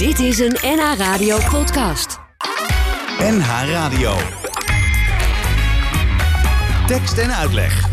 Dit 0.00 0.18
is 0.18 0.38
een 0.38 0.56
NH 0.62 0.96
Radio 0.96 1.38
podcast. 1.50 2.18
NH 3.18 3.48
Radio. 3.70 4.12
Tekst 6.86 7.18
en 7.18 7.34
uitleg. 7.34 7.88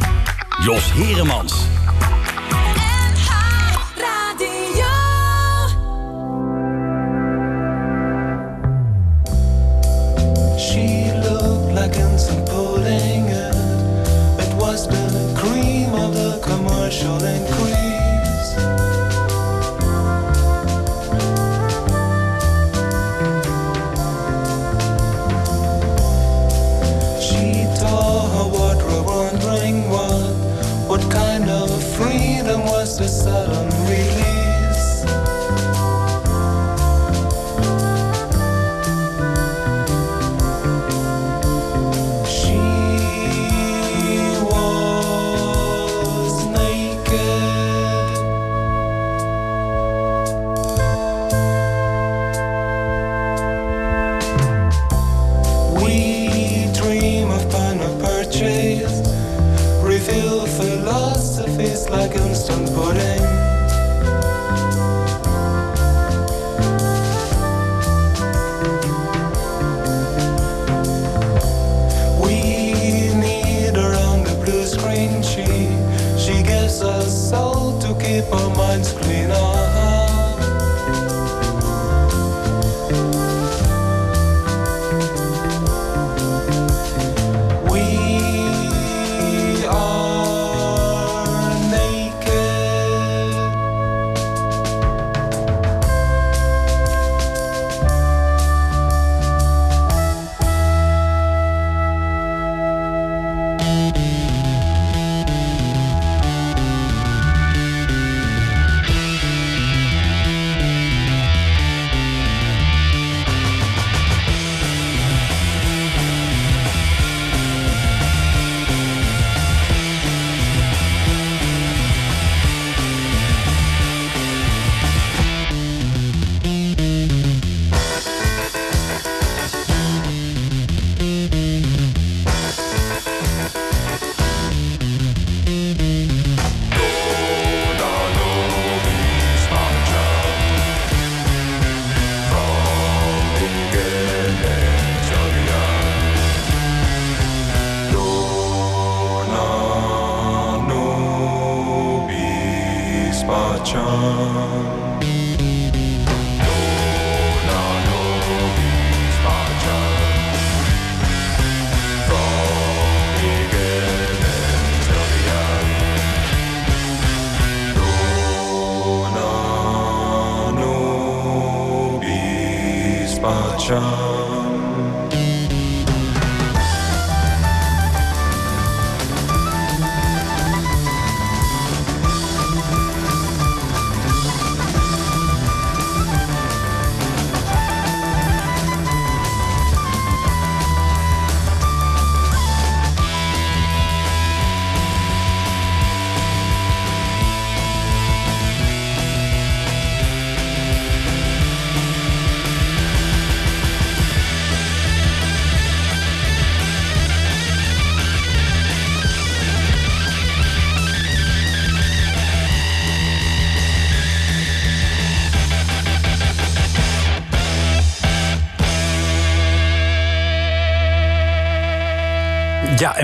Jos 0.64 0.94
Heremans. 0.94 1.54
She 10.58 11.12
looked 11.24 11.74
like 11.74 11.98
pudding 12.46 13.30
and 13.30 14.40
it 14.40 14.54
was 14.58 14.88
the 14.88 15.34
cream 15.36 15.94
of 15.94 16.14
the 16.14 16.40
commercial 16.42 17.24
increase. 17.24 17.57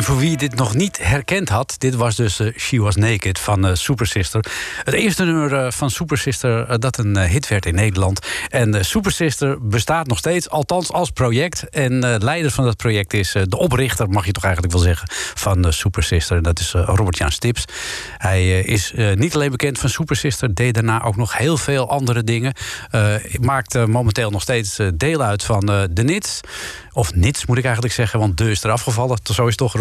Voor 0.03 0.17
wie 0.17 0.37
dit 0.37 0.55
nog 0.55 0.75
niet 0.75 0.97
herkend 1.01 1.49
had, 1.49 1.75
dit 1.77 1.95
was 1.95 2.15
dus 2.15 2.39
eh, 2.39 2.47
She 2.57 2.79
Was 2.79 2.95
Naked 2.95 3.39
van 3.39 3.67
eh, 3.67 3.73
Super 3.73 4.07
Sister. 4.07 4.45
Het 4.83 4.93
eerste 4.93 5.23
nummer 5.23 5.53
eh, 5.53 5.71
van 5.71 5.89
Super 5.89 6.17
Sister 6.17 6.79
dat 6.79 6.97
een 6.97 7.17
hit 7.17 7.47
werd 7.47 7.65
in 7.65 7.75
Nederland. 7.75 8.27
En 8.49 8.85
Super 8.85 9.11
Sister 9.11 9.67
bestaat 9.67 10.07
nog 10.07 10.17
steeds, 10.17 10.49
althans 10.49 10.91
als 10.91 11.09
project. 11.09 11.69
En 11.69 12.17
leider 12.23 12.51
van 12.51 12.65
dat 12.65 12.77
project 12.77 13.13
is 13.13 13.31
de 13.31 13.57
oprichter, 13.57 14.09
mag 14.09 14.25
je 14.25 14.31
toch 14.31 14.43
eigenlijk 14.43 14.73
wel 14.73 14.83
zeggen, 14.83 15.07
van 15.35 15.73
Super 15.73 16.03
Sister. 16.03 16.37
En 16.37 16.43
dat 16.43 16.59
is 16.59 16.71
Robert-Jan 16.71 17.31
Stips. 17.31 17.65
Hij 18.17 18.59
is 18.59 18.93
niet 19.15 19.35
alleen 19.35 19.51
bekend 19.51 19.79
van 19.79 19.89
Super 19.89 20.15
Sister, 20.15 20.53
deed 20.53 20.73
daarna 20.73 21.03
ook 21.03 21.15
nog 21.15 21.37
heel 21.37 21.57
veel 21.57 21.89
andere 21.89 22.23
dingen. 22.23 22.53
Maakt 23.39 23.87
momenteel 23.87 24.29
nog 24.29 24.41
steeds 24.41 24.79
deel 24.93 25.21
uit 25.21 25.43
van 25.43 25.65
de 25.91 26.03
Nits. 26.03 26.39
Of 26.91 27.15
Nits 27.15 27.45
moet 27.45 27.57
ik 27.57 27.63
eigenlijk 27.63 27.93
zeggen, 27.93 28.19
want 28.19 28.37
de 28.37 28.51
is 28.51 28.63
eraf 28.63 28.81
gevallen. 28.81 29.17
Zo 29.23 29.47
is 29.47 29.55
toch, 29.55 29.73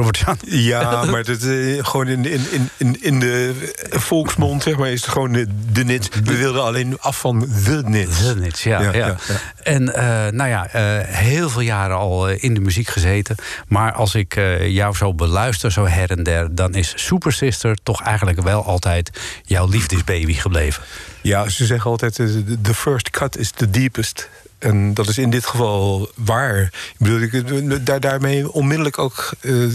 Ja, 0.47 1.05
maar 1.11 1.25
dat, 1.25 1.43
eh, 1.43 1.85
gewoon 1.85 2.09
in, 2.09 2.25
in, 2.25 2.69
in- 2.77 2.97
in, 3.01 3.21
de 3.21 3.55
volksmond 3.91 4.63
zeg 4.63 4.77
maar, 4.77 4.91
is 4.91 5.01
het 5.03 5.11
gewoon 5.11 5.33
de, 5.33 5.47
de 5.73 5.85
nit. 5.85 6.09
We 6.25 6.37
wilden 6.37 6.63
alleen 6.63 6.97
af 7.01 7.19
van 7.21 7.39
de 7.65 7.83
nit. 7.85 8.19
De 8.19 8.35
Nits, 8.37 8.63
ja. 8.63 8.81
ja, 8.81 8.93
Ja, 8.93 9.07
ja, 9.07 9.17
ja. 9.29 9.35
En 9.63 9.95
eh, 9.95 10.33
nou 10.33 10.49
ja, 10.51 10.67
eh, 10.69 11.09
heel 11.17 11.51
veel 11.51 11.61
jaren 11.61 11.97
al 11.97 12.29
in 12.29 12.55
de 12.55 12.61
muziek 12.61 12.89
gezeten. 12.89 13.37
Maar 13.69 13.93
als 13.93 14.15
ik 14.15 14.35
jou 14.61 14.97
zo 14.97 15.15
beluister, 15.15 15.73
zo 15.73 15.87
her 15.87 16.11
en 16.11 16.23
der... 16.23 16.55
dan 16.55 16.75
is 16.75 16.93
Super 16.97 17.33
Sister 17.33 17.77
toch 17.83 18.03
eigenlijk 18.03 18.41
wel 18.43 18.65
altijd 18.65 19.11
jouw 19.45 19.69
liefdesbaby 19.69 20.33
gebleven. 20.35 20.83
Ja, 21.23 21.49
ze 21.49 21.67
zeggen 21.67 21.91
altijd: 21.91 22.15
the 22.63 22.75
first 22.75 23.11
cut 23.11 23.37
is 23.37 23.51
the 23.51 23.71
deepest. 23.71 24.29
En 24.63 24.95
dat 24.95 25.09
is 25.09 25.19
in 25.19 25.31
dit 25.31 25.47
geval 25.47 26.11
waar. 26.15 26.63
Ik 26.63 26.95
bedoel, 26.99 27.21
ik, 27.21 27.87
daar, 27.87 28.01
daarmee 28.01 28.53
onmiddellijk 28.53 28.99
ook 28.99 29.31
uh, 29.41 29.73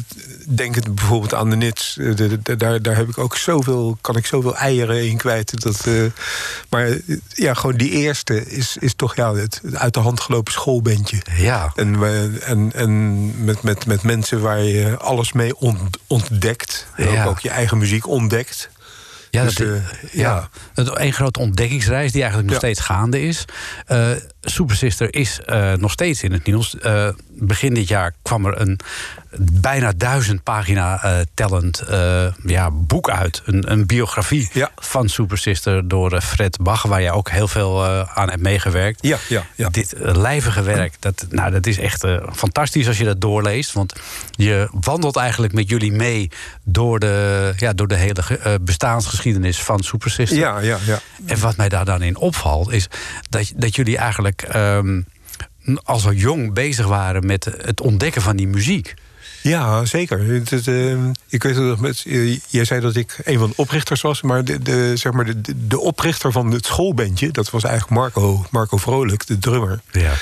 denkend 0.47 0.95
bijvoorbeeld 0.95 1.33
aan 1.33 1.49
de 1.49 1.55
nits. 1.55 1.97
Uh, 1.99 2.15
de, 2.15 2.41
de, 2.41 2.55
daar, 2.55 2.81
daar 2.81 2.95
heb 2.95 3.09
ik 3.09 3.17
ook 3.17 3.37
zoveel, 3.37 3.97
kan 4.01 4.17
ik 4.17 4.25
zoveel 4.25 4.55
eieren 4.55 5.07
in 5.07 5.17
kwijt. 5.17 5.61
Dat, 5.61 5.85
uh, 5.87 6.11
maar 6.69 6.89
ja, 7.27 7.53
gewoon 7.53 7.77
die 7.77 7.89
eerste 7.89 8.45
is, 8.45 8.77
is 8.79 8.93
toch 8.93 9.15
ja, 9.15 9.33
het 9.33 9.61
uit 9.73 9.93
de 9.93 9.99
hand 9.99 10.19
gelopen 10.19 10.53
schoolbandje. 10.53 11.17
Ja. 11.37 11.71
En, 11.75 11.95
en, 12.41 12.71
en 12.73 13.45
met, 13.45 13.61
met, 13.61 13.85
met 13.85 14.03
mensen 14.03 14.41
waar 14.41 14.63
je 14.63 14.97
alles 14.97 15.31
mee 15.31 15.53
ontdekt. 16.07 16.87
Ja. 16.97 17.23
Ook, 17.23 17.29
ook 17.29 17.39
je 17.39 17.49
eigen 17.49 17.77
muziek 17.77 18.07
ontdekt. 18.07 18.69
Ja, 19.29 19.43
dus, 19.43 19.55
dat, 19.55 19.67
uh, 19.67 19.75
ja. 20.11 20.49
ja. 20.73 20.83
Een 20.83 21.13
grote 21.13 21.39
ontdekkingsreis 21.39 22.11
die 22.11 22.21
eigenlijk 22.21 22.51
nog 22.51 22.61
ja. 22.61 22.67
steeds 22.67 22.85
gaande 22.85 23.21
is. 23.21 23.45
Uh, 23.91 24.09
Super 24.49 24.75
Sister 24.75 25.13
is 25.13 25.39
uh, 25.45 25.73
nog 25.73 25.91
steeds 25.91 26.23
in 26.23 26.31
het 26.31 26.45
nieuws. 26.45 26.75
begin 27.29 27.73
dit 27.73 27.87
jaar 27.87 28.13
kwam 28.21 28.45
er 28.45 28.61
een 28.61 28.79
bijna 29.39 29.93
duizend 29.97 30.43
pagina 30.43 31.01
tellend 31.33 31.83
ja, 32.45 32.71
boek 32.71 33.09
uit. 33.09 33.41
Een, 33.45 33.71
een 33.71 33.85
biografie 33.85 34.49
ja. 34.53 34.71
van 34.75 35.09
Super 35.09 35.37
Sister 35.37 35.87
door 35.87 36.21
Fred 36.21 36.57
Bach... 36.61 36.83
waar 36.83 37.01
jij 37.01 37.11
ook 37.11 37.29
heel 37.29 37.47
veel 37.47 37.85
aan 38.07 38.29
hebt 38.29 38.41
meegewerkt. 38.41 38.99
Ja, 39.01 39.17
ja, 39.27 39.45
ja. 39.55 39.69
Dit 39.69 39.93
lijvige 39.97 40.61
werk, 40.61 40.95
dat, 40.99 41.25
nou, 41.29 41.51
dat 41.51 41.65
is 41.67 41.77
echt 41.77 42.05
fantastisch 42.33 42.87
als 42.87 42.97
je 42.97 43.03
dat 43.03 43.21
doorleest. 43.21 43.73
Want 43.73 43.93
je 44.31 44.67
wandelt 44.71 45.15
eigenlijk 45.15 45.53
met 45.53 45.69
jullie 45.69 45.91
mee... 45.91 46.29
door 46.63 46.99
de, 46.99 47.53
ja, 47.57 47.73
door 47.73 47.87
de 47.87 47.95
hele 47.95 48.59
bestaansgeschiedenis 48.61 49.61
van 49.61 49.83
Super 49.83 50.11
Sister. 50.11 50.37
Ja, 50.37 50.59
ja, 50.59 50.77
ja. 50.85 50.99
En 51.25 51.39
wat 51.39 51.57
mij 51.57 51.69
daar 51.69 51.85
dan 51.85 52.01
in 52.01 52.17
opvalt, 52.17 52.71
is 52.71 52.87
dat, 53.29 53.51
dat 53.55 53.75
jullie 53.75 53.97
eigenlijk 53.97 54.36
um, 54.55 55.05
al 55.83 55.99
zo 55.99 56.13
jong 56.13 56.53
bezig 56.53 56.87
waren 56.87 57.25
met 57.25 57.45
het 57.61 57.81
ontdekken 57.81 58.21
van 58.21 58.35
die 58.35 58.47
muziek. 58.47 58.93
Ja, 59.41 59.85
zeker. 59.85 60.19
Het, 60.19 60.49
het, 60.49 60.67
uh, 60.67 61.09
ik 61.27 61.43
weet 61.43 61.55
nog 61.55 61.79
met, 61.79 62.03
uh, 62.05 62.39
jij 62.47 62.65
zei 62.65 62.81
dat 62.81 62.95
ik 62.95 63.19
een 63.23 63.39
van 63.39 63.49
de 63.49 63.55
oprichters 63.55 64.01
was, 64.01 64.21
maar 64.21 64.45
de, 64.45 64.59
de, 64.59 64.91
zeg 64.95 65.11
maar 65.11 65.25
de, 65.25 65.67
de 65.67 65.79
oprichter 65.79 66.31
van 66.31 66.51
het 66.51 66.65
schoolbandje, 66.65 67.31
dat 67.31 67.49
was 67.49 67.63
eigenlijk 67.63 67.99
Marco, 67.99 68.45
Marco 68.51 68.77
Vrolijk, 68.77 69.27
de 69.27 69.37
drummer. 69.37 69.79
Ja. 69.91 70.13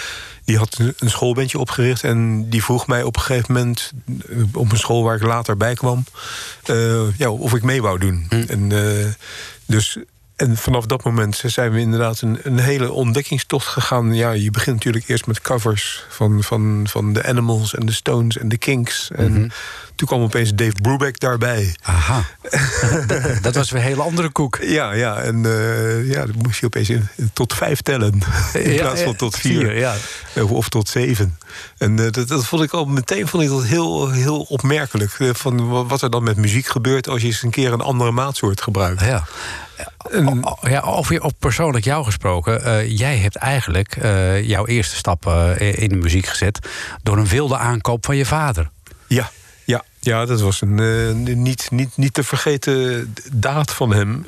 Die 0.44 0.58
had 0.58 0.78
een 0.80 1.10
schoolbandje 1.10 1.60
opgericht 1.60 2.04
en 2.04 2.50
die 2.50 2.64
vroeg 2.64 2.88
mij 2.88 3.04
op 3.04 3.16
een 3.16 3.22
gegeven 3.22 3.54
moment, 3.54 3.92
op 4.54 4.72
een 4.72 4.78
school 4.78 5.04
waar 5.04 5.16
ik 5.16 5.24
later 5.24 5.58
bij 5.58 5.74
kwam, 5.74 6.04
uh, 6.66 7.18
ja, 7.18 7.30
of 7.30 7.54
ik 7.54 7.64
mee 7.64 7.82
wou 7.82 8.00
doen. 8.00 8.26
Hm. 8.30 8.44
En, 8.48 8.72
dus 9.66 9.98
en 10.36 10.58
vanaf 10.58 10.86
dat 10.86 11.04
moment 11.04 11.42
zijn 11.46 11.72
we 11.72 11.80
inderdaad 11.80 12.22
een, 12.22 12.40
een, 12.44 12.60
hele 12.60 12.92
ontdekkingstocht 12.92 13.68
gegaan. 13.68 14.14
Ja, 14.14 14.32
je 14.32 14.52
begint 14.52 14.76
natuurlijk 14.76 15.08
eerst 15.08 15.28
met 15.28 15.42
covers 15.42 16.06
van, 16.10 16.44
van, 16.44 16.86
van 16.90 17.14
de 17.14 17.24
Animals 17.26 17.76
en 17.76 17.86
de 17.86 17.92
Stones 17.94 18.38
en 18.38 18.50
de 18.50 18.58
Kinks. 18.58 19.10
En 19.16 19.32
Mhm. 19.32 19.48
toen 19.96 20.08
kwam 20.08 20.22
opeens 20.22 20.54
Dave 20.56 20.72
Brubeck 20.82 21.20
daarbij. 21.20 21.76
Aha. 21.84 22.24
dat, 23.08 23.22
dat 23.44 23.56
was 23.56 23.72
weer 23.72 23.82
een 23.82 23.88
hele 23.88 24.02
andere 24.02 24.30
koek. 24.30 24.58
Ja, 24.62 24.92
ja 24.92 25.18
en 25.18 25.36
uh, 25.44 26.10
ja, 26.12 26.26
dan 26.26 26.36
moest 26.42 26.60
je 26.60 26.66
opeens 26.66 26.90
in, 26.90 27.08
tot 27.34 27.54
vijf 27.54 27.82
tellen. 27.82 28.20
In 28.54 28.72
Ja, 28.72 28.82
plaats 28.82 29.02
van 29.02 29.12
eh, 29.12 29.18
tot 29.18 29.36
vier. 29.36 29.60
vier, 29.60 29.78
ja. 29.78 29.96
Of, 30.36 30.52
of 30.52 30.70
tot 30.70 30.90
zeven. 30.90 31.38
En 31.78 31.98
uh, 31.98 32.12
dat, 32.12 32.28
dat 32.28 32.46
vond 32.46 32.64
ik 32.64 32.72
al 32.72 32.86
meteen 32.86 33.28
vond 33.28 33.44
ik 33.44 33.50
dat 33.50 33.64
heel, 33.64 34.10
heel 34.12 34.42
opmerkelijk. 34.42 35.12
Van 35.34 35.88
wat 35.88 36.02
er 36.02 36.10
dan 36.10 36.24
met 36.24 36.38
muziek 36.38 36.68
gebeurt 36.68 37.10
als 37.10 37.22
je 37.22 37.28
eens 37.28 37.44
een 37.44 37.50
keer 37.50 37.74
een 37.74 37.82
andere 37.82 38.12
maatsoort 38.12 38.62
gebruikt. 38.62 39.02
Ja. 39.02 39.24
O- 40.12 40.38
o- 40.42 40.70
ja, 40.70 40.80
over 40.80 41.22
op 41.22 41.34
persoonlijk 41.40 41.86
jou 41.86 42.04
gesproken. 42.06 42.64
eh, 42.64 42.98
jij 42.98 43.18
hebt 43.18 43.36
eigenlijk 43.36 43.96
eh, 43.96 44.44
jouw 44.48 44.66
eerste 44.66 44.96
stap 44.96 45.28
eh, 45.28 45.82
in 45.82 45.90
de 45.90 45.96
muziek 45.96 46.26
gezet... 46.26 46.60
door 47.04 47.18
een 47.18 47.28
wilde 47.28 47.58
aankoop 47.58 48.06
van 48.06 48.16
je 48.16 48.26
vader. 48.26 48.70
Ja, 49.08 49.32
ja, 49.64 49.84
ja 50.00 50.26
dat 50.26 50.42
was 50.42 50.62
een 50.62 51.42
niet, 51.42 51.72
niet, 51.72 51.98
niet 51.98 52.14
te 52.14 52.24
vergeten 52.24 53.14
daad 53.32 53.72
van 53.72 53.94
hem. 53.94 54.24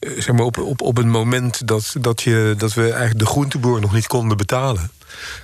Zeg 0.00 0.32
maar 0.32 0.44
op, 0.44 0.58
op, 0.58 0.82
op 0.82 0.98
een 0.98 1.10
moment 1.10 1.66
dat, 1.68 1.94
dat, 2.00 2.22
je, 2.22 2.54
dat 2.58 2.74
we 2.74 2.82
eigenlijk 2.82 3.18
de 3.18 3.26
groenteboer 3.26 3.80
nog 3.80 3.92
niet 3.92 4.06
konden 4.06 4.36
betalen... 4.36 4.90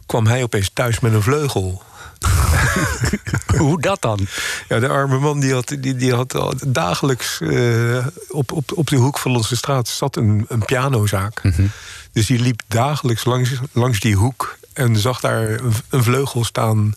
kwam 0.07 0.27
hij 0.27 0.43
opeens 0.43 0.71
thuis 0.73 1.01
met 1.01 1.13
een 1.13 1.23
vleugel. 1.23 1.83
Hoe 3.57 3.81
dat 3.81 4.03
dan? 4.03 4.27
Ja, 4.69 4.79
de 4.79 4.89
arme 4.89 5.19
man 5.19 5.41
die 5.41 5.53
had, 5.53 5.77
die, 5.79 5.97
die 5.97 6.15
had 6.15 6.57
dagelijks 6.67 7.41
uh, 7.41 8.07
op, 8.29 8.53
op, 8.53 8.73
op 8.75 8.89
de 8.89 8.97
hoek 8.97 9.19
van 9.19 9.37
onze 9.37 9.57
straat 9.57 9.89
zat 9.89 10.17
een, 10.17 10.45
een 10.49 10.65
pianozaak. 10.65 11.43
Mhm. 11.43 11.67
Dus 12.13 12.27
die 12.27 12.39
liep 12.39 12.63
dagelijks 12.67 13.25
langs, 13.25 13.51
langs 13.73 14.01
die 14.01 14.15
hoek 14.15 14.59
en 14.73 14.97
zag 14.97 15.21
daar 15.21 15.49
een, 15.49 15.73
een 15.89 16.03
vleugel 16.03 16.45
staan. 16.45 16.95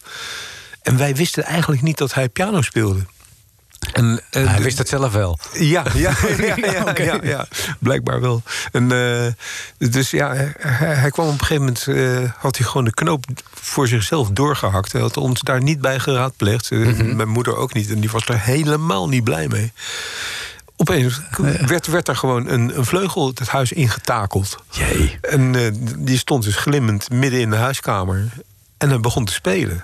En 0.81 0.97
wij 0.97 1.15
wisten 1.15 1.43
eigenlijk 1.43 1.81
niet 1.81 1.97
dat 1.97 2.13
hij 2.13 2.29
piano 2.29 2.61
speelde. 2.61 3.05
En, 3.91 4.21
hij 4.30 4.62
wist 4.62 4.77
het 4.77 4.89
zelf 4.89 5.13
wel. 5.13 5.39
Ja, 5.53 5.85
ja, 5.94 6.13
ja, 6.38 6.56
ja, 6.56 6.81
okay. 6.81 7.06
ja, 7.06 7.19
ja, 7.24 7.47
blijkbaar 7.80 8.21
wel. 8.21 8.41
En, 8.71 8.91
uh, 8.91 9.89
dus 9.91 10.12
ja, 10.12 10.33
hij, 10.33 10.53
hij, 10.95 11.09
kwam 11.12 11.25
op 11.27 11.33
een 11.33 11.39
gegeven 11.39 11.63
moment... 11.63 11.85
Uh, 11.88 12.31
had 12.38 12.57
hij 12.57 12.68
gewoon 12.68 12.85
de 12.85 12.94
knoop 12.94 13.25
voor 13.53 13.88
zichzelf 13.88 14.30
doorgehakt. 14.30 14.91
Hij 14.91 15.01
had 15.01 15.18
ons 15.18 15.41
daar 15.41 15.62
niet 15.62 15.81
bij 15.81 16.00
geraadpleegd. 16.00 16.71
Mm 16.71 16.83
-hmm. 16.83 17.15
Mijn 17.15 17.30
moeder 17.30 17.56
ook 17.56 17.74
niet. 17.74 17.89
En 17.89 18.00
die 18.00 18.12
was 18.12 18.27
er 18.27 18.39
helemaal 18.39 19.09
niet 19.09 19.24
blij 19.24 19.47
mee. 19.47 19.71
Opeens 20.75 21.21
werd, 21.65 21.88
werd 21.88 22.07
er 22.07 22.15
gewoon 22.15 22.47
een, 22.47 22.77
een 22.77 22.86
vleugel 22.86 23.27
het 23.27 23.47
huis 23.47 23.71
ingetakeld. 23.71 24.57
Jee. 24.69 25.18
En 25.21 25.74
die 25.97 26.18
stond 26.18 26.44
dus 26.44 26.56
glimmend 26.56 27.09
midden 27.09 27.39
in 27.39 27.50
de 27.50 27.56
huiskamer. 27.56 28.29
En 28.77 28.89
hij 28.89 29.00
begon 29.00 29.25
te 29.25 29.33
spelen. 29.33 29.83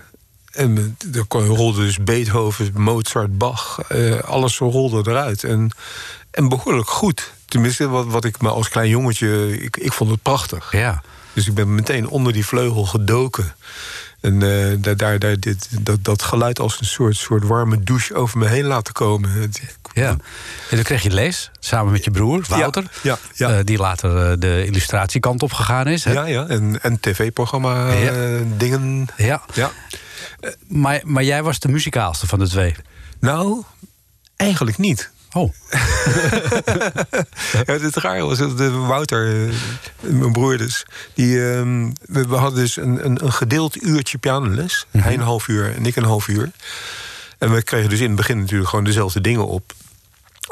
En 0.52 0.98
er 1.14 1.26
rolde 1.30 1.86
dus 1.86 1.98
Beethoven, 1.98 2.72
Mozart, 2.76 3.38
Bach, 3.38 3.80
uh, 3.92 4.20
alles 4.20 4.58
rolde 4.58 5.10
eruit. 5.10 5.44
En, 5.44 5.72
en 6.32 6.50
behoorlijk 6.50 6.90
goed. 6.90 7.32
Tenminste, 7.46 7.88
wat, 7.88 8.06
wat 8.06 8.26
ik 8.26 8.42
me 8.42 8.50
als 8.50 8.70
klein 8.70 8.90
jongetje, 8.90 9.62
ik, 9.62 9.78
ik 9.78 9.94
vond 9.94 10.10
het 10.10 10.22
prachtig. 10.22 10.72
Ja. 10.72 11.02
Dus 11.34 11.48
ik 11.48 11.54
ben 11.54 11.76
meteen 11.76 12.08
onder 12.08 12.34
die 12.34 12.46
vleugel 12.46 12.86
gedoken. 12.86 13.54
En 14.22 14.34
uh, 14.42 14.76
daar, 14.80 14.98
daar, 14.98 15.20
daar, 15.20 15.40
dit, 15.40 15.68
dat, 15.80 16.04
dat 16.04 16.22
geluid 16.22 16.60
als 16.60 16.80
een 16.80 16.86
soort, 16.86 17.18
soort 17.18 17.44
warme 17.44 17.84
douche 17.84 18.16
over 18.16 18.38
me 18.38 18.48
heen 18.48 18.66
laten 18.66 18.94
komen. 18.94 19.52
Ja. 19.94 20.10
En 20.10 20.76
dan 20.76 20.84
kreeg 20.84 21.04
je 21.04 21.12
les, 21.12 21.52
samen 21.60 21.92
met 21.92 22.04
je 22.04 22.12
broer, 22.12 22.46
Wouter. 22.48 22.84
Ja, 23.02 23.18
ja, 23.34 23.50
ja. 23.50 23.58
Uh, 23.58 23.64
die 23.64 23.78
later 23.78 24.32
uh, 24.32 24.38
de 24.40 24.66
illustratiekant 24.66 25.44
op 25.44 25.54
gegaan 25.54 25.88
is. 25.88 26.04
Hè? 26.04 26.12
Ja, 26.12 26.26
ja. 26.26 26.48
En, 26.48 26.82
en 26.82 27.00
tv-programma 27.00 27.94
dingen. 28.58 29.08
Ja. 29.18 29.42
ja. 29.54 29.72
Maar, 30.68 31.02
maar 31.04 31.24
jij 31.24 31.44
was 31.44 31.60
de 31.60 31.70
muzikaalste 31.70 32.28
van 32.28 32.40
de 32.40 32.48
twee? 32.48 32.76
Nou, 33.20 33.64
eigenlijk 34.36 34.78
niet. 34.78 35.12
Oh. 35.32 35.54
ja, 37.66 37.74
het 37.74 37.96
raar 37.96 38.26
was 38.26 38.38
dat 38.38 38.72
Wouter, 38.72 39.54
mijn 40.00 40.32
broer 40.32 40.58
dus... 40.58 40.86
Die, 41.14 41.36
uh, 41.36 41.62
we, 42.06 42.28
we, 42.28 42.36
hadden 42.36 42.60
dus 42.60 42.76
een, 42.78 43.06
een, 43.06 43.26
een, 43.26 43.34
gedeeld 43.34 43.84
uurtje 43.84 44.18
pianoles. 44.18 44.86
Mm 44.86 44.92
-hmm. 44.92 45.02
Hij 45.02 45.14
een 45.14 45.26
half 45.26 45.48
uur 45.48 45.76
en 45.76 45.86
ik 45.86 45.96
een 45.96 46.04
half 46.04 46.28
uur. 46.28 46.52
En 47.38 47.54
we 47.54 47.64
kregen 47.64 47.90
dus 47.90 48.00
in 48.00 48.08
het 48.08 48.16
begin 48.16 48.40
natuurlijk 48.40 48.70
gewoon 48.70 48.86
dezelfde 48.86 49.22
dingen 49.22 49.48
op. 49.48 49.74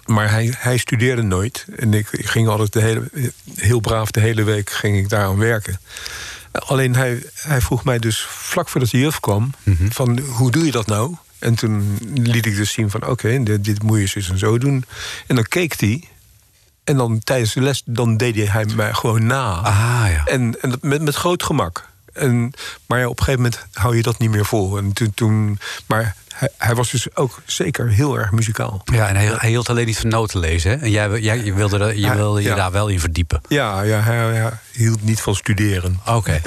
Maar 0.06 0.30
hij, 0.30 0.54
hij 0.58 0.78
studeerde 0.78 1.22
nooit. 1.22 1.66
En 1.76 1.94
ik, 1.94 2.08
ik 2.12 2.26
ging 2.26 2.48
altijd 2.48 2.74
de 2.74 2.82
hele, 2.82 3.32
heel 3.56 3.80
braaf 3.80 4.12
de 4.12 4.20
hele 4.20 4.44
week 4.44 4.70
ging 4.70 4.98
ik 4.98 5.10
daar 5.10 5.26
aan 5.26 5.38
werken. 5.38 5.80
Alleen 6.66 6.96
hij, 6.96 7.24
hij 7.34 7.62
vroeg 7.62 7.84
mij 7.84 8.00
dus 8.00 8.22
vlak 8.30 8.70
voordat 8.70 8.90
de 8.90 9.00
juf 9.00 9.20
kwam... 9.20 9.52
Mm 9.64 9.76
-hmm. 9.78 9.92
van 9.92 10.20
hoe 10.20 10.52
doe 10.52 10.66
je 10.66 10.72
dat 10.72 10.88
nou? 10.88 11.16
En 11.40 11.56
toen 11.56 11.98
liet 12.14 12.46
ik 12.46 12.56
dus 12.56 12.72
zien 12.72 12.90
van 12.90 13.02
oké, 13.02 13.12
okay, 13.12 13.44
dit, 13.44 13.64
dit 13.64 13.84
moet 13.84 14.00
je 14.00 14.08
zus 14.08 14.30
en 14.30 14.38
zo 14.38 14.58
doen. 14.58 14.86
En 15.28 15.36
dan 15.36 15.44
keek 15.44 15.80
hij. 15.80 16.04
En 16.84 16.98
dan 16.98 17.20
tijdens 17.24 17.54
de 17.54 17.62
les 17.62 17.82
dan 17.86 18.18
deed 18.18 18.50
hij 18.50 18.66
mij 18.76 18.94
gewoon 18.94 19.26
na. 19.26 19.52
Ah, 19.52 20.06
ja. 20.10 20.26
En, 20.26 20.62
en 20.62 20.78
met, 20.82 21.02
met 21.02 21.16
groot 21.16 21.44
gemak. 21.44 21.90
En, 22.14 22.52
maar 22.86 23.00
ja, 23.00 23.08
op 23.08 23.20
een 23.20 23.26
gegeven 23.26 23.44
moment 23.44 23.66
hou 23.74 23.96
je 23.96 24.02
dat 24.02 24.18
niet 24.18 24.30
meer 24.30 24.46
vol. 24.46 24.78
En 24.78 24.94
toen, 24.94 25.12
toen, 25.14 25.60
maar 25.86 26.16
hij, 26.38 26.50
hij, 26.58 26.76
was 26.76 26.92
dus 26.92 27.16
ook 27.16 27.42
zeker 27.46 27.90
heel 27.90 28.18
erg 28.18 28.32
muzikaal. 28.32 28.82
Ja, 28.86 29.08
en 29.08 29.16
hij, 29.16 29.34
hij 29.38 29.50
hield 29.50 29.70
alleen 29.70 29.86
niet 29.86 29.98
van 29.98 30.10
noten 30.10 30.40
lezen. 30.40 30.72
Hè? 30.72 30.78
En 30.78 30.92
jij, 30.92 31.20
jij 31.20 31.44
je 31.44 31.54
wilde, 31.54 32.00
je, 32.00 32.16
wilde 32.16 32.42
je 32.42 32.48
ja. 32.48 32.56
daar 32.56 32.72
wel 32.72 32.88
in 32.88 33.00
verdiepen. 33.00 33.42
Ja, 33.48 33.82
ja 33.82 34.00
hij, 34.00 34.16
hij 34.16 34.52
hield 34.72 35.04
niet 35.04 35.22
van 35.22 35.36
studeren. 35.36 36.00
Oké. 36.06 36.18
Okay. 36.18 36.42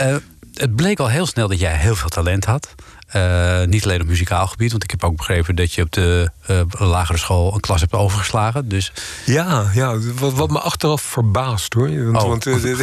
uh, 0.12 0.16
het 0.54 0.76
bleek 0.76 0.98
al 0.98 1.08
heel 1.08 1.26
snel 1.26 1.48
dat 1.48 1.60
jij 1.60 1.76
heel 1.76 1.94
veel 1.94 2.08
talent 2.08 2.44
had. 2.44 2.74
Uh, 3.16 3.64
niet 3.64 3.84
alleen 3.84 4.00
op 4.00 4.06
muzikaal 4.06 4.46
gebied, 4.46 4.70
want 4.70 4.84
ik 4.84 4.90
heb 4.90 5.04
ook 5.04 5.16
begrepen 5.16 5.56
dat 5.56 5.72
je 5.72 5.82
op 5.82 5.92
de 5.92 6.30
uh, 6.50 6.60
lagere 6.70 7.18
school 7.18 7.54
een 7.54 7.60
klas 7.60 7.80
hebt 7.80 7.92
overgeslagen. 7.92 8.68
Dus... 8.68 8.92
Ja, 9.24 9.70
ja 9.74 9.98
wat, 9.98 10.32
wat 10.32 10.50
me 10.50 10.60
achteraf 10.60 11.02
verbaast 11.02 11.74
hoor. 11.74 12.12
Want, 12.12 12.22
oh. 12.22 12.28
want, 12.28 12.46
uh, 12.46 12.54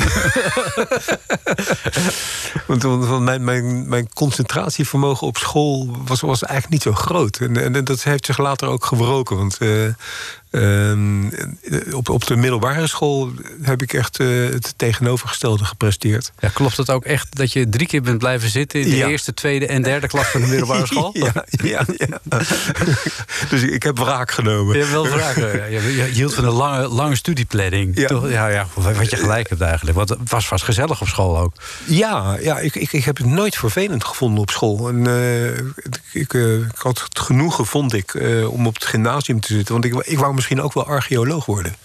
want, 2.67 2.83
want 2.83 3.19
mijn, 3.19 3.43
mijn, 3.43 3.89
mijn, 3.89 4.09
concentratievermogen 4.13 5.27
op 5.27 5.37
school 5.37 5.97
was, 6.05 6.21
was 6.21 6.43
eigenlijk 6.43 6.73
niet 6.73 6.95
zo 6.95 7.01
groot. 7.01 7.37
En, 7.37 7.75
en, 7.75 7.83
dat 7.83 8.03
heeft 8.03 8.25
zich 8.25 8.37
later 8.37 8.67
ook 8.67 8.85
gewroken. 8.85 9.37
Want 9.37 9.57
Ehm, 10.51 11.25
op, 11.93 12.09
op 12.09 12.27
de 12.27 12.35
middelbare 12.35 12.87
school 12.87 13.31
heb 13.61 13.81
ik 13.81 13.93
echt 13.93 14.19
eh, 14.19 14.27
het 14.27 14.73
tegenovergestelde 14.77 15.65
gepresteerd. 15.65 16.31
Ja, 16.39 16.49
klopt 16.49 16.77
het 16.77 16.89
ook 16.89 17.05
echt 17.05 17.35
dat 17.35 17.53
je 17.53 17.69
drie 17.69 17.87
keer 17.87 18.01
bent 18.01 18.17
blijven 18.17 18.49
zitten... 18.49 18.81
in 18.81 18.89
de 18.89 18.95
Ja. 18.95 19.07
eerste, 19.07 19.33
tweede 19.33 19.67
en 19.67 19.81
derde 19.81 20.07
klas 20.07 20.27
van 20.27 20.41
de 20.41 20.47
middelbare 20.47 20.85
school? 20.91 21.09
Ja, 21.13 21.45
ja, 21.49 21.85
ja. 21.97 22.19
dus 23.49 23.61
ik 23.61 23.83
heb 23.83 23.97
wraak 23.97 24.31
genomen. 24.31 24.73
Je 24.73 24.79
hebt 24.79 24.91
wel. 24.91 25.07
Ja, 25.07 25.29
je, 25.65 25.93
je 25.95 26.03
hield 26.03 26.33
van 26.33 26.43
een 26.43 26.51
lange, 26.51 26.87
lange 26.87 27.15
studieplanning. 27.15 27.97
Ja. 27.99 28.07
Toch? 28.07 28.29
Ja, 28.29 28.47
ja, 28.47 28.67
wat 28.73 29.09
je 29.09 29.15
gelijk 29.17 29.49
hebt 29.49 29.61
eigenlijk. 29.61 29.97
Want 29.97 30.09
het 30.09 30.29
was 30.29 30.47
vast 30.47 30.63
gezellig 30.63 31.01
op 31.01 31.07
school 31.07 31.39
ook. 31.39 31.53
Ja, 31.85 32.37
ja 32.41 32.59
ik, 32.59 32.75
ik, 32.75 32.93
ik 32.93 33.03
heb 33.03 33.17
het 33.17 33.25
nooit 33.25 33.55
vervelend 33.55 34.03
gevonden 34.03 34.41
op 34.41 34.49
school. 34.49 34.89
En, 34.89 35.07
eh, 35.07 35.47
ik, 35.57 35.99
ik, 36.11 36.33
eh, 36.33 36.53
ik 36.53 36.77
had 36.77 37.01
het 37.01 37.19
genoegen, 37.19 37.65
vond 37.65 37.93
ik, 37.93 38.13
eh, 38.13 38.51
om 38.53 38.67
op 38.67 38.73
het 38.73 38.85
gymnasium 38.85 39.39
te 39.39 39.53
zitten. 39.53 39.73
Want 39.73 39.85
ik, 39.85 39.93
ik 39.95 40.19
wou 40.19 40.33
misschien 40.41 40.61
ook 40.61 40.73
wel 40.73 40.85
archeoloog 40.85 41.45
worden. 41.45 41.75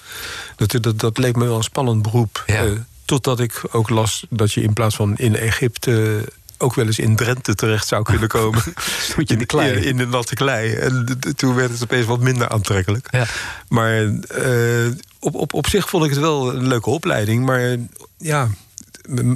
Dat, 0.57 0.83
dat, 0.83 0.99
dat 0.99 1.19
leek 1.19 1.37
me 1.37 1.45
wel 1.45 1.57
een 1.57 1.63
spannend 1.63 2.03
beroep. 2.03 2.43
Ja. 2.47 2.65
Eh, 2.65 2.71
totdat 3.05 3.41
ik 3.41 3.63
ook 3.71 3.89
las 3.89 4.27
dat 4.31 4.53
je 4.53 4.63
in 4.63 4.73
plaats 4.73 4.97
van 4.97 5.17
in 5.17 5.37
Egypte... 5.37 6.25
ook 6.59 6.75
wel 6.75 6.87
eens 6.87 6.99
in 6.99 7.17
Drenthe 7.17 7.55
terecht 7.55 7.87
zou 7.87 8.03
kunnen 8.03 8.29
komen. 8.39 8.63
Stond 9.01 9.29
je 9.29 9.35
in 9.35 9.39
de 9.39 9.47
klei. 9.47 9.77
In, 9.77 9.83
in 9.83 9.97
de 9.97 10.07
natte 10.07 10.35
klei. 10.35 10.73
En 10.75 11.19
toen 11.37 11.55
werd 11.55 11.71
het 11.71 11.83
opeens 11.83 12.07
wat 12.07 12.21
minder 12.21 12.49
aantrekkelijk. 12.49 13.09
Ja. 13.11 13.27
Maar 13.69 14.05
eh, 14.29 14.91
op, 15.19 15.35
op, 15.35 15.55
op 15.55 15.67
zich 15.67 15.89
vond 15.89 16.05
ik 16.05 16.11
het 16.11 16.21
wel 16.21 16.55
een 16.55 16.67
leuke 16.67 16.91
opleiding. 16.91 17.45
Maar 17.45 17.77
ja, 18.17 18.49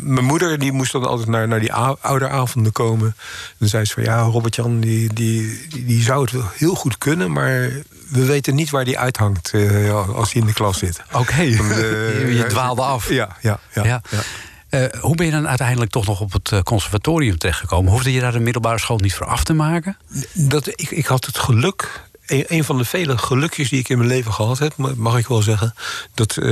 mijn 0.02 0.24
moeder 0.24 0.58
die 0.58 0.72
moest 0.72 0.92
dan 0.92 1.06
altijd 1.06 1.28
naar, 1.28 1.48
naar 1.48 1.60
die 1.60 1.72
ouderavonden 2.00 2.72
komen. 2.72 3.06
En 3.06 3.56
dan 3.58 3.68
zei 3.68 3.84
ze 3.84 3.92
van 3.92 4.02
ja, 4.02 4.20
Robert-Jan 4.20 4.80
die, 4.80 5.14
die, 5.14 5.66
die, 5.68 5.84
die 5.84 6.02
zou 6.02 6.22
het 6.22 6.30
wel 6.30 6.48
heel 6.54 6.74
goed 6.74 6.98
kunnen... 6.98 7.32
maar 7.32 7.70
we 8.10 8.24
weten 8.24 8.54
niet 8.54 8.70
waar 8.70 8.84
die 8.84 8.98
uithangt 8.98 9.50
eh, 9.54 10.14
als 10.14 10.32
hij 10.32 10.40
in 10.40 10.46
de 10.46 10.52
klas 10.52 10.78
zit. 10.78 11.02
Oké, 11.12 11.32
eh, 11.32 12.36
je, 12.38 12.44
dwaalde 12.48 12.82
af. 12.82 13.08
Ja, 13.08 13.36
ja, 13.40 13.60
ja. 13.74 13.84
Ja. 13.84 14.02
ja. 14.10 14.20
Eh, 14.68 15.00
hoe 15.00 15.14
ben 15.14 15.26
je 15.26 15.32
dan 15.32 15.48
uiteindelijk 15.48 15.90
toch 15.90 16.06
nog 16.06 16.20
op 16.20 16.32
het 16.32 16.62
conservatorium 16.62 17.38
terechtgekomen? 17.38 17.92
Hoefde 17.92 18.12
je 18.12 18.20
daar 18.20 18.32
de 18.32 18.38
middelbare 18.38 18.78
school 18.78 18.98
niet 18.98 19.14
voor 19.14 19.26
af 19.26 19.44
te 19.44 19.52
maken? 19.52 19.96
Dat, 20.32 20.66
ik, 20.66 20.90
ik 20.90 21.06
had 21.06 21.26
het 21.26 21.38
geluk, 21.38 22.08
een, 22.30 22.64
van 22.64 22.78
de 22.78 22.84
vele 22.84 23.18
gelukjes 23.18 23.68
die 23.68 23.78
ik 23.78 23.88
in 23.88 23.96
mijn 23.98 24.10
leven 24.10 24.32
gehad 24.32 24.58
heb, 24.58 24.76
ma- 24.76 24.92
mag 24.96 25.18
ik 25.18 25.26
wel 25.26 25.42
zeggen, 25.42 25.74
dat 26.14 26.36
eh, 26.36 26.50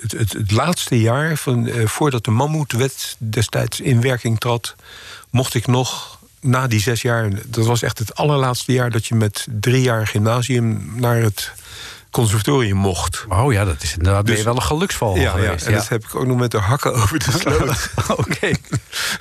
het, 0.00 0.12
het, 0.12 0.32
het 0.32 0.50
laatste 0.50 1.00
jaar 1.00 1.36
van, 1.36 1.66
eh, 1.66 1.86
voordat 1.86 2.24
de 2.24 2.30
Mammoetwet 2.30 3.16
destijds 3.18 3.80
in 3.80 4.00
werking 4.00 4.38
trad, 4.40 4.74
mocht 5.30 5.54
ik 5.54 5.66
nog 5.66 6.18
na 6.40 6.66
die 6.66 6.80
zes 6.80 7.02
jaar, 7.02 7.30
dat 7.46 7.66
was 7.66 7.82
echt 7.82 7.98
het 7.98 8.14
allerlaatste 8.14 8.72
jaar 8.72 8.90
dat 8.90 9.06
je 9.06 9.14
met 9.14 9.46
drie 9.60 9.82
jaar 9.82 10.06
gymnasium 10.06 10.92
naar 10.96 11.16
het 11.16 11.52
conservatorium 12.10 12.76
mocht. 12.76 13.24
Oh 13.28 13.52
ja, 13.52 13.64
dat 13.64 13.82
is 13.82 13.96
inderdaad 13.96 14.22
ben 14.22 14.30
je 14.30 14.36
Dus- 14.36 14.44
wel 14.46 14.56
een 14.56 14.62
geluksval 14.62 15.16
Ja, 15.16 15.22
ja, 15.22 15.30
geweest. 15.30 15.66
en 15.66 15.72
dat 15.72 15.88
heb 15.88 16.04
ik 16.04 16.14
ook 16.14 16.26
nog 16.26 16.38
met 16.38 16.50
de 16.50 16.58
hakken 16.58 16.94
over 16.94 17.18
de 17.18 17.30
sloot. 17.40 17.90
Oké. 18.18 18.50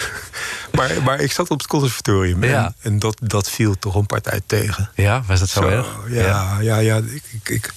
maar, 0.75 0.91
maar 1.03 1.19
ik 1.19 1.31
zat 1.31 1.49
op 1.49 1.57
het 1.59 1.67
conservatorium 1.67 2.43
Ja. 2.43 2.65
en, 2.65 2.75
en 2.81 2.99
dat, 2.99 3.17
dat 3.23 3.49
viel 3.49 3.75
toch 3.79 3.95
een 3.95 4.05
partij 4.05 4.41
tegen. 4.45 4.89
Ja, 4.95 5.23
was 5.27 5.39
dat 5.39 5.49
zo, 5.49 5.61
erg? 5.67 5.87
Ja, 6.07 6.57
ja, 6.61 6.77
ja. 6.77 6.95
ik, 6.97 7.23
ik, 7.31 7.49
ik, 7.49 7.73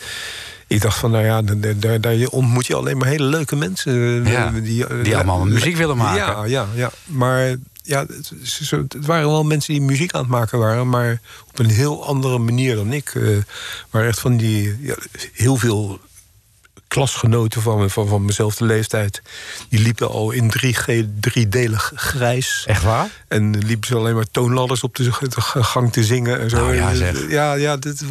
ik 0.67 0.81
dacht 0.81 0.99
van, 0.99 1.11
nou 1.11 1.25
ja, 1.25 1.43
daar, 1.77 2.01
daar, 2.01 2.27
ontmoet 2.27 2.67
je 2.67 2.75
alleen 2.75 2.97
maar 2.99 3.09
hele 3.09 3.25
leuke 3.25 3.57
mensen. 3.57 4.25
eh, 4.27 4.33
Ja, 4.33 4.51
die, 4.51 4.87
eh, 4.87 5.05
die 5.05 5.15
allemaal 5.15 5.45
muziek 5.45 5.77
willen 5.77 5.97
maken. 5.97 6.23
Ja, 6.27 6.45
ja, 6.45 6.67
ja. 6.75 6.91
Maar 7.05 7.57
ja, 7.83 8.07
het, 8.07 9.07
waren 9.07 9.29
wel 9.29 9.45
mensen 9.45 9.73
die 9.73 9.83
muziek 9.83 10.13
aan 10.13 10.21
het 10.21 10.31
maken 10.31 10.59
waren, 10.59 10.89
maar 10.89 11.21
op 11.49 11.59
een 11.59 11.71
heel 11.71 12.07
andere 12.07 12.39
manier 12.39 12.77
dan 12.77 12.93
ik. 12.93 13.15
eh 13.15 13.37
maar 13.91 14.07
echt 14.07 14.21
van 14.21 14.37
die, 14.37 14.77
ja, 14.81 14.97
heel 15.33 15.57
veel 15.57 16.01
klasgenoten 16.93 17.63
van, 17.63 17.79
me, 17.79 17.89
van, 17.91 18.09
van 18.09 18.25
mezelfde 18.25 18.65
leeftijd, 18.65 19.23
die 19.69 19.81
liepen 19.81 20.09
al 20.09 20.31
in 20.31 20.51
drie, 20.51 20.77
driedelig 21.21 21.93
grijs. 21.95 22.65
Echt 22.67 22.83
waar? 22.83 23.09
En 23.29 23.59
liepen 23.59 23.87
ze 23.89 23.95
alleen 23.97 24.15
maar 24.15 24.31
toonladders 24.31 24.83
op 24.83 24.95
de, 24.97 25.13
gang 25.63 25.93
te 25.93 26.05
zingen 26.05 26.41
en 26.41 26.51
zo. 26.51 26.57
Nou 26.57 26.75
ja, 26.75 26.95
zeg. 26.95 27.31
ja, 27.31 27.55
ja 27.55 27.77
dat, 27.77 28.03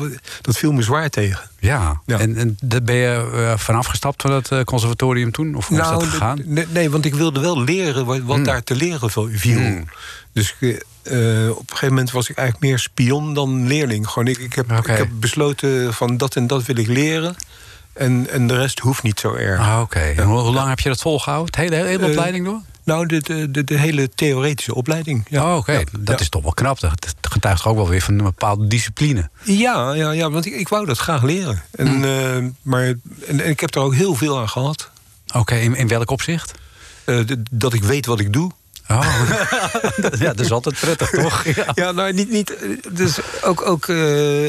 dat 0.42 0.58
viel 0.58 0.72
me 0.72 0.82
zwaar 0.82 1.10
tegen. 1.10 1.50
Ja. 1.60 2.02
Ja. 2.06 2.20
En, 2.20 2.36
en 2.38 2.58
daar 2.64 2.84
ben 2.84 2.96
je 2.96 3.30
eh, 3.34 3.58
vanaf 3.58 3.86
gestapt 3.86 4.22
van 4.22 4.32
het 4.32 4.52
eh, 4.52 4.64
conservatorium 4.64 5.32
toen? 5.32 5.56
Of 5.56 5.68
hoe 5.68 5.80
is 5.80 5.88
dat 5.88 6.00
de- 6.00 6.06
gegaan? 6.06 6.38
Nou, 6.38 6.50
nee, 6.50 6.66
nee, 6.70 6.90
want 6.90 7.06
ik 7.06 7.16
wilde 7.16 7.40
wel 7.40 7.64
leren 7.64 8.06
wat, 8.06 8.20
wat 8.20 8.36
Hmm. 8.36 8.46
daar 8.46 8.64
te 8.64 8.76
leren 8.76 9.12
viel. 9.32 9.84
Dus 10.34 10.56
eh, 10.60 11.50
op 11.50 11.60
een 11.60 11.66
gegeven 11.68 11.88
moment 11.88 12.12
was 12.12 12.30
ik 12.30 12.38
eigenlijk 12.38 12.68
meer 12.68 12.80
spion 12.80 13.34
dan 13.34 13.68
leerling. 13.68 14.08
Gewoon, 14.08 14.28
ik, 14.28 14.38
ik, 14.38 14.54
heb, 14.54 14.72
ik 14.72 14.86
heb 14.86 15.08
besloten 15.14 15.94
van 15.94 16.18
dat 16.18 16.36
en 16.36 16.48
dat 16.48 16.66
wil 16.66 16.78
ik 16.78 16.88
leren. 16.88 17.36
En, 18.02 18.30
en 18.30 18.48
de 18.48 18.56
rest 18.58 18.80
hoeft 18.80 19.04
niet 19.04 19.20
zo 19.20 19.34
erg. 19.34 19.60
Ah, 19.60 19.80
Oké. 19.82 20.00
En 20.00 20.24
Hoe, 20.24 20.40
hoe 20.40 20.54
lang 20.54 20.70
heb 20.70 20.80
je 20.80 20.90
dat 20.90 21.02
volgehouden? 21.02 21.46
Het 21.46 21.56
hele, 21.72 21.86
hele 21.86 22.04
Eh, 22.04 22.10
opleiding 22.10 22.46
door? 22.46 22.62
Nou, 22.84 23.06
de, 23.06 23.20
de, 23.22 23.52
de, 23.52 23.64
de 23.64 23.78
hele 23.78 24.10
theoretische 24.10 24.76
opleiding. 24.76 25.26
Ja, 25.30 25.52
oh, 25.52 25.58
oké. 25.58 25.72
Ja, 25.72 25.84
Dat 25.92 26.16
ja. 26.16 26.20
is 26.20 26.30
toch 26.30 26.42
wel 26.44 26.54
knap. 26.54 26.80
Dat 26.80 27.14
getuigt 27.22 27.66
ook 27.66 27.76
wel 27.76 27.88
weer 27.90 28.02
van 28.02 28.18
een 28.18 28.24
bepaalde 28.24 28.68
discipline. 28.68 29.30
Ja, 29.44 29.94
ja, 29.94 30.12
ja 30.12 30.30
want 30.32 30.46
ik, 30.46 30.54
ik 30.54 30.68
wou 30.68 30.86
dat 30.86 30.98
graag 30.98 31.22
leren. 31.24 31.62
En, 31.72 31.88
Hmm. 31.88 32.04
eh, 32.04 32.50
maar, 32.62 32.84
en, 32.84 33.00
en 33.28 33.50
ik 33.50 33.60
heb 33.60 33.76
er 33.76 33.82
ook 33.82 33.94
heel 33.96 34.16
veel 34.16 34.40
aan 34.40 34.50
gehad. 34.50 34.90
Oké, 35.36 35.56
in, 35.56 35.76
in 35.76 35.88
welk 35.88 36.10
opzicht? 36.10 36.52
Eh, 37.06 37.18
dat 37.52 37.74
ik 37.74 37.84
weet 37.84 38.06
wat 38.06 38.20
ik 38.20 38.34
doe. 38.34 38.52
Oh. 38.88 39.02
ja, 40.20 40.34
dat 40.34 40.40
is 40.40 40.52
altijd 40.52 40.80
prettig, 40.80 41.10
toch? 41.10 41.44
Ja. 41.56 41.66
Ja, 41.74 41.92
nou, 41.92 42.14
niet, 42.14 42.30
niet, 42.30 42.58
dus 42.92 43.20
ook, 43.44 43.66
ook 43.66 43.88
eh, 43.88 43.98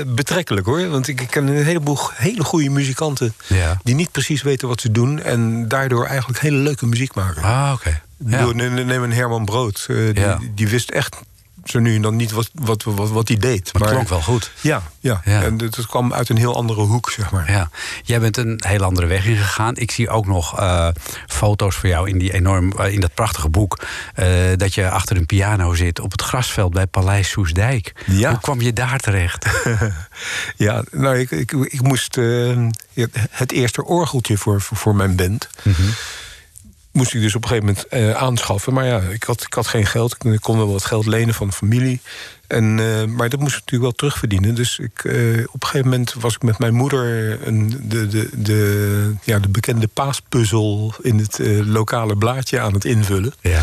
betrekkelijk 0.07 0.67
hoor. 0.67 0.89
Want 0.89 1.09
ik, 1.09 1.21
ik 1.21 1.31
ken 1.31 1.47
een 1.47 1.65
heleboel 1.65 1.99
hele 2.15 2.45
goede 2.45 2.71
muzikanten... 2.71 3.35
Ja. 3.47 3.79
die 3.83 3.95
niet 3.95 4.11
precies 4.11 4.43
weten 4.43 4.69
wat 4.69 4.81
ze 4.81 4.91
doen... 4.91 5.23
en 5.23 5.69
daardoor 5.69 6.07
eigenlijk 6.07 6.41
hele 6.41 6.57
leuke 6.57 6.87
muziek 6.87 7.15
maken. 7.15 7.43
Ah, 7.43 7.71
oké. 7.75 8.03
Ja. 8.27 8.53
neem, 8.53 9.03
een 9.03 9.13
Herman 9.13 9.45
Brood. 9.45 9.87
eh, 9.89 9.97
die, 10.15 10.53
die 10.55 10.69
wist 10.69 10.91
echt 10.91 11.17
zo 11.65 11.79
nu 11.79 11.95
en 11.95 12.03
dan 12.03 12.17
niet 12.17 12.31
wat, 12.33 12.51
wat, 12.55 12.83
wat, 12.83 13.11
wat 13.11 13.29
hij 13.29 13.37
deed. 13.37 13.73
Maar 13.73 13.83
het 13.83 13.91
klonk 13.91 14.09
wel 14.09 14.23
goed. 14.23 14.51
Ja, 14.61 14.83
ja. 15.01 15.21
Ja. 15.25 15.43
en 15.43 15.57
dat 15.57 15.75
dat 15.75 15.87
kwam 15.87 16.13
uit 16.13 16.29
een 16.29 16.37
heel 16.37 16.57
andere 16.57 16.81
hoek, 16.81 17.11
zeg 17.11 17.31
maar. 17.31 17.51
Ja, 17.51 17.71
jij 18.03 18.21
bent 18.21 18.37
een 18.37 18.61
heel 18.67 18.83
andere 18.83 19.07
weg 19.07 19.27
ingegaan. 19.27 19.77
Ik 19.77 19.91
zie 19.91 20.09
ook 20.09 20.27
nog 20.27 20.59
eh, 20.59 20.89
foto's 21.27 21.77
van 21.77 21.89
jou 21.89 22.09
in, 22.09 22.19
die 22.19 22.33
enorm, 22.33 22.73
eh, 22.73 22.93
in 22.93 23.01
dat 23.01 23.15
prachtige 23.15 23.49
boek. 23.49 23.79
eh, 24.15 24.27
dat 24.57 24.75
je 24.75 24.91
achter 24.91 25.17
een 25.17 25.27
piano 25.27 25.75
zit 25.75 26.01
op 26.01 26.11
het 26.11 26.23
grasveld 26.23 26.73
bij 26.73 26.87
Paleis 26.87 27.29
Soesdijk. 27.31 27.93
Ja. 28.07 28.31
Hoe 28.31 28.41
kwam 28.41 28.61
je 28.61 28.73
daar 28.73 28.99
terecht? 28.99 29.47
Ja, 30.57 30.83
nou, 30.91 31.19
ik, 31.19 31.31
ik, 31.31 31.53
ik 31.53 31.83
moest 31.83 32.15
het 33.31 33.53
eerste 33.53 33.85
orgeltje 33.85 34.39
voor, 34.39 34.61
voor, 34.61 34.77
voor 34.77 34.95
mijn 34.95 35.17
band. 35.17 35.49
Moest 36.93 37.15
ik 37.15 37.21
dus 37.21 37.35
op 37.35 37.43
een 37.43 37.49
gegeven 37.49 37.69
moment 37.69 37.89
eh, 37.89 38.23
aanschaffen. 38.23 38.73
Maar 38.73 38.87
ja, 38.87 38.99
ik 39.01 39.23
had, 39.25 39.43
ik 39.43 39.55
had 39.55 39.67
geen 39.67 39.87
geld. 39.87 40.17
Ik 40.25 40.41
kon 40.41 40.57
wel 40.57 40.73
wat 40.73 40.85
geld 40.85 41.07
lenen 41.07 41.35
van 41.35 41.47
de 41.47 41.53
familie. 41.53 42.01
En, 42.47 42.79
eh, 42.79 43.05
maar 43.05 43.29
dat 43.29 43.41
moest 43.41 43.53
ik 43.55 43.61
natuurlijk 43.61 43.83
wel 43.83 43.93
terugverdienen. 43.93 44.55
Dus 44.55 44.79
ik, 44.79 45.05
eh, 45.05 45.15
op 45.47 45.63
een 45.63 45.67
gegeven 45.69 45.89
moment 45.91 46.13
was 46.13 46.35
ik 46.35 46.43
met 46.43 46.59
mijn 46.59 46.75
moeder 46.75 47.39
een, 47.47 47.81
de, 47.83 48.07
de, 48.07 48.29
de, 48.33 49.13
ja, 49.25 49.39
de 49.39 49.49
bekende 49.49 49.87
paaspuzzel 49.87 50.95
in 51.03 51.19
het 51.19 51.39
lokale 51.65 52.17
blaadje 52.17 52.61
aan 52.61 52.75
het 52.75 52.85
invullen. 52.85 53.33
Ja. 53.41 53.61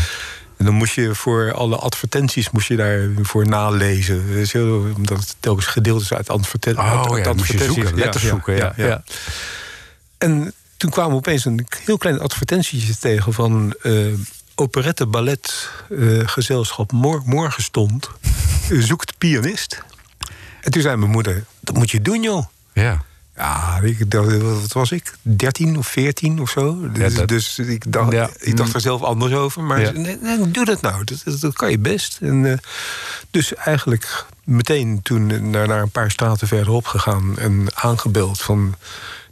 En 0.56 0.64
dan 0.66 0.74
moest 0.74 0.94
je 0.94 1.14
voor 1.14 1.52
alle 1.52 1.76
advertenties 1.76 2.50
moest 2.50 2.68
je 2.68 2.76
daarvoor 2.76 3.46
nalezen. 3.48 4.32
Weet 4.32 4.50
je 4.50 4.58
wel, 4.58 4.84
Omdat 4.96 5.18
het 5.18 5.36
telkens 5.40 5.66
gedeeld 5.66 6.00
is 6.02 6.12
uit 6.12 6.28
adverte- 6.28 6.70
Oh 6.70 6.76
ja, 6.76 6.92
moest 6.96 7.08
je 7.22 7.28
advertenties. 7.28 7.74
zoeken, 7.74 7.94
letters 7.94 8.24
zoeken. 8.26 8.56
Ja, 8.56 8.72
ja. 8.76 9.02
En 10.18 10.52
toen 10.80 10.90
kwamen 10.90 11.10
we 11.10 11.16
opeens 11.16 11.44
een 11.44 11.66
heel 11.84 11.98
klein 11.98 12.20
advertentietje 12.20 12.96
tegen 12.98 13.32
van 13.32 13.74
eh 13.82 13.92
operette 14.54 15.06
ballet 15.06 15.70
eh, 15.90 15.98
gezelschap 16.28 16.92
Mor 16.92 17.22
Morgenstond 17.24 18.10
zoekt 18.68 19.18
pianist. 19.18 19.82
En 20.60 20.70
toen 20.70 20.82
zei 20.82 20.96
mijn 20.96 21.10
moeder, 21.10 21.44
dat 21.60 21.74
moet 21.76 21.90
je 21.90 22.02
doen 22.02 22.22
joh. 22.22 22.44
ja. 22.72 23.02
Ja, 23.36 23.80
ik 23.82 24.10
dacht, 24.10 24.38
wat 24.38 24.72
was 24.72 24.92
ik? 24.92 25.14
13 25.22 25.78
of 25.78 25.86
14 25.86 26.40
of 26.40 26.50
zo. 26.50 26.90
Dus, 26.90 27.14
dat- 27.14 27.28
dus 27.28 27.58
ik, 27.58 27.92
dacht, 27.92 28.12
Ja. 28.12 28.30
ik 28.38 28.56
dacht 28.56 28.74
er 28.74 28.80
zelf 28.80 29.02
anders 29.02 29.32
over. 29.32 29.62
Maar 29.62 29.80
Ja. 29.80 29.86
ze- 29.86 29.92
nee, 29.92 30.18
nee, 30.20 30.50
doe 30.50 30.64
dat 30.64 30.80
nou. 30.80 31.04
Dat, 31.04 31.20
dat, 31.24 31.40
dat 31.40 31.54
kan 31.56 31.70
je 31.70 31.78
best. 31.78 32.18
En, 32.20 32.46
eh, 32.52 32.58
dus 33.30 33.54
eigenlijk 33.54 34.26
meteen 34.44 35.00
toen 35.02 35.50
naar, 35.50 35.68
naar 35.68 35.82
een 35.82 35.90
paar 35.90 36.10
straten 36.10 36.48
verderop 36.48 36.86
gegaan 36.86 37.38
en 37.38 37.66
aangebeld 37.74 38.40
van. 38.40 38.74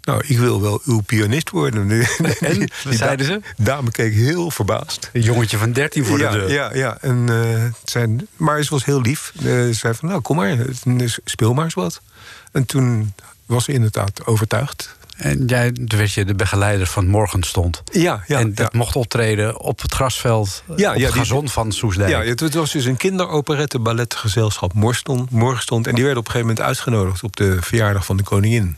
Nou, 0.08 0.22
ik 0.26 0.38
wil 0.38 0.60
wel 0.60 0.80
uw 0.84 1.00
pianist 1.00 1.50
worden. 1.50 1.90
En? 2.40 2.58
Die 2.84 2.96
zeiden 2.96 3.26
ze? 3.26 3.40
dame 3.56 3.90
keek 3.90 4.12
heel 4.14 4.50
verbaasd. 4.50 5.10
Een 5.12 5.20
jongetje 5.20 5.56
van 5.56 5.72
13 5.72 6.04
voor 6.04 6.18
ja, 6.18 6.30
de 6.30 6.38
deur. 6.38 6.52
Ja, 6.52 6.74
ja. 6.74 6.98
En, 7.00 7.26
eh, 7.28 7.64
zijn, 7.84 8.28
maar 8.36 8.62
ze 8.62 8.70
was 8.70 8.84
heel 8.84 9.00
lief. 9.00 9.32
Eh, 9.36 9.44
ze 9.44 9.72
zei 9.72 9.94
van, 9.94 10.08
nou, 10.08 10.20
kom 10.20 10.36
maar, 10.36 10.56
speel 11.24 11.54
maar 11.54 11.64
eens 11.64 11.74
wat. 11.74 12.00
En 12.52 12.66
toen 12.66 13.14
was 13.46 13.64
ze 13.64 13.72
inderdaad 13.72 14.26
overtuigd. 14.26 14.96
En 15.16 15.44
jij 15.46 15.72
werd 15.86 16.12
je 16.12 16.24
de 16.24 16.34
begeleider 16.34 16.86
van 16.86 17.06
Morgenstond. 17.06 17.82
Ja, 17.92 18.22
ja. 18.26 18.38
en 18.38 18.54
dat 18.54 18.72
ja. 18.72 18.78
mocht 18.78 18.96
optreden 18.96 19.60
op 19.60 19.80
het 19.80 19.92
grasveld, 19.92 20.62
Ja, 20.66 20.72
op 20.90 20.98
ja, 20.98 21.06
het 21.12 21.28
die- 21.28 21.48
van 21.48 21.72
Soesdijk. 21.72 22.10
Ja, 22.10 22.22
het, 22.22 22.54
was 22.54 22.72
dus 22.72 22.84
een 22.84 22.96
kinderoperette 22.96 23.78
balletgezelschap 23.78 24.72
Morgenstond. 25.30 25.86
En 25.86 25.94
die 25.94 26.04
werden 26.04 26.22
op 26.22 26.26
een 26.26 26.32
gegeven 26.32 26.40
moment 26.40 26.60
uitgenodigd 26.60 27.22
op 27.22 27.36
de 27.36 27.56
verjaardag 27.60 28.04
van 28.04 28.16
de 28.16 28.22
koningin 28.22 28.76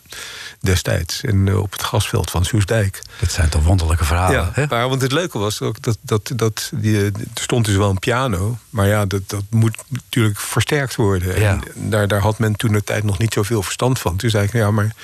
destijds. 0.60 1.20
En 1.20 1.48
eh, 1.48 1.60
op 1.60 1.72
het 1.72 1.82
grasveld 1.82 2.30
van 2.30 2.44
Soesdijk. 2.44 3.02
Dat 3.20 3.32
zijn 3.32 3.48
toch 3.48 3.64
wonderlijke 3.64 4.04
verhalen, 4.04 4.40
ja, 4.40 4.50
hè? 4.52 4.66
maar 4.68 4.88
want 4.88 5.02
het 5.02 5.12
leuke 5.12 5.38
was 5.38 5.60
ook 5.60 5.82
dat, 5.82 5.98
dat, 6.00 6.32
dat 6.36 6.70
die, 6.74 6.96
eh, 6.96 7.04
er 7.04 7.12
stond 7.34 7.64
dus 7.64 7.76
wel 7.76 7.90
een 7.90 7.98
piano. 7.98 8.58
Maar 8.70 8.86
ja, 8.86 9.06
dat, 9.06 9.28
dat 9.28 9.42
moet 9.50 9.76
natuurlijk 9.88 10.38
versterkt 10.38 10.94
worden. 10.94 11.40
Ja. 11.40 11.50
En 11.74 11.90
daar, 11.90 12.08
daar 12.08 12.20
had 12.20 12.38
men 12.38 12.56
toen 12.56 12.72
de 12.72 12.84
tijd 12.84 13.04
nog 13.04 13.18
niet 13.18 13.32
zoveel 13.32 13.62
verstand 13.62 13.98
van. 13.98 14.16
Toen 14.16 14.30
zei 14.30 14.44
ik, 14.44 14.52
ja, 14.52 14.70
maar 14.70 14.94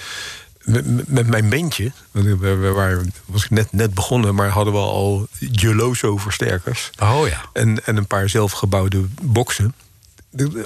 met, 1.06 1.26
mijn 1.26 1.48
bandje, 1.48 1.92
we, 2.10 2.36
we 2.36 2.72
waren, 2.72 3.12
was 3.26 3.44
ik 3.44 3.50
net, 3.50 3.72
net 3.72 3.94
begonnen, 3.94 4.34
maar 4.34 4.48
hadden 4.48 4.72
we 4.72 4.78
al 4.78 5.28
Geloso 5.40 6.16
versterkers. 6.16 6.90
Oh 6.98 7.28
ja. 7.28 7.40
En, 7.52 7.84
en 7.84 7.96
een 7.96 8.06
paar 8.06 8.28
zelfgebouwde 8.28 9.04
boksen. 9.22 9.74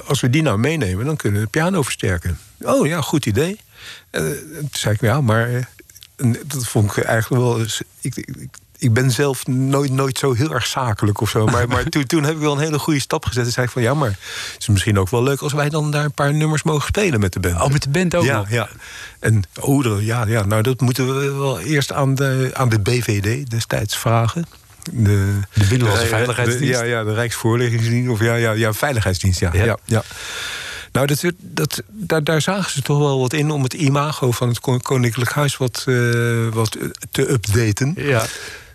Als 0.05 0.19
we 0.19 0.29
die 0.29 0.41
nou 0.41 0.57
meenemen, 0.57 1.05
dan 1.05 1.15
kunnen 1.15 1.39
we 1.39 1.45
de 1.45 1.51
piano 1.51 1.81
versterken. 1.81 2.39
Oh 2.61 2.87
ja, 2.87 3.01
goed 3.01 3.25
idee. 3.25 3.59
Eh, 4.09 4.21
toen 4.21 4.69
zei 4.71 4.93
ik, 4.93 5.01
ja, 5.01 5.21
maar 5.21 5.49
eh, 5.53 6.33
dat 6.45 6.67
vond 6.67 6.97
ik 6.97 7.03
eigenlijk 7.03 7.43
wel. 7.43 7.61
Ik, 7.61 8.15
ik, 8.15 8.35
ik- 8.77 8.93
ben 8.93 9.11
zelf 9.11 9.47
nooit, 9.47 9.91
nooit 9.91 10.17
zo 10.17 10.33
heel 10.33 10.53
erg 10.53 10.65
zakelijk 10.65 11.21
of 11.21 11.29
zo. 11.29 11.45
Maar, 11.45 11.67
maar 11.67 11.83
toen, 11.83 12.05
toen 12.05 12.23
heb 12.23 12.33
ik 12.33 12.39
wel 12.41 12.51
een 12.53 12.59
hele 12.59 12.79
goede 12.79 12.99
stap 12.99 13.25
gezet. 13.25 13.45
En 13.45 13.51
zei 13.51 13.65
ik 13.65 13.71
van 13.71 13.81
ja, 13.81 13.93
maar 13.93 14.09
het 14.09 14.55
is 14.59 14.67
misschien 14.67 14.99
ook 14.99 15.09
wel 15.09 15.23
leuk 15.23 15.41
als 15.41 15.53
wij 15.53 15.69
dan 15.69 15.91
daar 15.91 16.03
een 16.05 16.11
paar 16.11 16.33
nummers 16.33 16.63
mogen 16.63 16.87
spelen 16.87 17.19
met 17.19 17.33
de 17.33 17.39
band. 17.39 17.61
Oh, 17.61 17.67
met 17.67 17.83
de 17.83 17.89
band 17.89 18.15
ook 18.15 18.23
ja, 18.23 18.37
nog? 18.37 18.49
ja. 18.49 18.69
En 19.19 19.43
oh, 19.59 20.01
ja, 20.01 20.25
ja, 20.25 20.45
nou 20.45 20.61
dat 20.61 20.81
moeten 20.81 21.19
we 21.19 21.31
wel 21.33 21.59
eerst 21.59 21.91
aan 21.91 22.15
de, 22.15 22.49
aan 22.53 22.69
de 22.69 22.79
BVD 22.79 23.49
destijds 23.49 23.97
vragen. 23.97 24.45
De, 24.91 25.39
De 25.53 25.65
Binnenlandse 25.67 26.03
de- 26.03 26.09
Veiligheidsdienst? 26.09 26.79
Ja, 26.79 26.85
ja, 26.85 27.03
de 27.03 27.13
Rijksvoorlichtingsdienst. 27.13 28.09
Of 28.09 28.19
ja, 28.19 28.35
ja, 28.35 28.51
ja, 28.51 28.73
Veiligheidsdienst, 28.73 29.39
ja. 29.39 29.49
Ja. 29.53 29.63
ja. 29.63 29.77
ja, 29.85 30.03
Nou, 30.91 31.07
dat, 31.07 31.23
dat, 31.39 31.81
daar, 31.89 32.23
daar 32.23 32.41
zagen 32.41 32.71
ze 32.71 32.81
toch 32.81 32.97
wel 32.99 33.19
wat 33.19 33.33
in 33.33 33.51
om 33.51 33.63
het 33.63 33.73
imago 33.73 34.31
van 34.31 34.47
het 34.47 34.59
Kon- 34.59 34.81
Koninklijk 34.81 35.31
Huis 35.31 35.57
wat, 35.57 35.83
eh, 35.87 36.47
wat 36.53 36.75
eh, 36.75 36.87
te 37.11 37.31
updaten. 37.31 37.93
Ja. 37.95 38.25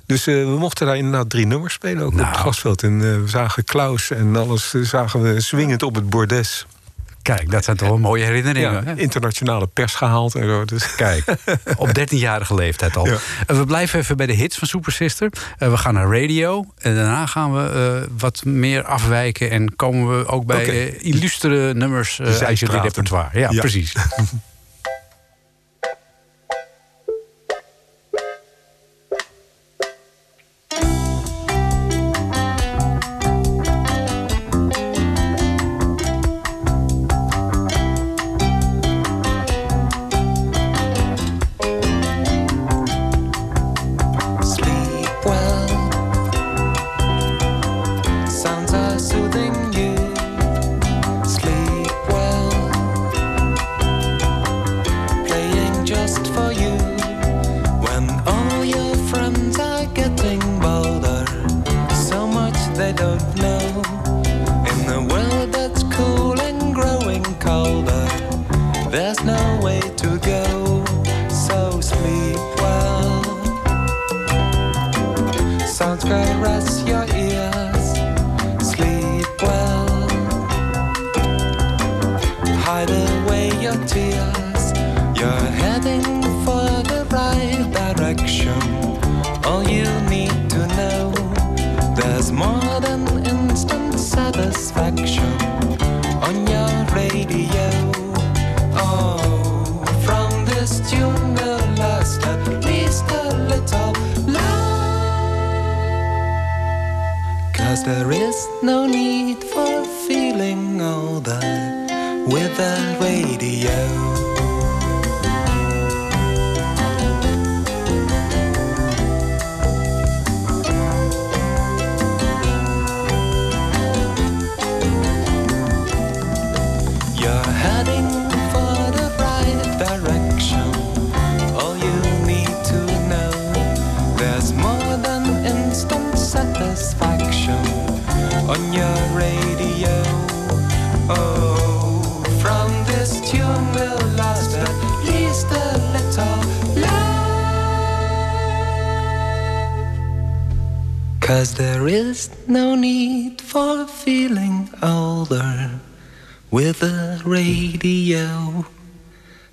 Dus 0.07 0.27
eh, 0.27 0.35
we 0.35 0.57
mochten 0.59 0.87
daar 0.87 0.97
inderdaad 0.97 1.31
drie 1.31 1.47
nummers 1.47 1.75
spelen, 1.75 2.03
ook 2.03 2.09
op 2.11 2.15
Nou. 2.15 2.29
het 2.29 2.37
grasveld. 2.37 2.83
En 2.83 2.99
we 3.23 3.29
zagen 3.29 3.65
Klaus 3.65 4.11
en 4.11 4.37
alles 4.37 4.71
zagen 4.83 5.23
we 5.23 5.41
swingend 5.41 5.83
op 5.83 5.95
het 5.95 6.11
bordes. 6.11 6.67
Kijk, 7.27 7.51
dat 7.51 7.65
zijn 7.65 7.77
toch 7.77 7.89
wel 7.89 7.99
mooie 7.99 8.25
herinneringen. 8.25 8.85
Ja, 8.87 8.93
internationale 8.97 9.67
pers 9.67 9.95
gehaald 9.95 10.35
en 10.35 10.43
zo. 10.49 10.65
Dus. 10.65 10.95
Kijk, 10.95 11.25
op 11.77 11.89
13-jarige 11.89 12.55
leeftijd 12.55 12.97
al. 12.97 13.07
Ja. 13.07 13.17
Eh, 13.47 13.57
we 13.57 13.65
blijven 13.65 13.99
even 13.99 14.17
bij 14.17 14.27
de 14.27 14.33
hits 14.33 14.57
van 14.59 14.69
Super 14.69 14.93
Sister. 14.93 15.31
Eh, 15.59 15.71
we 15.71 15.77
gaan 15.77 15.95
naar 15.95 16.21
radio. 16.21 16.65
En 16.79 16.95
daarna 16.95 17.27
gaan 17.27 17.55
we 17.55 17.69
eh, 17.71 18.11
wat 18.19 18.45
meer 18.45 18.85
afwijken. 18.85 19.51
En 19.51 19.77
komen 19.77 20.19
we 20.19 20.27
ook 20.27 20.47
bij 20.47 20.97
illustere 20.97 21.75
nummers 21.75 22.21
uit 22.21 22.37
zijstraten. 22.37 22.83
repertoire. 22.83 23.39
Ja, 23.39 23.51
Ja. 23.51 23.61
precies. 23.61 23.93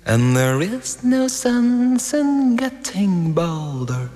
And 0.06 0.36
there 0.36 0.60
is 0.60 1.02
no 1.02 1.28
sense 1.28 2.12
in 2.12 2.56
getting 2.56 3.32
bolder. 3.32 4.10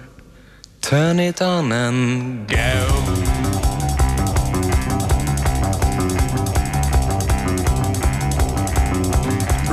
Turn 0.82 1.18
it 1.18 1.40
on 1.40 1.72
and 1.72 2.46
go. 2.46 2.86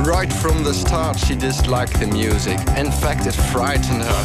Right 0.02 0.32
from 0.32 0.64
the 0.64 0.72
start, 0.72 1.18
she 1.18 1.34
disliked 1.34 2.00
the 2.00 2.06
music. 2.06 2.60
In 2.78 2.90
fact, 2.90 3.26
it 3.26 3.34
frightened 3.34 4.02
her. 4.02 4.22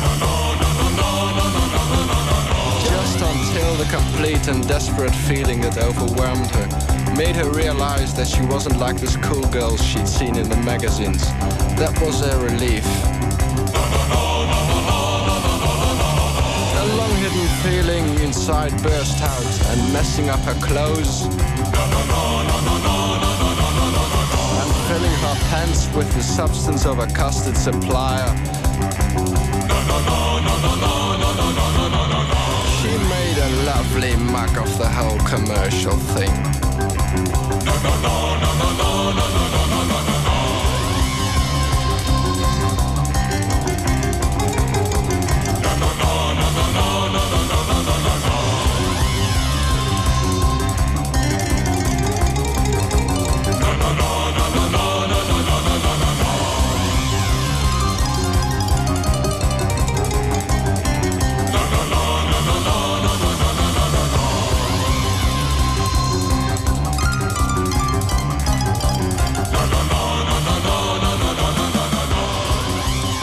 Just 2.87 3.19
until 3.19 3.75
the 3.75 3.87
complete 3.91 4.47
and 4.47 4.65
desperate 4.65 5.13
feeling 5.27 5.59
that 5.61 5.77
overwhelmed 5.77 6.47
her 6.51 6.91
made 7.17 7.35
her 7.35 7.49
realize 7.51 8.13
that 8.13 8.27
she 8.27 8.41
wasn't 8.45 8.77
like 8.77 8.97
the 8.97 9.07
schoolgirls 9.07 9.83
she'd 9.83 10.07
seen 10.07 10.37
in 10.37 10.47
the 10.47 10.57
magazines. 10.57 11.21
That 11.81 11.99
was 11.99 12.21
a 12.21 12.37
relief. 12.43 12.85
A 16.77 16.85
long 16.95 17.15
hidden 17.15 17.47
feeling 17.63 18.05
inside 18.23 18.71
burst 18.83 19.19
out 19.23 19.51
and 19.71 19.91
messing 19.91 20.29
up 20.29 20.41
her 20.41 20.53
clothes. 20.61 21.23
And 24.61 24.71
filling 24.85 25.17
her 25.25 25.37
pants 25.49 25.89
with 25.95 26.13
the 26.13 26.21
substance 26.21 26.85
of 26.85 26.99
a 26.99 27.07
custard 27.07 27.57
supplier. 27.57 28.29
She 32.77 32.93
made 33.09 33.37
a 33.41 33.49
lovely 33.65 34.15
muck 34.31 34.55
of 34.55 34.77
the 34.77 34.87
whole 34.87 35.17
commercial 35.25 35.97
thing. 36.13 36.29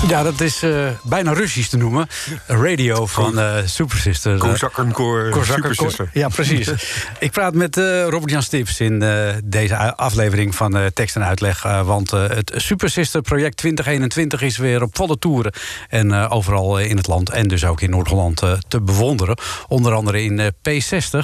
Ja, 0.08 0.22
dat 0.22 0.40
is 0.40 0.62
eh, 0.62 0.86
bijna 1.02 1.32
Russisch 1.32 1.68
te 1.68 1.76
noemen. 1.76 2.06
Radio 2.46 3.06
van 3.06 3.38
uh, 3.38 3.56
Super 3.64 3.98
Sister. 3.98 4.34
Uh, 4.34 4.40
Kozakkenkoor 4.40 5.44
Super 5.44 5.74
Sister. 5.74 6.10
Ja, 6.12 6.28
precies. 6.28 6.68
Ik 7.18 7.30
praat 7.30 7.54
met 7.54 7.76
uh, 7.76 8.02
Robert-Jan 8.02 8.42
Stips 8.42 8.80
in 8.80 9.04
deze 9.44 9.96
aflevering 9.96 10.54
van 10.54 10.90
Tekst 10.94 11.16
en 11.16 11.24
Uitleg. 11.24 11.62
want 11.62 12.10
het 12.10 12.52
Super 12.56 12.90
Sister 12.90 13.22
project 13.22 13.56
2021 13.56 14.42
is 14.42 14.56
weer 14.56 14.82
op 14.82 14.96
volle 14.96 15.18
toeren. 15.18 15.52
En 15.88 16.12
overal 16.12 16.78
in 16.78 16.96
het 16.96 17.06
land 17.06 17.30
en 17.30 17.48
dus 17.48 17.64
ook 17.64 17.80
in 17.80 17.90
Noord-Holland 17.90 18.42
te 18.68 18.80
bewonderen. 18.80 19.36
Onder 19.68 19.92
andere 19.92 20.22
in 20.22 20.52
P60 20.68 21.18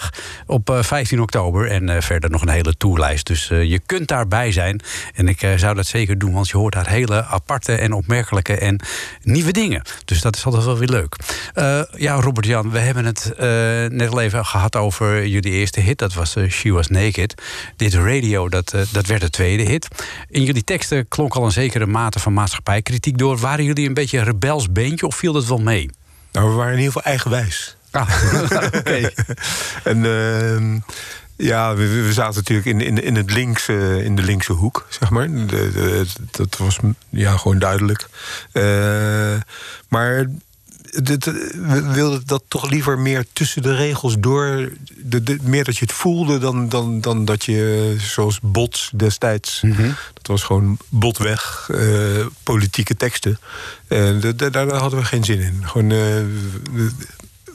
op 0.47 0.79
15 0.81 1.20
oktober. 1.20 1.70
En 1.70 2.03
verder 2.03 2.31
nog 2.31 2.42
een 2.42 2.49
hele 2.49 2.77
toerlijst. 2.77 3.27
Dus 3.27 3.49
je 3.49 3.81
kunt 3.87 4.09
daarbij 4.09 4.53
zijn. 4.53 4.81
En 5.14 5.29
ik 5.29 5.49
zou 5.57 5.75
dat 5.75 5.87
zeker 5.87 6.18
doen, 6.18 6.33
want 6.33 6.49
je 6.49 6.57
hoort 6.57 6.75
daar 6.75 6.88
hele 6.88 7.25
aparte 7.25 7.73
en 7.73 7.92
opmerkelijke 7.92 8.57
en 8.59 8.74
nieuwe 9.23 9.53
dingen. 9.53 9.83
Dus 10.05 10.21
dat 10.21 10.37
is 10.37 10.45
altijd 10.45 10.65
wel 10.65 10.79
weer 10.79 10.89
leuk. 10.89 11.17
Uh, 11.55 11.83
ja, 11.97 12.21
Robert-Jan, 12.21 12.71
we 12.71 12.79
hebben 12.79 13.05
het 13.05 13.33
uh, 13.33 13.39
net 13.99 14.11
al 14.11 14.21
even 14.21 14.47
gehad 14.47 14.77
over 14.77 15.27
jullie 15.27 15.53
eerste 15.53 15.81
hit. 15.81 15.99
Dat 15.99 16.15
was 16.15 16.37
uh, 16.37 16.51
She 16.51 16.73
Was 16.73 16.89
Naked. 16.89 17.43
Dit 17.77 17.95
radio, 17.95 18.49
dat, 18.49 18.75
dat 18.93 19.07
werd 19.07 19.21
de 19.21 19.31
tweede 19.31 19.63
hit. 19.63 19.89
In 20.29 20.43
jullie 20.43 20.65
teksten 20.65 21.09
klonk 21.09 21.35
al 21.35 21.45
een 21.45 21.53
zekere 21.53 21.87
mate 21.87 22.19
van 22.19 22.33
maatschappijkritiek 22.33 23.19
door. 23.19 23.39
Waren 23.39 23.65
jullie 23.65 23.87
een 23.87 23.95
beetje 23.95 24.19
een 24.19 24.25
rebels 24.25 24.73
beentje 24.73 25.07
of 25.07 25.17
viel 25.17 25.33
dat 25.33 25.47
wel 25.47 25.59
mee? 25.59 25.91
Nou, 26.33 26.49
we 26.49 26.55
waren 26.55 26.73
in 26.73 26.79
ieder 26.79 26.93
geval 26.93 27.11
eigenwijs. 27.11 27.77
Ah, 27.91 28.09
oké. 28.79 29.11
en... 29.85 30.03
Ja, 31.37 31.75
we, 31.75 32.03
we, 32.03 32.12
zaten 32.12 32.35
natuurlijk 32.35 32.66
in, 32.66 32.81
in, 32.81 33.03
in, 33.03 33.16
het 33.16 33.33
linkse, 33.33 34.05
in 34.05 34.16
de 34.16 34.23
linkse 34.23 34.53
hoek, 34.53 34.87
zeg 34.88 35.11
maar. 35.11 35.31
De, 35.31 35.47
de, 35.47 36.07
dat 36.31 36.57
was 36.57 36.79
ja, 37.11 37.37
gewoon 37.37 37.59
duidelijk. 37.59 38.07
Uh, 38.53 38.62
maar 39.88 40.27
we 41.03 41.90
wilden 41.92 42.23
dat 42.27 42.42
toch 42.49 42.70
liever 42.70 42.99
meer 42.99 43.25
tussen 43.33 43.62
de 43.62 43.75
regels 43.75 44.16
door. 44.18 44.73
De, 44.97 45.37
meer 45.42 45.64
dat 45.64 45.77
je 45.77 45.85
het 45.85 45.94
voelde 45.94 46.38
dan, 46.38 46.68
dan, 46.68 47.01
dan 47.01 47.25
dat 47.25 47.44
je, 47.44 47.94
zoals 47.99 48.38
Bots 48.42 48.90
destijds. 48.94 49.61
Mm 49.61 49.73
-hmm. 49.73 49.94
Dat 50.14 50.27
was 50.27 50.42
gewoon 50.42 50.79
botweg, 50.88 51.68
uh, 51.70 52.27
politieke 52.42 52.97
teksten. 52.97 53.38
Uh, 53.88 54.33
daar 54.51 54.73
hadden 54.73 54.99
we 54.99 55.05
geen 55.05 55.25
zin 55.25 55.40
in. 55.40 55.62
Gewoon, 55.64 55.92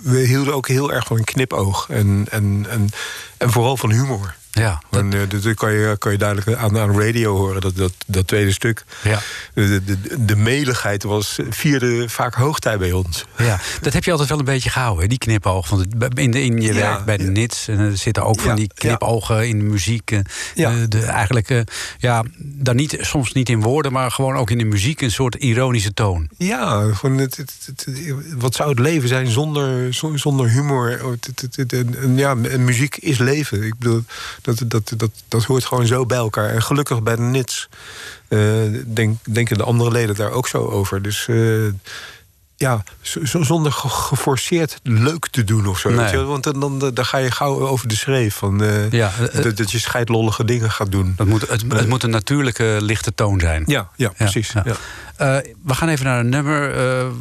we 0.01 0.19
hielden 0.19 0.53
ook 0.53 0.67
heel 0.67 0.91
erg 0.93 1.05
van 1.05 1.17
een 1.17 1.23
knipoog. 1.23 1.89
En, 1.89 2.25
en, 2.29 2.65
en, 2.69 2.89
en 3.37 3.51
vooral 3.51 3.77
van 3.77 3.91
humor. 3.91 4.35
Ja, 4.59 4.81
dat... 4.89 5.01
En, 5.01 5.11
uh, 5.13 5.43
dat 5.43 5.53
kan 5.53 5.71
je, 5.71 5.95
kan 5.97 6.11
je 6.11 6.17
duidelijk 6.17 6.57
aan, 6.57 6.77
aan 6.77 7.01
radio 7.01 7.37
horen, 7.37 7.61
dat, 7.61 7.75
dat, 7.75 7.93
dat 8.05 8.27
tweede 8.27 8.51
stuk. 8.51 8.83
Ja. 9.03 9.19
De, 9.53 9.83
de, 9.83 10.25
de 10.25 10.35
meligheid 10.35 11.03
was 11.03 11.39
vierde 11.49 12.09
vaak 12.09 12.33
hoogtij 12.33 12.77
bij 12.77 12.91
ons. 12.91 13.25
Ja, 13.37 13.59
dat 13.81 13.93
heb 13.93 14.03
je 14.03 14.11
altijd 14.11 14.29
wel 14.29 14.39
een 14.39 14.45
beetje 14.45 14.69
gehouden, 14.69 15.09
die 15.09 15.17
knipoog. 15.17 15.69
Want 15.69 15.85
in, 16.15 16.31
de, 16.31 16.43
in 16.43 16.61
je 16.61 16.73
ja, 16.73 16.79
werk 16.79 17.05
bij 17.05 17.17
de 17.17 17.23
NITS 17.23 17.67
en 17.67 17.79
er 17.79 17.97
zitten 17.97 18.25
ook 18.25 18.39
van 18.39 18.55
die 18.55 18.71
knipogen 18.73 19.47
in 19.47 19.57
de 19.57 19.63
muziek. 19.63 20.11
Ja. 20.55 20.71
De, 20.71 20.87
de, 20.87 21.01
eigenlijk, 21.01 21.63
ja, 21.97 22.23
dan 22.37 22.75
niet, 22.75 22.97
soms 23.01 23.33
niet 23.33 23.49
in 23.49 23.61
woorden, 23.61 23.91
maar 23.91 24.11
gewoon 24.11 24.35
ook 24.35 24.49
in 24.49 24.57
de 24.57 24.65
muziek 24.65 25.01
een 25.01 25.11
soort 25.11 25.35
ironische 25.35 25.93
toon. 25.93 26.29
Ja, 26.37 26.93
gewoon 26.93 27.17
het, 27.17 27.37
het, 27.37 27.87
wat 28.37 28.55
zou 28.55 28.69
het 28.69 28.79
leven 28.79 29.09
zijn 29.09 29.27
zonder, 29.27 29.93
zonder 30.15 30.49
humor? 30.49 31.17
Ja, 32.15 32.35
muziek 32.57 32.97
is 32.97 33.17
leven. 33.17 33.63
Ik 33.63 33.77
bedoel 33.77 34.03
dat, 34.55 34.69
dat, 34.71 34.93
dat, 34.97 35.11
dat 35.27 35.43
hoort 35.43 35.65
gewoon 35.65 35.87
zo 35.87 36.05
bij 36.05 36.17
elkaar. 36.17 36.49
En 36.49 36.61
gelukkig 36.61 37.03
bij 37.03 37.15
de 37.15 37.21
NITS 37.21 37.69
uh, 38.29 38.83
denk, 38.85 39.17
denken 39.23 39.57
de 39.57 39.63
andere 39.63 39.91
leden 39.91 40.15
daar 40.15 40.31
ook 40.31 40.47
zo 40.47 40.57
over. 40.57 41.01
Dus 41.01 41.27
uh, 41.27 41.73
ja, 42.59 42.83
zonder 43.23 43.71
geforceerd 43.71 44.79
leuk 44.83 45.27
te 45.27 45.43
doen 45.43 45.67
of 45.67 45.79
zo. 45.79 45.89
Nee. 45.89 46.17
Want 46.17 46.43
dan, 46.43 46.59
dan, 46.59 46.79
dan, 46.93 47.05
ga 47.05 47.17
je 47.17 47.31
gauw 47.31 47.67
over 47.67 47.87
de 47.87 47.95
schreef. 47.95 48.35
Van, 48.35 48.63
uh, 48.63 48.91
ja, 48.91 49.11
dat, 49.33 49.57
dat, 49.57 49.71
je 49.71 49.79
scheidlollige 49.79 50.45
dingen 50.45 50.71
gaat 50.71 50.91
doen. 50.91 51.13
Dat 51.17 51.27
moet, 51.27 51.41
het, 51.41 51.63
het 51.67 51.87
moet 51.87 52.03
een 52.03 52.09
natuurlijke 52.09 52.77
lichte 52.81 53.13
toon 53.13 53.39
zijn. 53.39 53.63
Ja, 53.67 53.89
ja 53.95 54.09
precies. 54.17 54.51
Ja, 54.53 54.63
uh, 54.65 54.75
we 55.63 55.73
gaan 55.73 55.89
even 55.89 56.05
naar 56.05 56.19
een 56.19 56.29
nummer 56.29 56.73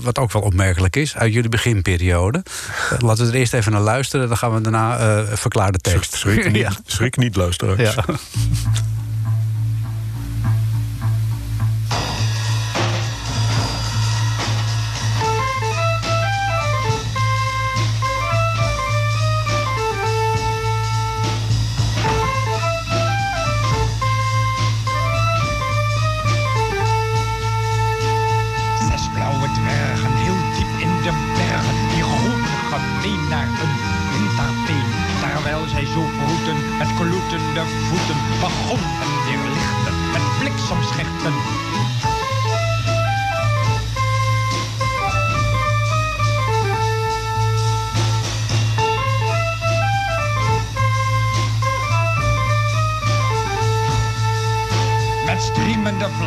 wat 0.03 0.19
ook 0.19 0.33
wel 0.33 0.43
opmerkelijk 0.43 0.97
is 0.97 1.17
uit 1.17 1.33
jullie 1.33 1.51
beginperiode. 1.51 2.43
Laten 2.99 3.25
we 3.25 3.33
er 3.33 3.39
eerst 3.39 3.55
even 3.55 3.73
naar 3.73 3.81
luisteren, 3.81 4.29
dan 4.29 4.37
gaan 4.37 4.55
we 4.55 4.61
daarna 4.61 5.25
verklaren 5.37 5.73
de 5.73 5.79
tekst. 5.79 6.15
Schrik 6.15 6.45
niet, 6.53 6.57
ja. 6.57 6.73
schrik 6.87 7.17
niet 7.17 7.37
luisteraars. 7.37 7.97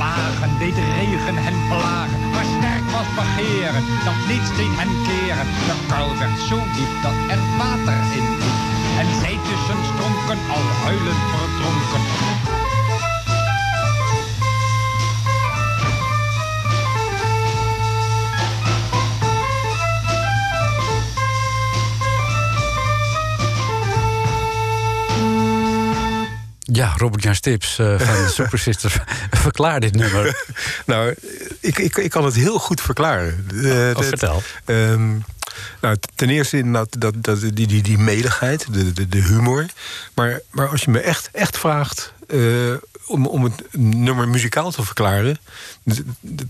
Vlagen 0.01 0.57
deed 0.57 0.77
regen 0.97 1.37
hen 1.45 1.57
plagen, 1.69 2.19
maar 2.33 2.47
sterk 2.57 2.85
was 2.95 3.09
begeren, 3.21 3.83
dat 4.07 4.19
niets 4.29 4.49
deed 4.57 4.75
hen 4.79 4.93
keren. 5.07 5.47
De 5.67 5.75
kuil 5.91 6.11
werd 6.21 6.37
zo 6.49 6.57
diep 6.75 6.93
dat 7.05 7.17
er 7.33 7.41
water 7.59 8.01
in 8.17 8.27
liep 8.41 8.59
en 9.01 9.07
zij 9.21 9.37
tussen 9.47 9.81
stronken 9.91 10.39
al 10.55 10.65
huilend 10.85 11.23
verdronken. 11.31 12.03
Ja, 26.81 26.93
Robert-Jan 26.97 27.35
Stips 27.35 27.79
uh, 27.79 27.99
van 27.99 28.29
Super 28.39 28.59
Sisters. 28.59 28.97
Verklaar 29.31 29.79
dit 29.79 29.95
nummer. 29.95 30.45
nou, 30.85 31.15
ik, 31.59 31.77
ik, 31.77 31.97
ik 31.97 32.09
kan 32.09 32.25
het 32.25 32.35
heel 32.35 32.59
goed 32.59 32.81
verklaren. 32.81 33.47
Uh, 33.53 33.89
oh, 33.95 34.03
vertel. 34.03 34.41
Um, 34.65 35.23
nou, 35.81 35.97
ten 36.15 36.29
eerste 36.29 36.57
inderdaad 36.57 37.01
dat, 37.01 37.13
dat, 37.17 37.39
die, 37.39 37.67
die, 37.67 37.81
die 37.81 37.97
meligheid, 37.97 38.73
de, 38.73 38.93
de, 38.93 39.09
de 39.09 39.21
humor. 39.21 39.65
Maar, 40.13 40.39
maar 40.51 40.67
als 40.67 40.81
je 40.81 40.91
me 40.91 40.99
echt, 40.99 41.29
echt 41.31 41.57
vraagt 41.57 42.13
uh, 42.27 42.73
om, 43.11 43.25
om 43.25 43.43
het 43.43 43.63
nummer 43.77 44.27
muzikaal 44.27 44.71
te 44.71 44.83
verklaren... 44.83 45.37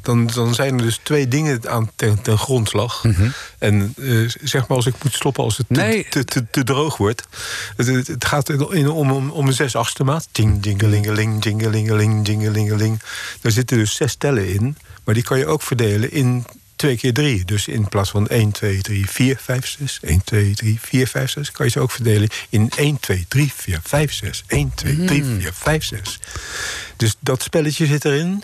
dan, 0.01 0.27
dan 0.33 0.53
zijn 0.53 0.77
er 0.77 0.83
dus 0.83 0.99
twee 1.03 1.27
dingen 1.27 1.69
aan 1.69 1.91
ten, 1.95 2.21
ten 2.21 2.37
grondslag. 2.37 3.03
Mm 3.03 3.13
-hmm. 3.13 3.33
En 3.57 3.93
uh, 3.97 4.29
zeg 4.41 4.67
maar 4.67 4.77
als 4.77 4.85
ik 4.85 5.03
moet 5.03 5.13
stoppen 5.13 5.43
als 5.43 5.57
het 5.57 5.69
nee. 5.69 6.07
te, 6.09 6.25
te, 6.25 6.49
te, 6.49 6.63
droog 6.63 6.97
wordt. 6.97 7.27
Het, 7.75 8.07
het 8.07 8.25
gaat 8.25 8.49
in, 8.49 8.89
om, 8.89 9.11
om, 9.11 9.29
om 9.29 9.47
een 9.47 9.53
zes 9.53 9.75
achtste 9.75 10.03
maat. 10.03 10.27
Ding, 10.31 10.61
dingelingeling, 10.61 11.41
dingelingeling, 11.41 12.25
dingelingeling. 12.25 13.01
Daar 13.41 13.51
zitten 13.51 13.77
dus 13.77 13.95
zes 13.95 14.15
tellen 14.15 14.53
in. 14.53 14.77
Maar 15.03 15.13
die 15.13 15.23
kan 15.23 15.37
je 15.37 15.45
ook 15.45 15.61
verdelen 15.61 16.11
in 16.11 16.45
twee 16.81 16.97
keer 16.97 17.13
drie. 17.13 17.45
Dus 17.45 17.67
in 17.67 17.89
plaats 17.89 18.09
van 18.09 18.27
1, 18.27 18.51
2, 18.51 18.81
3, 18.81 19.09
4, 19.09 19.37
5, 19.37 19.67
6. 19.67 19.99
1, 20.01 20.23
2, 20.23 20.53
3, 20.53 20.79
4, 20.81 21.07
5, 21.07 21.31
6. 21.31 21.51
Kan 21.51 21.65
je 21.65 21.71
ze 21.71 21.79
ook 21.79 21.91
verdelen 21.91 22.29
in 22.49 22.71
1, 22.75 22.99
2, 22.99 23.25
3, 23.27 23.53
4, 23.55 23.79
5, 23.83 24.13
6. 24.13 24.43
1, 24.47 24.71
2, 24.75 25.05
3, 25.05 25.23
4, 25.23 25.53
5, 25.53 25.83
6. 25.83 26.19
Dus 26.95 27.15
dat 27.19 27.43
spelletje 27.43 27.85
zit 27.85 28.05
erin. 28.05 28.43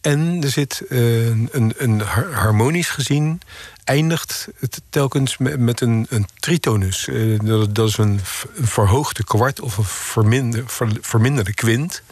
En 0.00 0.42
er 0.42 0.50
zit 0.50 0.82
uh, 0.88 1.26
een, 1.26 1.74
een 1.76 2.00
harmonisch 2.32 2.88
gezien 2.88 3.40
eindigt 3.84 4.48
het 4.58 4.80
telkens 4.90 5.36
met, 5.36 5.58
met 5.58 5.80
een, 5.80 6.06
een 6.08 6.26
tritonus. 6.38 7.06
Uh, 7.06 7.38
dat, 7.44 7.74
dat, 7.74 7.88
is 7.88 7.96
een, 7.96 8.20
een, 8.54 8.66
verhoogde 8.66 9.24
kwart 9.24 9.60
of 9.60 9.76
een 9.76 9.84
verminder, 9.84 10.62
ver, 10.66 10.88
verminderde 11.00 11.54
kwint. 11.54 12.02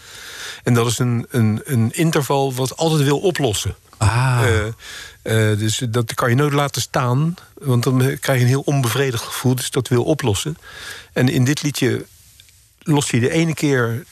En 0.63 0.75
dat 0.75 0.87
is 0.87 0.99
een, 0.99 1.27
een, 1.31 1.61
een 1.65 1.91
interval 1.93 2.55
wat 2.55 2.77
altijd 2.77 3.03
wil 3.03 3.19
oplossen. 3.19 3.77
Ah. 3.99 4.43
Uh, 4.47 4.65
uh, 5.23 5.59
dus 5.59 5.83
dat 5.89 6.15
kan 6.15 6.29
je 6.31 6.37
nooit 6.37 6.53
laten 6.53 6.83
staan, 6.83 7.35
want 7.55 7.83
dan 7.83 7.99
krijg 8.21 8.39
je 8.39 8.45
een 8.45 8.51
heel 8.51 8.61
onbevredigd 8.65 9.23
gevoel. 9.23 9.55
Dus 9.55 9.71
dat 9.71 9.89
wil 9.89 10.05
oplossen. 10.05 10.57
En 11.13 11.29
in 11.29 11.45
dit 11.45 11.63
liedje 11.63 12.05
lost 12.83 13.11
hij 13.11 13.21
de 13.21 13.31
ene 13.31 13.55
keer, 13.55 14.05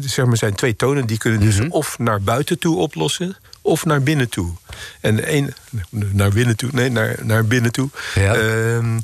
zeg 0.00 0.26
maar, 0.26 0.36
zijn 0.36 0.54
twee 0.54 0.76
tonen, 0.76 1.06
die 1.06 1.18
kunnen 1.18 1.40
dus 1.40 1.54
mm 1.56 1.60
-hmm. 1.60 1.72
of 1.72 1.98
naar 1.98 2.22
buiten 2.22 2.58
toe 2.58 2.76
oplossen, 2.76 3.36
of 3.62 3.84
naar 3.84 4.02
binnen 4.02 4.28
toe. 4.28 4.52
En 5.00 5.24
één, 5.24 5.54
naar 5.90 6.30
binnen 6.30 6.56
toe, 6.56 6.70
nee, 6.72 6.90
naar, 6.90 7.16
naar 7.22 7.44
binnen 7.46 7.72
toe. 7.72 7.88
Ja. 8.14 8.34
Ehm, 8.34 8.98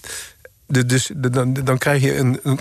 de- 0.67 0.87
dus 0.87 1.11
de- 1.15 1.31
dan, 1.31 1.53
dan 1.53 1.79
krijg 1.79 2.03
je 2.03 2.17
een, 2.17 2.41
een 2.43 2.61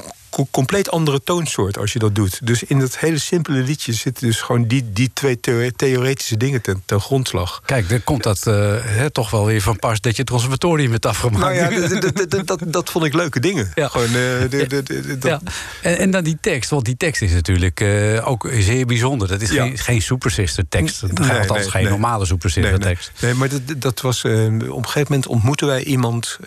compleet 0.52 0.91
andere 0.91 1.24
toonsoort 1.24 1.78
als 1.78 1.93
je 1.93 2.00
dat 2.00 2.15
doet. 2.15 2.39
Dus 2.48 2.63
in 2.63 2.80
dat 2.80 2.98
hele 2.98 3.17
simpele 3.17 3.58
liedje 3.58 3.93
zitten 3.93 4.28
dus 4.28 4.41
gewoon 4.41 4.67
die, 4.67 4.91
die 4.93 5.12
twee 5.13 5.39
theo- 5.39 5.69
theoretische 5.76 6.38
dingen 6.38 6.62
ten, 6.62 6.82
ten 6.86 7.02
grondslag. 7.02 7.62
Kijk, 7.65 7.89
dan 7.89 8.04
komt 8.04 8.24
dat 8.24 8.48
eh, 8.48 9.06
toch 9.06 9.30
wel 9.30 9.45
weer 9.45 9.62
van 9.62 9.80
pas 9.80 10.02
dat 10.02 10.15
je 10.15 10.21
het 10.21 10.30
conservatorium 10.32 10.91
hebt 10.91 11.06
afgemaakt. 11.06 11.60
Nou 11.60 11.74
ja, 11.82 12.00
dat, 12.45 12.60
dat 12.65 12.89
vond 12.89 13.06
ik 13.06 13.13
leuke 13.13 13.39
dingen. 13.39 13.71
Ja. 13.76 13.88
Gewoon, 13.88 14.15
eh, 14.15 15.19
Ja. 15.21 15.41
En, 15.82 15.98
en 15.98 16.12
dan 16.12 16.24
die 16.24 16.38
tekst, 16.41 16.69
want 16.69 16.86
die 16.86 16.98
tekst 16.98 17.21
is 17.21 17.32
natuurlijk 17.32 17.80
eh, 17.80 18.28
ook 18.30 18.50
zeer 18.54 18.86
bijzonder. 18.86 19.28
Dat 19.28 19.41
is 19.41 19.50
Ja. 19.50 19.63
geen, 19.63 19.78
geen 19.78 20.02
Super 20.02 20.32
Sister 20.32 20.65
tekst. 20.69 21.02
Nee, 21.02 21.30
Althans, 21.32 21.60
nee, 21.60 21.69
geen 21.69 21.82
nee. 21.82 21.91
normale 21.91 22.26
Super 22.26 22.50
Sister 22.50 22.80
tekst. 22.80 23.12
Nee, 23.21 23.34
maar 23.34 23.50
dat, 23.50 23.62
dat 23.78 24.02
was. 24.02 24.24
op 24.26 24.32
een 24.32 24.62
gegeven 24.86 25.06
moment 25.10 25.28
ontmoetten 25.28 25.67
wij 25.67 25.84
iemand 25.84 26.38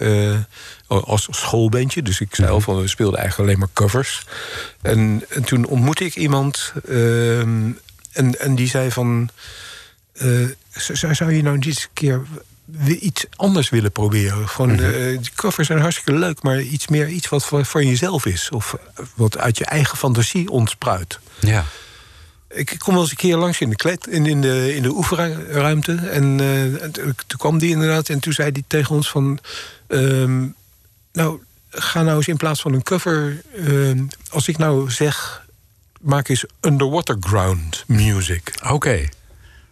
als 0.88 1.28
schoolbandje. 1.30 2.02
Dus 2.02 2.20
ik 2.20 2.36
van 2.58 2.80
we 2.80 2.88
speelden 2.88 3.18
eigenlijk 3.18 3.48
alleen 3.48 3.58
maar 3.58 3.68
covers. 3.78 4.24
En, 4.82 5.24
en 5.28 5.44
toen 5.44 5.64
ontmoette 5.66 6.04
ik 6.04 6.16
iemand. 6.16 6.72
ehm, 6.88 7.70
en, 8.12 8.40
en 8.40 8.54
die 8.54 8.68
zei 8.68 8.90
van. 8.90 9.28
eh, 10.12 10.48
zou, 10.70 11.14
zou 11.14 11.32
je 11.32 11.42
nou 11.42 11.58
eens 11.60 11.82
een 11.82 11.88
keer 11.92 12.20
iets 13.00 13.24
anders 13.36 13.68
willen 13.70 13.92
proberen? 13.92 14.48
Van, 14.48 14.70
eh, 14.80 15.18
die 15.18 15.30
covers 15.34 15.66
zijn 15.66 15.80
hartstikke 15.80 16.18
leuk, 16.18 16.42
maar 16.42 16.60
iets 16.60 16.88
meer 16.88 17.08
iets 17.08 17.28
wat 17.28 17.44
voor, 17.44 17.64
voor 17.64 17.84
jezelf 17.84 18.26
is. 18.26 18.50
Of 18.50 18.76
wat 19.14 19.38
uit 19.38 19.58
je 19.58 19.64
eigen 19.64 19.98
fantasie 19.98 20.50
ontspruit. 20.50 21.18
Ja. 21.40 21.64
Ik 22.48 22.74
kom 22.78 22.92
wel 22.92 23.02
eens 23.02 23.10
een 23.10 23.16
keer 23.16 23.36
langs 23.36 23.60
in 23.60 23.70
de, 23.70 23.76
klet, 23.76 24.06
in, 24.06 24.26
in 24.26 24.40
de, 24.40 24.74
in 24.74 24.82
de 24.82 24.88
oefenruimte. 24.90 25.94
En, 25.94 26.40
eh, 26.40 26.82
en 26.82 26.92
toen 26.92 27.38
kwam 27.38 27.58
die 27.58 27.70
inderdaad. 27.70 28.08
En 28.08 28.18
toen 28.20 28.32
zei 28.32 28.50
hij 28.52 28.62
tegen 28.66 28.94
ons 28.94 29.10
van... 29.10 29.38
ehm, 29.86 30.46
nou, 31.12 31.40
ga 31.78 32.02
nou 32.02 32.16
eens 32.16 32.28
in 32.28 32.36
plaats 32.36 32.60
van 32.60 32.72
een 32.72 32.82
cover... 32.82 33.42
ehm, 33.56 34.04
als 34.30 34.48
ik 34.48 34.58
nou 34.58 34.90
zeg... 34.90 35.46
maak 36.00 36.28
eens 36.28 36.44
underwater 36.60 37.16
ground 37.20 37.84
music. 37.86 38.52
Oké. 38.70 39.08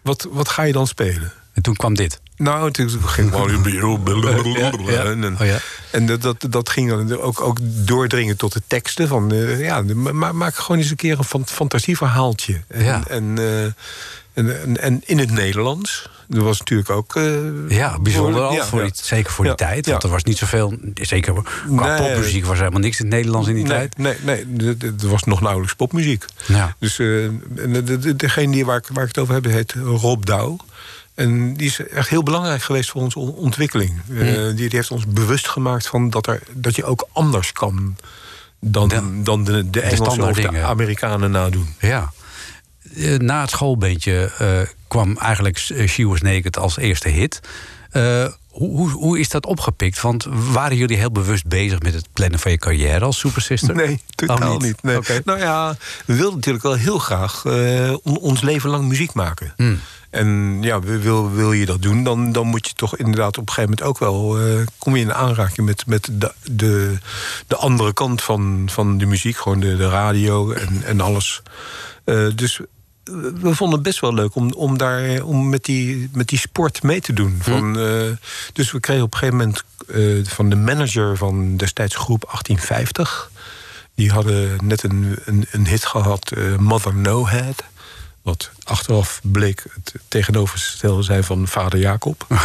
Wat, 0.02 0.28
wat 0.30 0.48
ga 0.48 0.62
je 0.62 0.72
dan 0.72 0.86
spelen? 0.86 1.32
En 1.52 1.62
toen 1.62 1.74
kwam 1.76 1.94
dit. 1.94 2.20
Nou, 2.36 2.70
toen 2.70 2.90
ging 2.90 3.30
gewoon... 3.30 3.64
En, 5.24 5.36
Oh 5.40 5.46
ja. 5.46 5.58
en 5.90 6.06
dat, 6.06 6.22
dat, 6.22 6.46
dat 6.50 6.68
ging 6.68 6.88
dan 6.90 7.18
ook, 7.20 7.40
ook 7.40 7.58
doordringen 7.62 8.36
tot 8.36 8.52
de 8.52 8.62
teksten. 8.66 9.08
Van, 9.08 9.32
eh, 9.32 9.60
ja, 9.60 9.82
ma- 9.94 10.32
maak 10.32 10.54
gewoon 10.54 10.80
eens 10.80 10.90
een 10.90 10.96
keer 10.96 11.18
een 11.18 11.24
fan- 11.24 11.46
fantasieverhaaltje. 11.46 12.60
En, 12.68 12.84
Ja. 12.84 13.02
en, 13.08 13.38
eh, 13.38 13.72
en, 14.44 14.80
en, 14.80 15.02
in 15.04 15.18
het 15.18 15.30
Nederlands. 15.30 16.08
Dat 16.28 16.42
was 16.42 16.58
natuurlijk 16.58 16.90
ook... 16.90 17.16
eh, 17.16 17.34
Ja, 17.68 17.98
bijzonder 18.00 18.42
al. 18.42 18.52
ja, 18.52 18.64
voor 18.64 18.82
ja. 18.84 18.88
Zeker 18.92 19.32
voor 19.32 19.44
die 19.44 19.52
Ja, 19.58 19.66
tijd. 19.66 19.86
Want 19.86 20.02
er 20.02 20.08
was 20.08 20.24
niet 20.24 20.38
zoveel. 20.38 20.74
Zeker 20.94 21.32
qua 21.76 21.96
Nee. 21.98 22.08
popmuziek 22.08 22.42
was 22.44 22.52
er 22.54 22.58
helemaal 22.58 22.80
niks 22.80 22.98
in 23.00 23.04
het 23.06 23.14
Nederlands 23.14 23.48
in 23.48 23.54
die 23.54 23.64
Nee, 23.64 23.72
tijd. 23.88 23.98
nee, 24.24 24.44
nee, 24.46 24.76
er 25.00 25.08
was 25.08 25.22
nog 25.24 25.40
nauwelijks 25.40 25.74
popmuziek. 25.74 26.24
Ja. 26.46 26.76
Dus 26.78 26.98
eh, 26.98 27.24
en 27.24 27.40
de, 27.84 27.98
de- 27.98 28.16
degene 28.16 28.52
die, 28.52 28.64
waar, 28.64 28.76
ik, 28.76 28.86
waar 28.92 29.02
ik 29.02 29.08
het 29.08 29.18
over 29.18 29.34
heb, 29.34 29.44
heet 29.44 29.72
Rob 29.84 30.24
Douw. 30.24 30.56
En 31.14 31.54
die 31.54 31.66
is 31.66 31.80
echt 31.88 32.08
heel 32.08 32.22
belangrijk 32.22 32.62
geweest 32.62 32.90
voor 32.90 33.02
onze 33.02 33.18
on- 33.18 33.34
ontwikkeling. 33.34 34.00
Eh, 34.18 34.32
die, 34.44 34.54
die 34.54 34.68
heeft 34.70 34.90
ons 34.90 35.06
bewust 35.06 35.48
gemaakt 35.48 35.86
van 35.86 36.10
dat, 36.10 36.26
er, 36.26 36.42
dat 36.52 36.76
je 36.76 36.84
ook 36.84 37.08
anders 37.12 37.52
kan 37.52 37.96
dan, 38.60 38.88
Ja. 38.88 39.02
dan 39.22 39.44
de, 39.44 39.70
de 39.70 39.80
Engelsen 39.80 40.22
of 40.28 40.34
de 40.36 40.40
dingen. 40.42 40.64
Amerikanen 40.64 41.30
nadoen. 41.30 41.74
Ja. 41.80 42.12
Eh, 42.94 43.14
Na 43.18 43.40
het 43.40 43.50
schoolbeentje 43.50 44.32
eh, 44.38 44.48
kwam 44.88 45.16
eigenlijk 45.18 45.64
eh, 45.68 45.88
She 45.88 46.06
Was 46.06 46.20
Naked 46.20 46.58
als 46.58 46.76
eerste 46.78 47.08
hit. 47.08 47.40
Hoe, 48.48 48.76
hoe, 48.76 48.90
hoe 48.90 49.18
is 49.18 49.28
dat 49.28 49.46
opgepikt? 49.46 50.00
Want 50.00 50.26
waren 50.30 50.76
jullie 50.76 50.96
heel 50.96 51.10
bewust 51.12 51.46
bezig 51.46 51.80
met 51.80 51.94
het 51.94 52.08
plannen 52.12 52.38
van 52.38 52.50
je 52.50 52.58
carrière 52.58 53.04
als 53.04 53.18
Super 53.18 53.42
Sister? 53.42 53.74
Nee, 53.74 54.00
totaal 54.14 54.54
Oh, 54.54 54.60
niet. 54.60 54.82
Nee. 54.82 54.96
Oké. 54.96 55.20
Nou 55.24 55.38
ja, 55.38 55.76
we 56.06 56.14
wilden 56.14 56.34
natuurlijk 56.34 56.64
wel 56.64 56.74
heel 56.74 56.98
graag 56.98 57.44
on- 58.02 58.18
ons 58.18 58.40
leven 58.40 58.70
lang 58.70 58.88
muziek 58.88 59.12
maken. 59.14 59.52
Hmm. 59.56 59.80
En 60.10 60.58
ja, 60.62 60.80
wil, 60.80 61.30
wil 61.30 61.52
je 61.52 61.66
dat 61.66 61.82
doen, 61.82 62.04
dan, 62.04 62.32
dan 62.32 62.46
moet 62.46 62.66
je 62.66 62.72
toch 62.74 62.96
inderdaad 62.96 63.38
op 63.38 63.48
een 63.48 63.54
gegeven 63.54 63.76
moment 63.78 63.88
ook 63.88 63.98
wel... 63.98 64.38
kom 64.78 64.96
je 64.96 65.02
in 65.02 65.14
aanraking 65.14 65.66
met, 65.66 65.86
met 65.86 66.08
de, 66.12 66.32
de, 66.50 66.98
de 67.46 67.56
andere 67.56 67.92
kant 67.92 68.22
van, 68.22 68.68
van 68.70 68.98
de 68.98 69.06
muziek. 69.06 69.36
Gewoon 69.36 69.60
de, 69.60 69.76
de 69.76 69.88
radio 69.88 70.52
en, 70.52 70.82
en 70.84 71.00
alles. 71.00 71.42
Dus 72.34 72.60
we 73.40 73.54
vonden 73.54 73.74
het 73.74 73.82
best 73.82 74.00
wel 74.00 74.14
leuk 74.14 74.34
om, 74.34 74.52
om, 74.52 74.78
daar, 74.78 75.22
om 75.22 75.48
met, 75.48 75.64
die, 75.64 76.10
met 76.12 76.28
die 76.28 76.38
sport 76.38 76.82
mee 76.82 77.00
te 77.00 77.12
doen. 77.12 77.38
Van, 77.40 77.78
eh, 77.78 78.10
dus 78.52 78.72
we 78.72 78.80
kregen 78.80 79.02
op 79.02 79.12
een 79.12 79.18
gegeven 79.18 79.38
moment 79.38 79.64
eh, 79.88 80.32
van 80.32 80.48
de 80.48 80.56
manager 80.56 81.16
van 81.16 81.56
destijds 81.56 81.96
groep 81.96 82.20
1850... 82.20 83.30
die 83.94 84.10
hadden 84.10 84.58
net 84.62 84.82
een, 84.82 85.18
een, 85.24 85.46
een 85.50 85.66
hit 85.66 85.84
gehad, 85.84 86.30
eh, 86.30 86.56
Mother 86.56 86.94
No 86.94 87.26
Head... 87.26 87.64
wat 88.22 88.50
achteraf 88.62 89.20
bleek 89.22 89.64
het 89.74 89.94
tegenovergestelde 90.08 91.02
zijn 91.02 91.24
van 91.24 91.48
vader 91.48 91.78
Jacob. 91.78 92.26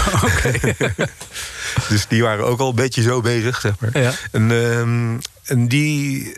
dus 1.90 2.08
die 2.08 2.24
waren 2.24 2.46
ook 2.46 2.60
al 2.60 2.70
een 2.70 2.76
beetje 2.76 3.02
zo 3.02 3.22
bezig, 3.22 3.62
zeg 3.62 3.80
maar. 3.80 4.02
Ja. 4.02 4.14
En, 4.32 4.52
ehm, 4.52 5.18
en 5.44 5.68
die, 5.68 6.34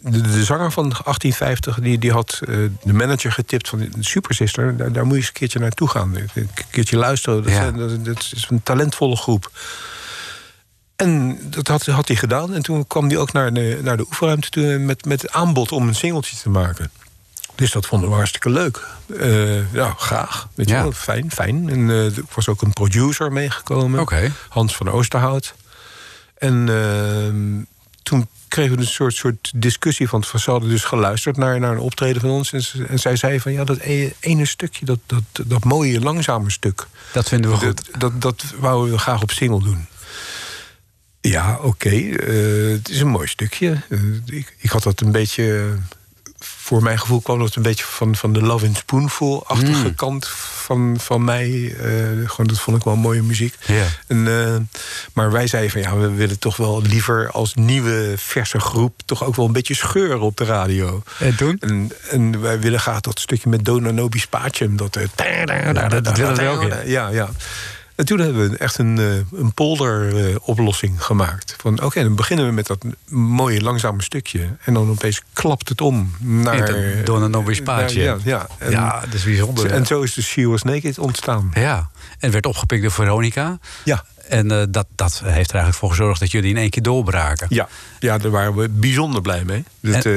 de, 0.00 0.20
de 0.20 0.44
zanger 0.44 0.72
van 0.72 0.82
1850, 0.88 1.78
die, 1.80 1.98
die 1.98 2.12
had 2.12 2.40
eh, 2.48 2.56
de 2.82 2.92
manager 2.92 3.32
getipt 3.32 3.68
van 3.68 3.78
de 3.78 3.88
Super 4.00 4.34
Sister. 4.34 4.76
Daar, 4.76 4.92
daar 4.92 5.04
moet 5.04 5.12
je 5.12 5.18
eens 5.18 5.26
een 5.26 5.32
keertje 5.32 5.58
naartoe 5.58 5.88
gaan. 5.88 6.14
Een 6.34 6.48
keertje 6.70 6.96
luisteren. 6.96 7.42
Dat, 7.42 7.52
Ja. 7.52 7.70
dat, 7.70 8.04
dat 8.04 8.30
is 8.34 8.46
een 8.50 8.62
talentvolle 8.62 9.16
groep. 9.16 9.50
En 10.96 11.38
dat 11.50 11.68
had, 11.68 11.86
had 11.86 12.08
hij 12.08 12.16
gedaan. 12.16 12.54
En 12.54 12.62
toen 12.62 12.86
kwam 12.86 13.08
hij 13.08 13.16
ook 13.16 13.32
naar 13.32 13.52
de, 13.52 13.80
naar 13.82 13.96
de 13.96 14.06
oefenruimte 14.06 14.48
toe 14.50 14.78
met, 14.78 15.04
met 15.04 15.22
het 15.22 15.32
aanbod 15.32 15.72
om 15.72 15.88
een 15.88 15.94
singeltje 15.94 16.36
te 16.36 16.48
maken. 16.50 16.90
Dus 17.54 17.72
dat 17.72 17.86
vonden 17.86 18.08
we 18.08 18.14
hartstikke 18.14 18.50
leuk. 18.50 18.86
Eh, 19.18 19.72
ja, 19.72 19.94
graag. 19.98 20.48
Weet 20.54 20.68
je 20.68 20.74
Ja. 20.74 20.82
wel, 20.82 20.92
fijn, 20.92 21.30
fijn. 21.30 21.68
En 21.68 21.90
eh, 21.90 22.16
er 22.16 22.22
was 22.34 22.48
ook 22.48 22.62
een 22.62 22.72
producer 22.72 23.32
meegekomen. 23.32 24.00
Hans 24.48 24.76
van 24.76 24.90
Oosterhout. 24.90 25.54
En 26.38 26.68
ehm, 26.68 27.62
toen 28.02 28.28
kregen 28.48 28.74
we 28.76 28.80
een 28.80 28.86
soort, 28.88 29.14
soort 29.14 29.52
discussie 29.54 30.08
van... 30.08 30.24
Ze 30.24 30.50
hadden 30.50 30.68
dus 30.68 30.84
geluisterd 30.84 31.36
naar, 31.36 31.60
naar 31.60 31.72
een 31.72 31.78
optreden 31.78 32.20
van 32.20 32.30
ons. 32.30 32.52
En, 32.52 32.62
ze- 32.62 32.84
en 32.84 32.98
zij 32.98 33.16
zei 33.16 33.40
van, 33.40 33.52
ja, 33.52 33.64
dat 33.64 33.78
e- 33.80 34.10
ene 34.20 34.44
stukje... 34.46 34.84
dat, 34.84 34.98
dat, 35.06 35.22
dat 35.46 35.64
mooie, 35.64 36.00
langzame 36.00 36.50
stuk... 36.50 36.86
Dat 37.12 37.28
vinden 37.28 37.50
we 37.50 37.56
goed. 37.56 37.64
dat, 37.98 38.00
dat, 38.00 38.20
dat 38.22 38.44
wouden 38.58 38.92
we 38.94 38.98
graag 39.00 39.22
op 39.22 39.30
single 39.30 39.62
doen. 39.62 39.86
Ja, 41.20 41.58
oké. 41.62 41.88
eh, 41.88 42.72
het 42.72 42.88
is 42.88 43.00
een 43.00 43.08
mooi 43.08 43.26
stukje. 43.26 43.82
Eh, 43.88 43.98
ik, 44.26 44.54
ik 44.58 44.70
had 44.70 44.82
dat 44.82 45.00
een 45.00 45.12
beetje... 45.12 45.76
voor 46.68 46.82
mijn 46.82 46.98
gevoel 46.98 47.20
kwam 47.20 47.38
dat 47.38 47.54
een 47.54 47.62
beetje 47.62 47.84
van, 47.84 48.16
van 48.16 48.32
de 48.32 48.42
Love 48.42 48.64
in 48.66 48.74
Spoonful-achtige 48.76 49.86
Mm. 49.86 49.94
kant 49.94 50.28
van, 50.28 50.96
van 51.00 51.24
mij. 51.24 51.74
Eh, 51.80 51.90
gewoon, 52.30 52.46
dat 52.46 52.58
vond 52.60 52.76
ik 52.76 52.84
wel 52.84 52.96
mooie 52.96 53.22
muziek. 53.22 53.54
En, 54.06 54.28
eh, 54.28 54.56
maar 55.12 55.32
wij 55.32 55.46
zeiden 55.46 55.70
van 55.72 55.80
ja, 55.80 55.96
we 55.96 56.10
willen 56.10 56.38
toch 56.38 56.56
wel 56.56 56.82
liever 56.82 57.30
als 57.30 57.54
nieuwe 57.54 58.14
verse 58.16 58.60
groep... 58.60 59.00
toch 59.04 59.24
ook 59.24 59.36
wel 59.36 59.46
een 59.46 59.52
beetje 59.52 59.74
scheuren 59.74 60.20
op 60.20 60.36
de 60.36 60.44
radio. 60.44 61.02
En 61.18 61.36
toen? 61.36 61.56
En, 61.60 61.92
en 62.10 62.40
wij 62.40 62.60
willen 62.60 62.80
graag 62.80 63.00
dat 63.00 63.20
stukje 63.20 63.48
met 63.48 63.64
Dona 63.64 63.90
Nobis 63.90 64.26
Pacem. 64.26 64.76
Dat, 64.76 64.96
eh, 64.96 65.02
dat- 65.90 66.04
dat 66.04 66.16
willen 66.16 66.34
we 66.36 66.48
ook, 66.48 66.62
ja. 66.62 66.80
Ja, 66.84 67.08
ja. 67.08 67.28
En 67.98 68.04
toen 68.04 68.18
hebben 68.18 68.50
we 68.50 68.56
echt 68.56 68.78
een, 68.78 68.98
eh, 68.98 69.38
een 69.40 69.52
polder-oplossing 69.54 71.04
gemaakt. 71.04 71.56
Van 71.60 71.82
oké, 71.82 72.02
dan 72.02 72.14
beginnen 72.14 72.46
we 72.46 72.52
met 72.52 72.66
dat 72.66 72.84
mooie 73.08 73.60
langzame 73.60 74.02
stukje. 74.02 74.48
En 74.64 74.74
dan 74.74 74.90
opeens 74.90 75.22
klapt 75.32 75.68
het 75.68 75.80
om 75.80 76.14
naar... 76.18 76.68
Het 76.68 77.06
Dona 77.06 77.26
Nobis. 77.26 77.60
Ja, 77.86 78.16
ja. 78.24 78.46
En, 78.58 78.70
ja, 78.70 79.00
dat 79.00 79.14
is 79.14 79.24
bijzonder. 79.24 79.70
en 79.70 79.86
zo 79.86 80.02
is 80.02 80.14
de 80.14 80.22
She 80.22 80.46
Was 80.46 80.62
Naked 80.62 80.98
ontstaan. 80.98 81.50
Ja, 81.54 81.90
en 82.18 82.30
werd 82.30 82.46
opgepikt 82.46 82.82
door 82.82 82.90
Veronica. 82.90 83.58
Ja. 83.84 84.04
En 84.28 84.50
eh, 84.50 84.62
dat, 84.70 84.86
dat 84.94 85.12
heeft 85.24 85.48
er 85.50 85.54
eigenlijk 85.56 85.74
voor 85.74 85.90
gezorgd 85.90 86.20
dat 86.20 86.30
jullie 86.30 86.50
in 86.50 86.56
één 86.56 86.70
keer 86.70 86.82
doorbraken. 86.82 87.46
Ja, 87.50 87.68
ja, 87.98 88.18
daar 88.18 88.30
waren 88.30 88.54
we 88.54 88.68
bijzonder 88.68 89.22
blij 89.22 89.44
mee. 89.44 89.64
Dat, 89.80 90.04
En- 90.04 90.12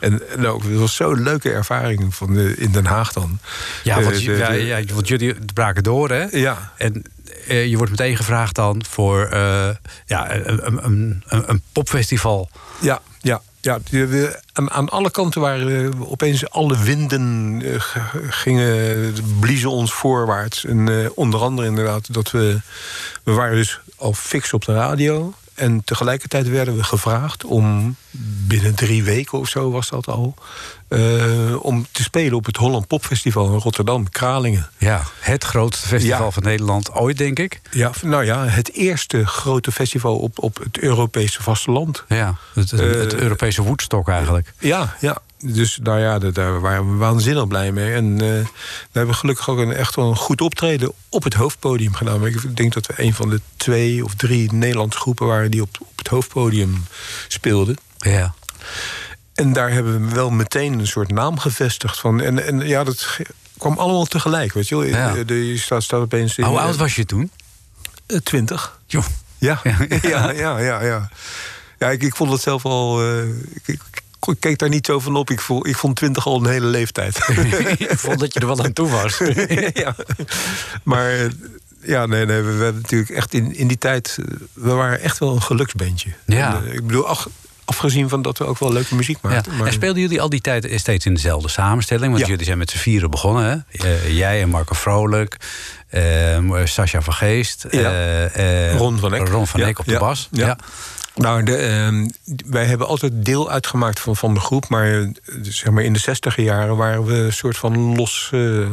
eh, 0.00 0.08
en, 0.38 0.46
ook, 0.46 0.62
het 0.62 0.74
was 0.78 0.94
zo'n 0.94 1.22
leuke 1.22 1.50
ervaring 1.52 2.14
van, 2.14 2.34
de- 2.34 2.54
in 2.56 2.72
Den 2.72 2.86
Haag 2.86 3.12
dan. 3.12 3.38
Ja, 3.84 4.00
want, 4.02 4.16
Eh, 4.16 4.24
de- 4.24 4.32
ja, 4.36 4.48
de- 4.50 4.64
ja, 4.66 4.80
want 4.94 5.08
jullie 5.08 5.34
braken 5.54 5.82
door, 5.82 6.10
hè? 6.10 6.24
Ja. 6.30 6.72
En 6.76 7.02
eh, 7.48 7.66
je 7.66 7.76
wordt 7.76 7.90
meteen 7.90 8.16
gevraagd 8.16 8.54
dan 8.54 8.84
voor 8.88 9.24
eh, 9.26 9.68
ja, 10.06 10.34
een, 10.34 10.66
een, 10.66 10.84
een, 11.28 11.42
een 11.50 11.62
popfestival. 11.72 12.50
Ja, 12.80 13.00
ja. 13.20 13.42
Ja, 13.60 13.78
die- 13.90 14.28
aan, 14.52 14.70
aan 14.70 14.88
alle 14.88 15.10
kanten 15.10 15.40
waren 15.40 16.08
opeens 16.10 16.50
alle 16.50 16.78
winden 16.78 17.60
eh, 17.64 17.80
gingen, 18.28 19.14
bliezen 19.40 19.70
ons 19.70 19.92
voorwaarts. 19.92 20.64
En 20.64 20.88
eh, 20.88 21.10
onder 21.14 21.40
andere 21.40 21.68
inderdaad 21.68 22.14
dat 22.14 22.30
we... 22.30 22.60
We 23.22 23.32
waren 23.32 23.56
dus 23.56 23.80
al 23.96 24.12
fix 24.12 24.52
op 24.52 24.64
de 24.64 24.72
radio. 24.72 25.34
En 25.60 25.84
tegelijkertijd 25.84 26.48
werden 26.48 26.76
we 26.76 26.82
gevraagd 26.84 27.44
om 27.44 27.96
binnen 28.46 28.74
drie 28.74 29.02
weken 29.04 29.38
of 29.38 29.48
zo 29.48 29.70
was 29.70 29.88
dat 29.88 30.06
al. 30.06 30.34
eh, 30.88 31.64
om 31.64 31.86
te 31.92 32.02
spelen 32.02 32.36
op 32.36 32.46
het 32.46 32.56
Holland 32.56 32.86
Popfestival 32.86 33.52
in 33.52 33.58
Rotterdam, 33.58 34.08
Kralingen. 34.10 34.70
Ja, 34.78 35.02
het 35.20 35.44
grootste 35.44 35.86
festival 35.88 36.24
Ja. 36.24 36.30
van 36.30 36.42
Nederland 36.42 36.92
ooit, 36.92 37.18
denk 37.18 37.38
ik. 37.38 37.60
Ja, 37.70 37.90
nou 38.02 38.24
ja, 38.24 38.44
het 38.46 38.72
eerste 38.72 39.26
grote 39.26 39.72
festival 39.72 40.18
op, 40.18 40.38
op 40.42 40.58
het 40.58 40.78
Europese 40.78 41.42
vasteland. 41.42 42.04
Ja, 42.08 42.34
het, 42.54 42.70
het, 42.70 42.80
het 42.80 43.14
Eh, 43.14 43.20
Europese 43.20 43.62
woedstok 43.62 44.08
eigenlijk. 44.08 44.52
Ja, 44.58 44.94
ja. 45.00 45.18
Dus 45.42 45.78
nou 45.82 46.00
ja, 46.00 46.18
daar- 46.18 46.60
waren 46.60 46.90
we 46.90 46.96
waanzinnig 46.96 47.46
blij 47.48 47.72
mee. 47.72 47.92
En 47.94 48.12
eh, 48.12 48.18
we 48.92 48.98
hebben 48.98 49.14
gelukkig 49.14 49.48
ook 49.48 49.58
een, 49.58 49.72
echt 49.72 49.94
wel 49.94 50.08
een 50.10 50.16
goed 50.16 50.40
optreden 50.40 50.92
op 51.08 51.22
het 51.24 51.34
hoofdpodium 51.34 51.94
gedaan. 51.94 52.26
Ik 52.26 52.56
denk 52.56 52.72
dat 52.72 52.86
we 52.86 52.92
een 52.96 53.14
van 53.14 53.30
de 53.30 53.40
twee 53.56 54.04
of 54.04 54.14
drie 54.14 54.52
Nederlandse 54.52 54.98
groepen 54.98 55.26
waren 55.26 55.50
die 55.50 55.62
op, 55.62 55.76
op 55.80 55.98
het 55.98 56.08
hoofdpodium 56.08 56.84
speelden. 57.28 57.76
Ja. 57.98 58.34
En 59.34 59.52
daar 59.52 59.70
hebben 59.70 60.08
we 60.08 60.14
wel 60.14 60.30
meteen 60.30 60.78
een 60.78 60.86
soort 60.86 61.10
naam 61.10 61.38
gevestigd. 61.38 62.00
Van, 62.00 62.20
en, 62.20 62.46
en 62.46 62.60
ja, 62.66 62.84
dat 62.84 63.18
kwam 63.58 63.78
allemaal 63.78 64.04
tegelijk. 64.04 64.52
Weet 64.52 64.68
je, 64.68 64.74
wel. 64.76 64.84
Ja. 64.84 65.24
De- 65.24 65.46
Je 65.46 65.58
staat, 65.58 65.82
staat 65.82 66.00
opeens 66.00 66.36
in. 66.38 66.44
Hoe 66.44 66.58
oud 66.58 66.76
was 66.76 66.94
je 66.94 67.04
toen? 67.04 67.30
Eh, 68.06 68.16
Twintig. 68.18 68.80
Joh. 68.86 69.04
Ja, 69.38 69.60
Ja. 69.64 69.76
ja, 70.02 70.30
ja, 70.30 70.58
ja. 70.58 70.82
ja, 70.82 71.08
ja. 71.78 71.90
ik, 71.90 72.02
ik 72.02 72.16
vond 72.16 72.32
het 72.32 72.40
zelf 72.40 72.64
al. 72.64 73.02
eh, 73.02 73.22
ik, 73.64 73.80
ik, 74.28 74.36
keek 74.40 74.58
daar 74.58 74.68
niet 74.68 74.86
zo 74.86 75.00
van 75.00 75.16
op. 75.16 75.30
Ik, 75.30 75.40
voel, 75.40 75.66
ik 75.66 75.76
vond 75.76 75.96
twintig 75.96 76.26
al 76.26 76.36
een 76.44 76.50
hele 76.50 76.66
leeftijd. 76.66 77.16
ik 77.78 77.98
vond 77.98 78.18
dat 78.20 78.32
je 78.34 78.40
er 78.40 78.46
wel 78.46 78.64
aan 78.64 78.72
toe 78.72 78.88
was. 78.90 79.18
ja. 79.84 79.94
Maar 80.82 81.28
ja, 81.82 82.06
nee, 82.06 82.26
nee, 82.26 82.40
we, 82.42 82.52
we 82.56 82.62
hebben 82.64 82.82
natuurlijk 82.82 83.10
echt 83.10 83.34
in, 83.34 83.54
in 83.56 83.68
die 83.68 83.78
tijd. 83.78 84.16
eh, 84.20 84.24
We 84.52 84.70
waren 84.72 85.00
echt 85.00 85.18
wel 85.18 85.34
een 85.34 85.42
geluksbandje. 85.42 86.10
Ja. 86.26 86.56
En, 86.56 86.66
eh, 86.68 86.74
ik 86.74 86.86
bedoel, 86.86 87.06
ach, 87.08 87.28
afgezien 87.64 88.08
van 88.08 88.22
dat 88.22 88.38
we 88.38 88.44
ook 88.46 88.58
wel 88.58 88.72
leuke 88.72 88.94
muziek 88.94 89.18
Ja. 89.22 89.28
maakten. 89.28 89.56
maar- 89.56 89.66
En 89.66 89.72
speelden 89.72 90.02
jullie 90.02 90.20
al 90.20 90.28
die 90.28 90.40
tijd 90.40 90.68
steeds 90.74 91.06
in 91.06 91.14
dezelfde 91.14 91.48
samenstelling? 91.48 92.06
Want 92.10 92.20
Ja. 92.24 92.28
jullie 92.30 92.44
zijn 92.44 92.58
met 92.58 92.70
z'n 92.70 92.78
vieren 92.78 93.10
begonnen, 93.10 93.64
hè? 93.70 93.84
Eh, 93.88 94.16
jij 94.16 94.42
en 94.42 94.48
Marco 94.48 94.74
Vrolijk, 94.74 95.36
eh 95.88 96.38
Sascha 96.64 97.00
van 97.02 97.14
Geest, 97.14 97.66
Ja. 97.70 98.28
Ron 98.76 98.98
van 98.98 99.14
Eck. 99.14 99.28
Ron 99.28 99.46
van 99.46 99.60
Ja, 99.60 99.66
Eck 99.66 99.78
op 99.78 99.84
de 99.84 99.92
ja, 99.92 99.98
bas. 99.98 100.28
ja. 100.32 100.58
Nou, 101.14 101.42
de, 101.42 101.56
ehm, 101.56 102.08
wij 102.46 102.64
hebben 102.64 102.86
altijd 102.86 103.12
deel 103.24 103.50
uitgemaakt 103.50 104.00
van, 104.00 104.16
van 104.16 104.34
de 104.34 104.40
groep. 104.40 104.68
Maar 104.68 105.00
eh, 105.00 105.08
zeg 105.42 105.70
maar 105.70 105.84
in 105.84 105.92
de 105.92 105.98
zestiger 105.98 106.44
jaren 106.44 106.76
waren 106.76 107.04
we 107.04 107.14
een 107.14 107.32
soort 107.32 107.56
van 107.56 107.96
los, 107.96 108.30
eh, 108.32 108.68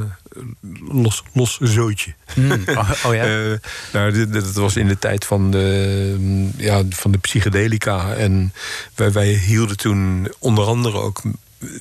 los, 0.91 1.23
los 1.33 1.57
zootje. 1.61 2.13
Mm, 2.35 2.51
oh, 2.67 2.91
oh 3.05 3.13
ja? 3.13 3.25
Eh, 3.37 3.53
nou, 3.93 4.27
dit 4.27 4.53
was 4.53 4.75
in 4.75 4.87
de 4.87 4.99
tijd 4.99 5.25
van 5.25 5.51
de, 5.51 6.15
mm, 6.19 6.51
ja, 6.57 6.83
van 6.89 7.11
de 7.11 7.17
psychedelica. 7.17 8.13
En 8.13 8.53
wij, 8.95 9.11
wij 9.11 9.27
hielden 9.27 9.77
toen 9.77 10.27
onder 10.39 10.65
andere 10.65 10.97
ook 10.97 11.21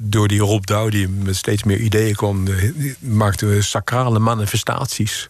door 0.03 0.29
die 0.29 0.41
Rob 0.41 0.65
Douw... 0.65 0.89
die 0.89 1.09
met 1.09 1.37
steeds 1.37 1.62
meer 1.65 1.79
ideeën 1.79 2.15
kwam... 2.15 2.47
eh, 2.49 2.55
maakten 2.99 3.51
we 3.51 3.62
sacrale 3.62 4.19
manifestaties. 4.19 5.29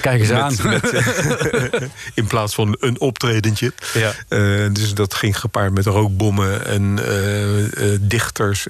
Kijk 0.00 0.20
eens 0.20 0.30
aan. 0.30 0.54
Met, 0.62 0.92
in 2.14 2.26
plaats 2.26 2.54
van 2.54 2.76
een 2.80 3.00
optredentje. 3.00 3.72
Ja. 3.94 4.12
Eh, 4.28 4.66
dus 4.72 4.94
dat 4.94 5.14
ging 5.14 5.38
gepaard 5.40 5.72
met 5.74 5.86
rookbommen 5.86 6.66
en 6.66 6.98
eh, 7.06 7.88
dichters, 8.00 8.66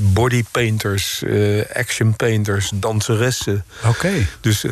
bodypainters, 0.00 1.22
eh 1.22 1.62
action 1.76 2.16
painters, 2.16 2.70
danseressen. 2.74 3.64
Oké. 3.86 4.12
Dus 4.40 4.64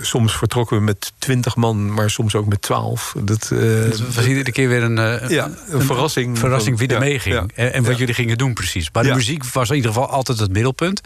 soms 0.00 0.36
vertrokken 0.36 0.76
we 0.76 0.82
met 0.82 1.12
twintig 1.18 1.56
man, 1.56 1.92
maar 1.94 2.10
soms 2.10 2.34
ook 2.34 2.46
met 2.46 2.62
twaalf. 2.62 3.14
Dat, 3.24 3.48
Het 3.48 4.14
was 4.14 4.26
iedere 4.26 4.52
keer 4.52 4.68
weer 4.68 4.82
een, 4.82 5.28
ja, 5.28 5.50
een 5.68 5.82
verrassing. 5.82 6.38
verrassing 6.38 6.78
wie 6.78 6.88
er 6.88 6.94
Ja, 6.94 7.00
meeging. 7.00 7.34
ja. 7.34 7.46
En, 7.54 7.72
en 7.72 7.84
wat 7.84 7.98
jullie 7.98 8.14
gingen 8.14 8.38
doen 8.38 8.54
precies. 8.56 8.88
Maar 8.92 9.02
de 9.02 9.14
muziek 9.14 9.44
was 9.44 9.68
in 9.70 9.76
ieder 9.76 9.92
geval 9.92 10.08
altijd 10.10 10.38
het 10.38 10.52
middelpunt. 10.52 11.00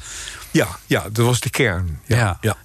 Ja, 0.50 0.68
ja, 0.86 1.02
dat 1.12 1.26
was 1.26 1.40
de 1.40 1.50
kern. 1.50 2.00
Ja, 2.06 2.38
Ja. 2.40 2.56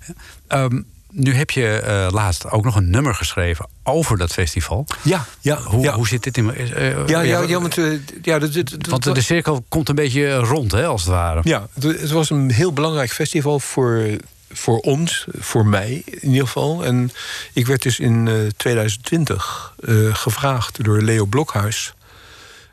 Ehm, 0.48 0.82
nu 1.12 1.34
heb 1.34 1.50
je 1.52 1.67
eh, 1.80 2.08
laatst 2.12 2.50
ook 2.52 2.63
nog 2.63 2.76
een 2.76 2.89
nummer 2.89 3.15
geschreven 3.15 3.67
over 3.84 4.17
dat 4.17 4.32
festival. 4.32 4.88
ja, 5.02 5.26
ja, 5.39 5.58
Hoe, 5.62 5.84
ja. 5.84 5.93
hoe 5.93 6.08
zit 6.08 6.24
dit 6.24 6.38
in... 6.38 6.54
eh, 6.56 6.91
eh, 6.91 7.08
Ja, 7.08 7.19
ja, 7.21 7.41
ja, 7.41 7.60
want, 7.62 7.76
ja, 8.21 8.39
dat, 8.39 8.54
dat, 8.54 8.69
dat- 8.69 8.88
Want 8.88 9.04
de 9.04 9.21
cirkel 9.21 9.65
komt 9.69 9.89
een 9.89 9.95
beetje 9.95 10.36
rond, 10.36 10.71
hè, 10.71 10.86
als 10.86 11.02
het 11.02 11.10
ware. 11.12 11.39
Ja, 11.43 11.67
het 11.80 12.12
was 12.12 12.30
een 12.30 12.52
heel 12.52 12.74
belangrijk 12.74 13.12
festival 13.12 13.60
voor, 13.60 14.06
voor 14.52 14.80
ons, 14.80 15.26
voor 15.38 15.65
mij 15.65 16.02
in 16.06 16.30
ieder 16.30 16.45
geval. 16.45 16.86
En 16.86 17.12
ik 17.54 17.67
werd 17.67 17.82
dus 17.82 18.00
in 18.00 18.28
eh, 18.28 18.34
2020 18.58 19.74
eh, 19.86 19.95
gevraagd 20.15 20.84
door 20.84 21.02
Leo 21.02 21.26
Blokhuis. 21.26 21.93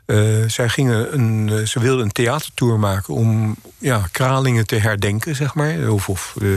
Eh, 0.05 0.17
zij 0.47 0.69
gingen 0.69 1.13
een, 1.13 1.49
eh, 1.49 1.65
ze 1.65 1.79
wilden 1.79 2.05
een 2.05 2.11
theatertour 2.11 2.79
maken 2.79 3.13
om 3.13 3.55
ja, 3.77 4.07
Kralingen 4.11 4.67
te 4.67 4.75
herdenken, 4.75 5.35
zeg 5.35 5.53
maar. 5.53 5.89
Of, 5.89 6.09
of 6.09 6.35
eh, 6.41 6.47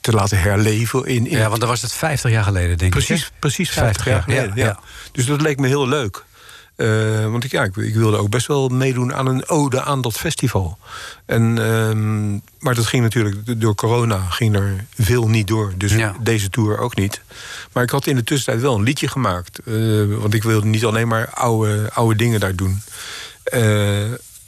te 0.00 0.12
laten 0.12 0.40
herleven. 0.40 1.04
In, 1.04 1.26
in 1.26 1.38
Ja, 1.38 1.48
want 1.48 1.60
dan 1.60 1.68
was 1.68 1.82
het 1.82 1.92
50 1.92 2.30
jaar 2.30 2.44
geleden, 2.44 2.78
denk 2.78 2.94
ik. 2.94 3.04
Precies, 3.04 3.30
precies 3.38 3.70
50 3.70 4.04
jaar 4.04 4.22
geleden. 4.22 4.52
Ja, 4.54 4.64
ja. 4.64 4.78
Dus 5.12 5.26
dat 5.26 5.40
leek 5.40 5.58
me 5.58 5.66
heel 5.66 5.88
leuk. 5.88 6.24
Eh, 6.80 7.30
want 7.30 7.44
ik, 7.44 7.50
ja, 7.50 7.62
ik, 7.64 7.76
ik 7.76 7.94
wilde 7.94 8.16
ook 8.16 8.28
best 8.30 8.46
wel 8.46 8.68
meedoen 8.68 9.14
aan 9.14 9.26
een 9.26 9.48
ode 9.48 9.82
aan 9.82 10.00
dat 10.00 10.12
festival. 10.14 10.78
En, 11.26 11.58
ehm, 11.58 12.30
maar 12.58 12.74
dat 12.74 12.86
ging 12.86 13.02
natuurlijk 13.02 13.60
door 13.60 13.74
corona 13.74 14.18
ging 14.18 14.56
er 14.56 14.84
veel 14.98 15.28
niet 15.28 15.46
door. 15.48 15.72
Dus 15.76 15.92
Ja. 15.94 16.14
deze 16.20 16.48
tour 16.50 16.78
ook 16.78 16.96
niet. 16.96 17.20
Maar 17.72 17.82
ik 17.82 17.90
had 17.90 18.06
in 18.06 18.16
de 18.16 18.24
tussentijd 18.24 18.62
wel 18.62 18.74
een 18.74 18.82
liedje 18.82 19.08
gemaakt. 19.08 19.58
eh, 19.58 19.74
want 20.08 20.34
ik 20.34 20.42
wilde 20.42 20.66
niet 20.66 20.84
alleen 20.84 21.08
maar 21.08 21.28
oude, 21.30 21.90
oude 21.92 22.16
dingen 22.16 22.40
daar 22.40 22.54
doen. 22.56 22.82
Eh, 23.44 24.02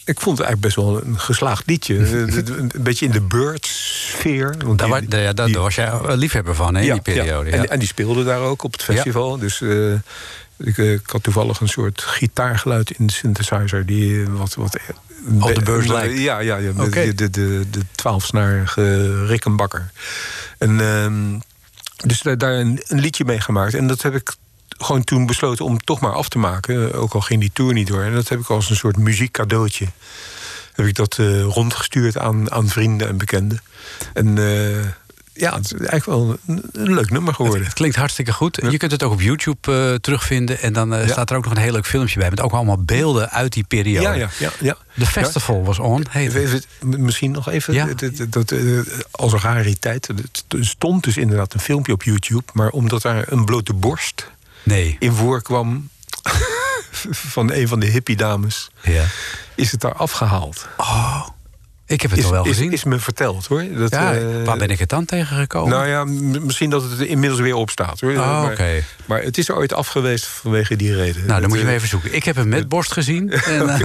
ik 0.05 0.21
vond 0.21 0.39
het 0.39 0.47
eigenlijk 0.47 0.61
best 0.61 0.77
wel 0.77 1.05
een 1.05 1.19
geslaagd 1.21 1.63
liedje. 1.67 1.97
Een 2.59 2.71
beetje 2.81 3.07
in 3.07 3.13
de 3.13 3.21
Bird-sfeer. 3.21 4.55
want 4.65 4.79
Daar, 4.79 5.01
die- 5.01 5.35
daar- 5.35 5.47
die- 5.47 5.59
was 5.59 5.75
jij 5.75 5.93
liefhebber 6.17 6.55
van, 6.55 6.75
hè, 6.75 6.83
in 6.83 6.93
die 6.93 7.01
periode. 7.03 7.51
Ja. 7.51 7.57
En, 7.57 7.69
en 7.71 7.79
die 7.79 7.89
speelde 7.89 8.25
daar 8.25 8.41
ook 8.41 8.63
op 8.63 8.73
het 8.73 8.83
festival. 8.83 9.39
Dus 9.39 9.63
ik, 10.57 10.79
eh, 10.79 10.93
ik 10.93 11.11
had 11.11 11.23
toevallig 11.23 11.61
een 11.61 11.69
soort 11.69 12.03
gitaargeluid 12.03 12.91
in 12.91 13.07
de 13.07 13.13
synthesizer... 13.13 13.87
die 13.87 14.23
eh, 14.23 14.29
wat... 14.33 14.55
wat 14.55 14.79
Op 15.41 15.55
de 15.55 15.63
beurs 15.63 15.85
eh, 15.85 15.93
lijkt. 15.93 16.19
Ja, 16.19 16.39
ja, 16.39 16.57
ja 16.57 16.73
de, 16.73 17.15
de, 17.15 17.31
de, 17.31 17.65
de 17.71 17.81
twaalfsnarige 17.95 19.27
Rickenbakker. 19.27 19.91
En, 20.59 20.81
ehm, 20.81 21.39
dus 22.07 22.21
daar, 22.21 22.39
daar 22.39 22.55
een, 22.55 22.83
een 22.87 23.01
liedje 23.01 23.25
mee 23.25 23.41
gemaakt. 23.41 23.75
En 23.75 23.87
dat 23.87 24.03
heb 24.03 24.15
ik 24.15 24.37
gewoon 24.69 25.05
toen 25.05 25.27
besloten 25.27 25.65
om 25.65 25.79
toch 25.79 26.01
maar 26.01 26.13
af 26.13 26.29
te 26.29 26.39
maken. 26.39 26.95
Ook 26.95 27.15
al 27.15 27.21
ging 27.21 27.41
die 27.41 27.51
tour 27.53 27.73
niet 27.73 27.87
door. 27.87 28.03
En 28.03 28.13
dat 28.13 28.29
heb 28.29 28.41
ik 28.41 28.51
als 28.51 28.71
een 28.71 28.77
soort 28.77 28.97
muziekcadeautje... 28.97 29.87
heb 30.73 30.87
ik 30.87 30.95
dat 30.95 31.19
eh, 31.19 31.43
rondgestuurd 31.43 32.19
aan, 32.19 32.51
aan 32.51 32.69
vrienden 32.69 33.09
en 33.09 33.17
bekenden. 33.17 33.63
En 34.13 34.39
eh, 34.39 34.87
ja, 35.35 35.55
het 35.55 35.65
is 35.65 35.73
eigenlijk 35.73 36.05
wel 36.07 36.37
een, 36.47 36.63
een 36.73 36.95
leuk 36.95 37.11
nummer 37.11 37.35
geworden. 37.35 37.65
Het 37.65 37.73
klinkt 37.75 37.97
hartstikke 37.97 38.33
goed. 38.33 38.59
Je 38.71 38.77
kunt 38.77 38.93
het 38.93 39.03
ook 39.03 39.13
op 39.13 39.21
YouTube 39.21 39.73
eh, 39.91 39.95
terugvinden. 39.95 40.61
En 40.61 40.73
dan 40.73 40.95
eh, 40.95 41.07
Ja. 41.07 41.13
staat 41.13 41.31
er 41.31 41.37
ook 41.37 41.45
nog 41.45 41.53
een 41.53 41.61
heel 41.61 41.73
leuk 41.73 41.87
filmpje 41.87 42.19
bij. 42.19 42.31
Met 42.31 42.41
ook 42.41 42.53
allemaal 42.53 42.83
beelden 42.85 43.31
uit 43.31 43.53
die 43.53 43.65
periode. 43.65 44.03
Ja, 44.09 44.13
ja, 44.15 44.29
ja. 44.39 44.51
ja. 44.61 44.77
De 44.95 45.07
festival 45.07 45.65
was 45.65 45.79
on. 45.79 46.07
heet 46.11 46.67
Misschien 46.81 47.31
nog 47.31 47.49
even, 47.49 47.97
dat, 48.31 48.51
eh, 48.51 48.79
als 49.11 49.33
rariteit. 49.33 50.09
Er 50.09 50.65
stond 50.65 51.05
dus 51.05 51.17
inderdaad 51.17 51.55
een 51.55 51.61
filmpje 51.61 51.93
op 51.93 52.03
YouTube... 52.03 52.45
maar 52.53 52.69
omdat 52.71 53.03
daar 53.03 53.25
een 53.33 53.45
blote 53.45 53.73
borst 53.73 54.31
Nee. 54.63 54.97
in 54.99 55.13
voorkwam... 55.13 55.89
van 57.11 57.53
een 57.53 57.69
van 57.69 57.81
de 57.81 57.87
hippie-dames... 57.87 58.71
Ja. 58.83 59.05
is 59.55 59.73
het 59.73 59.81
daar 59.81 59.95
afgehaald. 59.95 60.69
Oh, 60.77 61.29
ik 61.93 62.01
heb 62.03 62.11
het 62.11 62.19
Is, 62.21 62.25
al 62.27 62.31
wel 62.33 62.45
is, 62.45 62.49
gezien. 62.49 62.73
is 62.73 62.85
me 62.85 62.99
verteld, 62.99 63.47
hoor. 63.47 63.65
Dat, 63.77 63.91
ja, 63.91 64.15
eh, 64.15 64.21
waar 64.45 64.57
ben 64.57 64.69
ik 64.69 64.79
het 64.79 64.89
dan 64.89 65.05
tegengekomen? 65.05 65.71
Nou 65.71 65.87
ja, 65.89 66.05
misschien 66.41 66.71
dat 66.71 66.83
het 66.83 67.01
inmiddels 67.01 67.41
weer 67.41 67.55
op 67.55 67.71
staat, 67.71 68.01
hoor. 68.01 68.11
Oh, 68.11 68.17
maar, 68.43 68.51
oké. 68.51 68.83
maar 69.07 69.23
het 69.23 69.39
is 69.39 69.49
er 69.49 69.57
ooit 69.57 69.73
afgeweest 69.73 70.27
vanwege 70.27 70.77
die 70.77 70.95
reden. 70.95 71.15
nou, 71.17 71.27
dan 71.29 71.41
Dat, 71.41 71.49
moet 71.49 71.59
je 71.59 71.65
eh, 71.65 71.67
hem 71.69 71.77
even 71.77 71.89
zoeken. 71.89 72.15
Ik 72.15 72.25
heb 72.25 72.37
hem 72.37 72.49
met 72.49 72.69
borst 72.69 72.93
gezien. 72.93 73.31
En, 73.31 73.69
eh, 73.69 73.81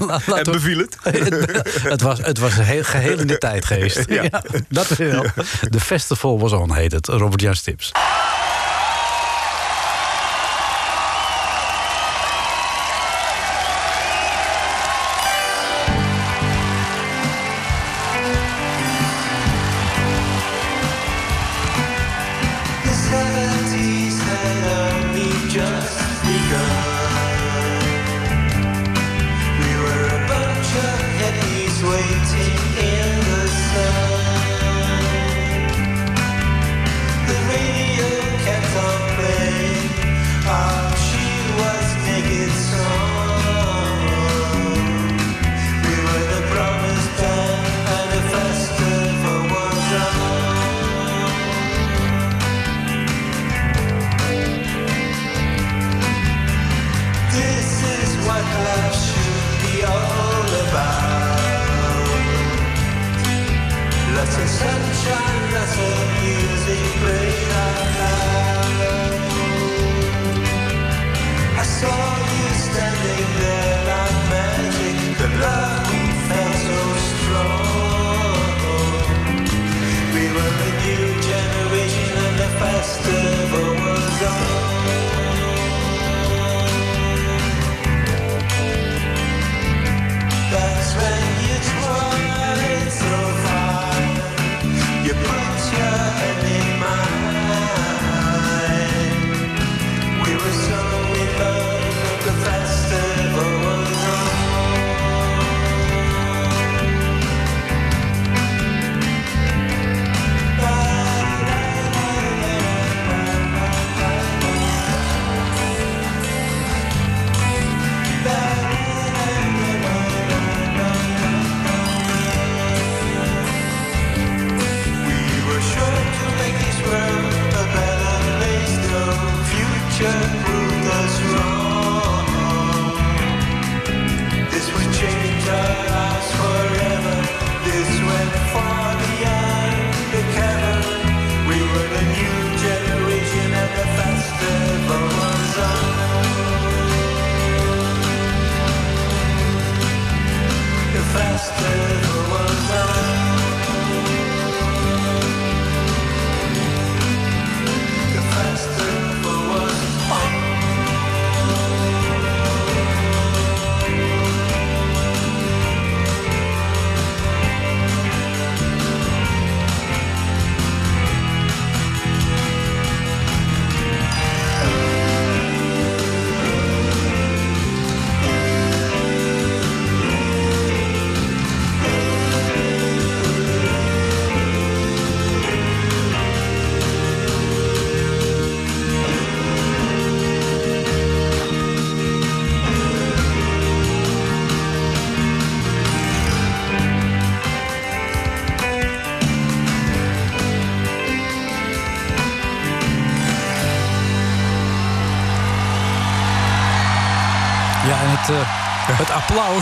la- 0.26 0.36
En 0.38 0.44
beviel 0.52 0.78
het? 0.78 0.96
het, 1.92 2.00
was, 2.00 2.18
het 2.18 2.38
was 2.38 2.54
heel, 2.54 2.84
geheel 2.84 3.18
in 3.18 3.26
de 3.26 3.38
tijdgeest. 3.38 4.04
Ja. 4.08 4.22
Ja, 4.22 4.42
dat 4.68 4.90
is 4.90 4.96
wel. 4.98 5.24
De 5.60 5.80
festival 5.80 6.38
was 6.38 6.52
on, 6.52 6.74
heet 6.74 6.92
het. 6.92 7.06
Robert 7.06 7.40
Jan 7.40 7.54
Stips. 7.54 7.92
sunshine 64.56 65.52
that's 65.52 65.78
all. 65.78 66.15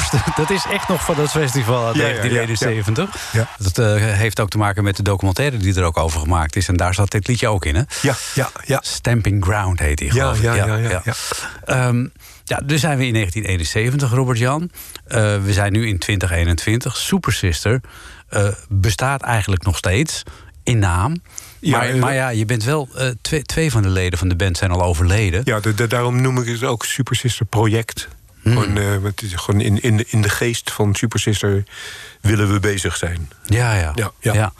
dat 0.36 0.50
is 0.50 0.64
echt 0.70 0.88
nog 0.88 1.04
van 1.04 1.14
dat 1.14 1.30
festival 1.30 1.86
uit 1.86 1.96
Ja, 1.96 2.02
ja, 2.02 2.08
ja, 2.08 2.14
1971. 2.28 3.32
ja. 3.32 3.48
Dat 3.58 3.78
eh, 3.78 3.94
heeft 4.16 4.40
ook 4.40 4.48
te 4.48 4.58
maken 4.58 4.84
met 4.84 4.96
de 4.96 5.02
documentaire 5.02 5.56
die 5.56 5.74
er 5.74 5.84
ook 5.84 5.96
over 5.98 6.20
gemaakt 6.20 6.56
is. 6.56 6.68
En 6.68 6.76
daar 6.76 6.94
zat 6.94 7.10
dit 7.10 7.26
liedje 7.28 7.48
ook 7.48 7.64
in, 7.64 7.74
hè? 7.74 7.82
Ja, 8.02 8.14
ja, 8.34 8.50
ja. 8.64 8.80
Stamping 8.84 9.44
Ground 9.44 9.78
heet 9.78 9.98
die, 9.98 10.06
Ja, 10.06 10.12
geloof 10.12 10.36
ik. 10.36 10.42
ja, 10.42 10.54
ja, 10.54 10.76
ja, 10.76 11.02
ja. 11.04 11.14
Ehm, 11.64 12.06
ja, 12.44 12.60
dus 12.64 12.80
zijn 12.80 12.98
we 12.98 13.06
in 13.06 13.12
1971, 13.12 14.10
Robert-Jan. 14.10 14.70
Eh, 15.06 15.18
we 15.42 15.52
zijn 15.52 15.72
nu 15.72 15.86
in 15.88 15.98
2021. 15.98 16.96
Super 16.96 17.32
Sister 17.32 17.80
bestaat 18.68 19.22
eigenlijk 19.22 19.62
nog 19.64 19.76
steeds 19.76 20.22
in 20.62 20.78
naam. 20.78 21.22
Ja, 21.58 21.78
maar, 21.78 21.88
eh, 21.88 22.00
maar 22.00 22.14
ja, 22.14 22.28
je 22.28 22.44
bent 22.44 22.64
wel... 22.64 22.88
twee, 23.20 23.42
twee 23.42 23.70
van 23.70 23.82
de 23.82 23.88
leden 23.88 24.18
van 24.18 24.28
de 24.28 24.36
band 24.36 24.56
zijn 24.56 24.70
al 24.70 24.82
overleden. 24.82 25.40
Ja, 25.44 25.60
de- 25.60 25.74
de- 25.74 25.86
daarom 25.86 26.20
noem 26.20 26.38
ik 26.38 26.46
het 26.48 26.64
ook 26.64 26.84
Super 26.84 27.16
Sister 27.16 27.46
Project. 27.46 28.08
Hmm. 28.44 28.52
Gewoon, 28.52 28.78
eh, 28.78 28.88
want 28.90 29.20
het 29.20 29.22
is 29.22 29.34
gewoon 29.34 29.60
in, 29.60 29.82
in, 29.82 29.96
de, 29.96 30.04
in 30.08 30.22
de 30.22 30.28
geest 30.28 30.72
van 30.72 30.94
Super 30.94 31.20
Sister 31.20 31.64
willen 32.20 32.52
we 32.52 32.60
bezig 32.60 32.96
zijn. 32.96 33.30
Ja, 33.44 33.74
ja. 33.74 33.92
Ja, 33.94 34.12
ja. 34.20 34.32
ja. 34.34 34.52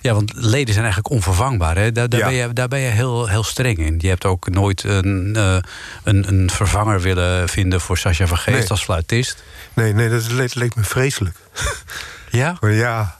Ja, 0.00 0.14
want 0.14 0.32
leden 0.34 0.72
zijn 0.74 0.84
eigenlijk 0.84 1.14
onvervangbaar. 1.14 1.76
Hè? 1.76 1.92
Daar, 1.92 2.08
daar, 2.08 2.20
Ja. 2.20 2.26
ben 2.26 2.34
je, 2.34 2.52
daar 2.52 2.68
ben 2.68 2.78
je 2.78 2.90
heel, 2.90 3.28
heel 3.28 3.42
streng 3.44 3.78
in. 3.78 3.94
Je 3.98 4.08
hebt 4.08 4.24
ook 4.24 4.48
nooit 4.50 4.84
een, 4.84 5.32
eh, 5.36 5.56
een, 6.04 6.28
een 6.28 6.50
vervanger 6.50 7.00
willen 7.00 7.48
vinden 7.48 7.80
voor 7.80 7.98
Sascha 7.98 8.26
van 8.26 8.38
Geest 8.38 8.58
Nee. 8.58 8.68
als 8.68 8.84
fluitist. 8.84 9.42
Nee, 9.74 9.92
nee, 9.92 10.08
dat 10.08 10.30
leek, 10.30 10.54
leek 10.54 10.74
me 10.74 10.84
vreselijk. 10.84 11.36
Ja? 12.30 12.56
Maar 12.60 12.72
ja, 12.72 13.18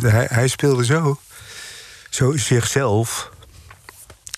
hij, 0.00 0.26
hij 0.30 0.48
speelde 0.48 0.84
zo, 0.84 1.20
zo 2.10 2.36
zichzelf. 2.36 3.30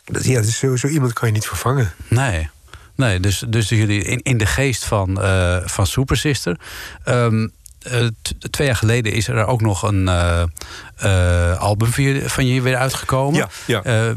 Dat, 0.05 0.25
ja, 0.25 0.41
dus 0.41 0.59
zo, 0.59 0.77
zo 0.77 0.87
iemand 0.87 1.13
kan 1.13 1.29
je 1.29 1.35
niet 1.35 1.47
vervangen. 1.47 1.93
Nee. 2.09 2.49
Nee, 2.97 3.21
dus, 3.21 3.45
dus 3.49 3.69
jullie 3.69 4.03
in, 4.03 4.21
in 4.23 4.39
de 4.39 4.47
geest 4.47 4.85
van, 4.85 5.21
eh, 5.23 5.57
van 5.65 5.87
Super 5.87 6.17
Sister. 6.17 6.57
Ehm, 7.05 7.49
eh, 7.83 8.07
twee 8.51 8.67
jaar 8.67 8.77
geleden 8.77 9.13
is 9.13 9.29
er 9.29 9.47
ook 9.47 9.61
nog 9.61 9.83
een 9.83 10.09
eh, 10.09 11.59
album 11.59 11.93
van 11.93 12.05
je, 12.05 12.31
van 12.31 12.47
je 12.47 12.63
weer 12.63 12.77
uitgekomen. 12.77 13.49
Ja, 13.67 14.15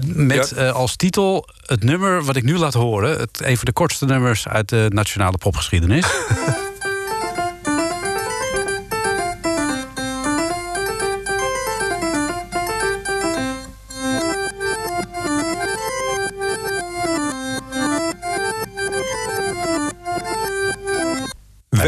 met 0.00 0.52
Ja. 0.56 0.68
als 0.68 0.96
titel 0.96 1.48
het 1.66 1.82
nummer 1.84 2.24
wat 2.24 2.36
ik 2.36 2.44
nu 2.44 2.58
laat 2.58 2.74
horen. 2.74 3.18
Het, 3.18 3.40
een 3.42 3.56
van 3.56 3.64
de 3.64 3.72
kortste 3.72 4.04
nummers 4.06 4.48
uit 4.48 4.68
de 4.68 4.86
nationale 4.88 5.38
popgeschiedenis. 5.38 6.06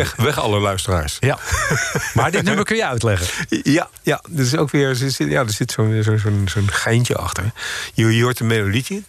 Weg, 0.03 0.17
weg 0.17 0.39
alle 0.39 0.61
luisteraars. 0.61 1.17
ja. 1.21 1.39
Maar 2.15 2.31
dit 2.31 2.43
nummer 2.43 2.65
kun 2.65 2.77
je 2.77 2.87
uitleggen. 2.87 3.47
Ja, 3.63 3.89
ja, 4.03 4.23
er 4.37 4.41
is 4.41 4.57
ook 4.57 4.71
weer 4.71 4.89
er 4.89 5.29
ja, 5.29 5.41
er 5.41 5.53
zit 5.53 5.73
zo'n 5.73 6.69
geintje 6.71 7.17
achter. 7.17 7.53
Je, 7.95 8.17
je 8.17 8.23
hoort 8.23 8.41
een 8.41 8.47
melodietje. 8.47 9.03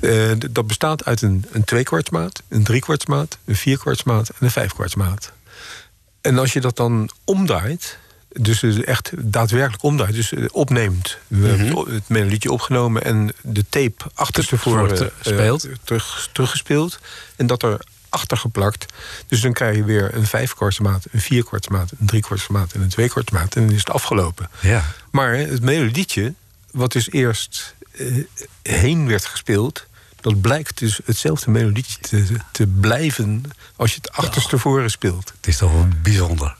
Eh, 0.00 0.30
dat 0.50 0.66
bestaat 0.66 1.04
uit 1.04 1.22
een, 1.22 1.44
een 1.52 1.64
tweekwartsmaat, 1.64 2.42
een 2.48 2.64
driekwartsmaat, 2.64 3.38
een 3.44 3.56
vierkwartsmaat 3.56 4.28
en 4.28 4.36
een 4.38 4.50
vijfkwartsmaat. 4.50 5.32
En 6.20 6.38
als 6.38 6.52
je 6.52 6.60
dat 6.60 6.76
dan 6.76 7.10
omdraait, 7.24 7.98
dus 8.32 8.62
echt 8.62 9.10
daadwerkelijk 9.18 9.82
omdraait, 9.82 10.14
dus 10.14 10.32
eh, 10.32 10.44
opneemt. 10.50 11.18
We 11.26 11.48
hebben 11.48 11.94
het 11.94 12.08
melodietje 12.08 12.52
opgenomen 12.52 13.04
en 13.04 13.32
de 13.42 13.64
tape 13.68 14.04
achterstevoren 14.14 15.12
speelt. 15.20 15.64
eh, 15.64 15.72
terug, 15.84 16.28
teruggespeeld. 16.32 16.98
En 17.36 17.46
dat 17.46 17.62
er 17.62 17.80
achter 18.08 18.36
geplakt. 18.36 18.92
Dus 19.26 19.40
dan 19.40 19.52
krijg 19.52 19.76
je 19.76 19.84
weer 19.84 20.14
een 20.14 20.26
vijfkwartsmaat, 20.26 21.06
een 21.10 21.20
vierkwartsmaat, 21.20 21.90
een 22.00 22.06
driekwartsmaat 22.06 22.72
en 22.72 22.80
een 22.80 22.88
tweekwartsmaat. 22.88 23.56
En 23.56 23.66
dan 23.66 23.74
is 23.74 23.78
het 23.78 23.90
afgelopen. 23.90 24.48
Ja. 24.60 24.84
Maar 25.10 25.34
het 25.36 25.62
melodietje, 25.62 26.34
wat 26.70 26.92
dus 26.92 27.10
eerst 27.10 27.74
eh, 27.96 28.24
heen 28.62 29.06
werd 29.06 29.24
gespeeld... 29.24 29.86
dat 30.20 30.40
blijkt 30.40 30.78
dus 30.78 31.00
hetzelfde 31.04 31.50
melodietje 31.50 32.00
te, 32.00 32.36
te 32.52 32.66
blijven 32.66 33.42
als 33.76 33.90
je 33.90 33.96
het 33.96 34.12
achterstevoren 34.12 34.90
speelt. 34.90 35.32
Het 35.36 35.46
is 35.46 35.56
toch 35.56 35.72
wel 35.72 35.88
bijzonder. 36.02 36.56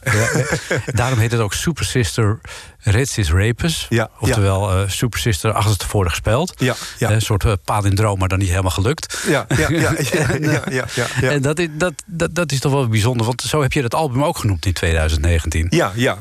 Daarom 0.86 1.18
heet 1.18 1.32
het 1.32 1.40
ook 1.40 1.54
Super 1.54 1.84
Sister 1.84 2.40
Retsis 2.82 3.30
Rapus. 3.30 3.86
Ja, 3.88 4.10
Oftewel 4.18 4.70
eh, 4.70 4.88
Super 4.88 5.18
Sister 5.18 5.52
achterstevoren 5.52 6.10
gespeeld. 6.10 6.54
Ja, 6.56 6.74
ja. 6.98 7.08
Eh, 7.08 7.14
Een 7.14 7.22
soort 7.22 7.44
uh, 7.44 7.52
palindroom, 7.64 8.18
maar 8.18 8.28
dan 8.28 8.38
niet 8.38 8.48
helemaal 8.48 8.70
gelukt. 8.70 9.22
Ja, 9.28 9.46
ja, 9.48 9.56
ja, 9.68 9.68
ja, 9.70 10.36
ja, 10.40 10.62
ja, 10.70 10.84
ja, 10.94 11.06
ja. 11.20 11.30
En 11.30 11.42
dat 11.42 11.58
is, 11.58 11.68
dat, 11.72 11.92
dat, 12.06 12.34
dat 12.34 12.52
is 12.52 12.60
toch 12.60 12.72
wel 12.72 12.88
bijzonder, 12.88 13.26
want 13.26 13.42
zo 13.42 13.62
heb 13.62 13.72
je 13.72 13.82
dat 13.82 13.94
album 13.94 14.24
ook 14.24 14.38
genoemd 14.38 14.66
in 14.66 14.72
2019. 14.72 15.66
Ja, 15.70 15.92
ja. 15.94 16.18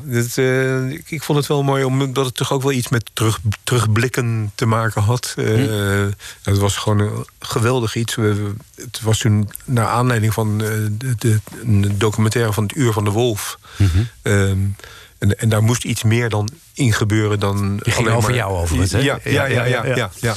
Ik, 0.90 1.10
ik 1.10 1.22
vond 1.22 1.38
het 1.38 1.46
wel 1.46 1.62
mooi 1.62 1.84
omdat 1.84 2.24
het 2.24 2.34
toch 2.34 2.52
ook 2.52 2.62
wel 2.62 2.72
iets 2.72 2.88
met 2.88 3.10
terug, 3.12 3.38
terugblikken 3.64 4.52
te 4.54 4.66
maken 4.66 5.02
had. 5.02 5.32
Hm. 5.36 6.10
Het 6.42 6.58
was 6.58 6.76
gewoon 6.76 6.98
een 6.98 7.26
geweldig 7.38 7.94
iets. 7.94 8.14
We, 8.14 8.52
het 8.74 9.00
was 9.02 9.18
toen 9.18 9.50
naar 9.64 9.86
aanleiding 9.86 10.32
van 10.32 10.58
de, 10.58 11.14
de, 11.18 11.40
een 11.62 11.94
documentaire 11.98 12.52
van 12.52 12.62
het 12.62 12.76
Uur 12.76 12.92
van 12.92 13.04
de 13.04 13.10
Wolf. 13.10 13.58
Ehm, 14.22 14.58
en, 15.20 15.38
en 15.38 15.48
daar 15.48 15.62
moest 15.62 15.84
iets 15.84 16.02
meer 16.02 16.28
dan 16.28 16.48
in 16.74 16.92
gebeuren 16.92 17.40
dan. 17.40 17.76
Die 17.76 17.92
ging 17.92 18.08
over 18.08 18.28
maar- 18.28 18.38
jou 18.38 18.52
overigens, 18.56 18.92
hè? 18.92 18.98
Ja, 18.98 19.18
ja, 19.24 19.44
ja, 19.44 19.64
ja, 19.64 19.84
ja, 19.86 20.10
ja. 20.20 20.34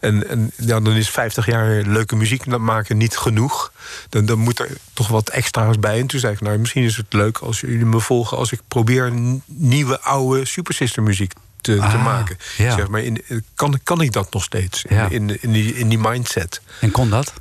En, 0.00 0.28
en 0.28 0.52
ja, 0.56 0.80
dan 0.80 0.92
is 0.94 1.10
50 1.10 1.46
jaar 1.46 1.82
leuke 1.82 2.16
muziek 2.16 2.46
maken 2.46 2.96
niet 2.96 3.16
genoeg. 3.16 3.72
Dan, 4.08 4.26
dan 4.26 4.38
moet 4.38 4.58
er 4.58 4.68
toch 4.92 5.08
wat 5.08 5.28
extra's 5.28 5.78
bij. 5.78 5.98
En 6.00 6.06
toen 6.06 6.20
zei 6.20 6.32
ik, 6.32 6.40
nou, 6.40 6.58
misschien 6.58 6.84
is 6.84 6.96
het 6.96 7.12
leuk 7.12 7.38
als 7.38 7.60
jullie 7.60 7.84
me 7.84 8.00
volgen... 8.00 8.36
als 8.36 8.52
ik 8.52 8.60
probeer 8.68 9.12
nieuwe, 9.46 10.00
oude 10.00 10.44
Super 10.44 10.74
Sister 10.74 11.02
muziek 11.02 11.32
te, 11.60 11.76
te 11.76 11.82
Ah, 11.82 12.04
maken. 12.04 12.38
ja. 12.56 12.74
Zeg 12.76 12.88
maar, 12.88 13.00
in, 13.02 13.22
kan, 13.54 13.80
kan 13.84 14.00
ik 14.00 14.12
dat 14.12 14.32
nog 14.32 14.44
steeds? 14.44 14.84
Ja. 14.88 15.08
In, 15.08 15.30
in, 15.30 15.38
in, 15.40 15.52
die, 15.52 15.74
in 15.74 15.88
die 15.88 15.98
mindset. 15.98 16.60
En 16.80 16.90
kon 16.90 17.10
dat? 17.10 17.32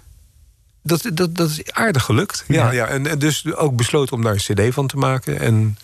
Dat, 0.83 1.09
dat, 1.13 1.35
dat 1.35 1.49
is 1.49 1.71
aardig 1.71 2.03
gelukt. 2.03 2.43
Ja, 2.47 2.65
Ja. 2.65 2.71
ja. 2.71 2.85
En, 2.87 3.07
en 3.07 3.19
dus 3.19 3.53
ook 3.53 3.75
besloten 3.75 4.15
om 4.15 4.23
daar 4.23 4.33
een 4.33 4.55
cd 4.67 4.73
van 4.73 4.87
te 4.87 4.97
maken. 4.97 5.39
En 5.39 5.77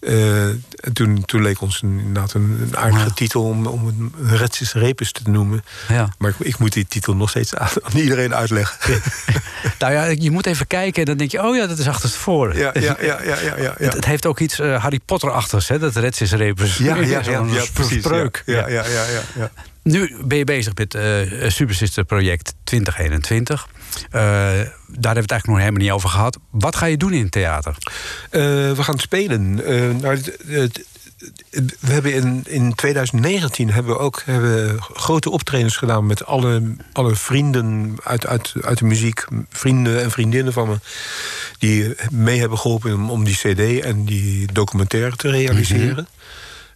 eh, 0.00 0.46
en 0.48 0.92
toen, 0.92 1.24
toen 1.24 1.42
leek 1.42 1.60
ons 1.60 1.82
een, 1.82 1.98
inderdaad 1.98 2.32
een, 2.34 2.58
een 2.62 2.76
aardige 2.76 3.04
Ja. 3.04 3.10
titel... 3.14 3.42
om, 3.42 3.66
om 3.66 3.86
een 3.86 4.12
Retsis 4.36 4.72
Repus 4.72 5.12
te 5.12 5.20
noemen. 5.30 5.64
Ja. 5.88 6.08
Maar 6.18 6.30
ik, 6.30 6.36
ik 6.38 6.58
moet 6.58 6.72
die 6.72 6.86
titel 6.88 7.16
nog 7.16 7.30
steeds 7.30 7.54
aan, 7.54 7.68
aan 7.82 7.96
iedereen 8.00 8.34
uitleggen. 8.34 9.00
Nou 9.78 9.92
ja, 9.92 10.04
je 10.04 10.30
moet 10.30 10.46
even 10.46 10.66
kijken 10.66 11.00
en 11.00 11.04
dan 11.04 11.16
denk 11.16 11.30
je, 11.30 11.42
oh 11.42 11.56
ja, 11.56 11.66
dat 11.66 11.78
is 11.78 11.88
achterstevoren. 11.88 12.56
Ja, 12.56 12.70
ja, 12.74 12.96
ja, 13.00 13.22
ja, 13.22 13.40
ja, 13.40 13.56
ja. 13.58 13.74
Het, 13.78 13.92
het 13.94 14.04
heeft 14.04 14.26
ook 14.26 14.40
iets 14.40 14.58
eh, 14.58 14.82
Harry 14.82 15.00
Potter-achtigs, 15.04 15.66
dat 15.66 15.96
Retsis 15.96 16.32
Repus. 16.32 16.76
Ja, 16.88 16.96
ja, 16.96 17.20
ja, 17.20 17.64
precies. 17.72 18.02
spreuk. 18.02 18.42
Ja, 18.46 18.68
ja, 18.68 18.84
ja, 18.86 19.04
ja. 19.36 19.50
Nu 19.82 20.16
ben 20.24 20.38
je 20.38 20.44
bezig 20.44 20.74
met 20.74 20.94
eh 20.94 21.20
Super 21.46 21.74
Sister 21.74 22.04
Project 22.04 22.54
2021. 22.64 23.68
Eh, 24.10 24.20
daar 24.20 25.14
hebben 25.14 25.14
we 25.14 25.20
het 25.20 25.30
eigenlijk 25.30 25.46
nog 25.46 25.58
helemaal 25.58 25.82
niet 25.82 25.90
over 25.90 26.08
gehad. 26.08 26.38
Wat 26.50 26.76
ga 26.76 26.86
je 26.86 26.96
doen 26.96 27.12
in 27.12 27.22
het 27.22 27.32
theater? 27.32 27.76
Eh, 28.30 28.40
we 28.72 28.82
gaan 28.82 28.98
spelen. 28.98 29.64
Eh, 29.64 30.00
nou, 30.00 30.20
we 31.80 31.92
hebben 31.92 32.14
in, 32.14 32.42
in 32.46 32.74
2019 32.74 33.70
hebben 33.70 33.92
we 33.92 33.98
ook 33.98 34.22
hebben 34.24 34.76
grote 34.80 35.30
optredens 35.30 35.76
gedaan 35.76 36.06
met 36.06 36.26
alle, 36.26 36.74
alle 36.92 37.14
vrienden 37.16 37.96
uit, 38.02 38.26
uit, 38.26 38.52
uit 38.60 38.78
de 38.78 38.84
muziek. 38.84 39.24
Vrienden 39.48 40.02
en 40.02 40.10
vriendinnen 40.10 40.52
van 40.52 40.68
me. 40.68 40.76
Die 41.58 41.94
mee 42.10 42.38
hebben 42.38 42.58
geholpen 42.58 42.94
om, 42.94 43.10
om 43.10 43.24
die 43.24 43.36
CD 43.36 43.80
en 43.80 44.04
die 44.04 44.52
documentaire 44.52 45.16
te 45.16 45.30
realiseren. 45.30 46.08
Eh, 46.08 46.17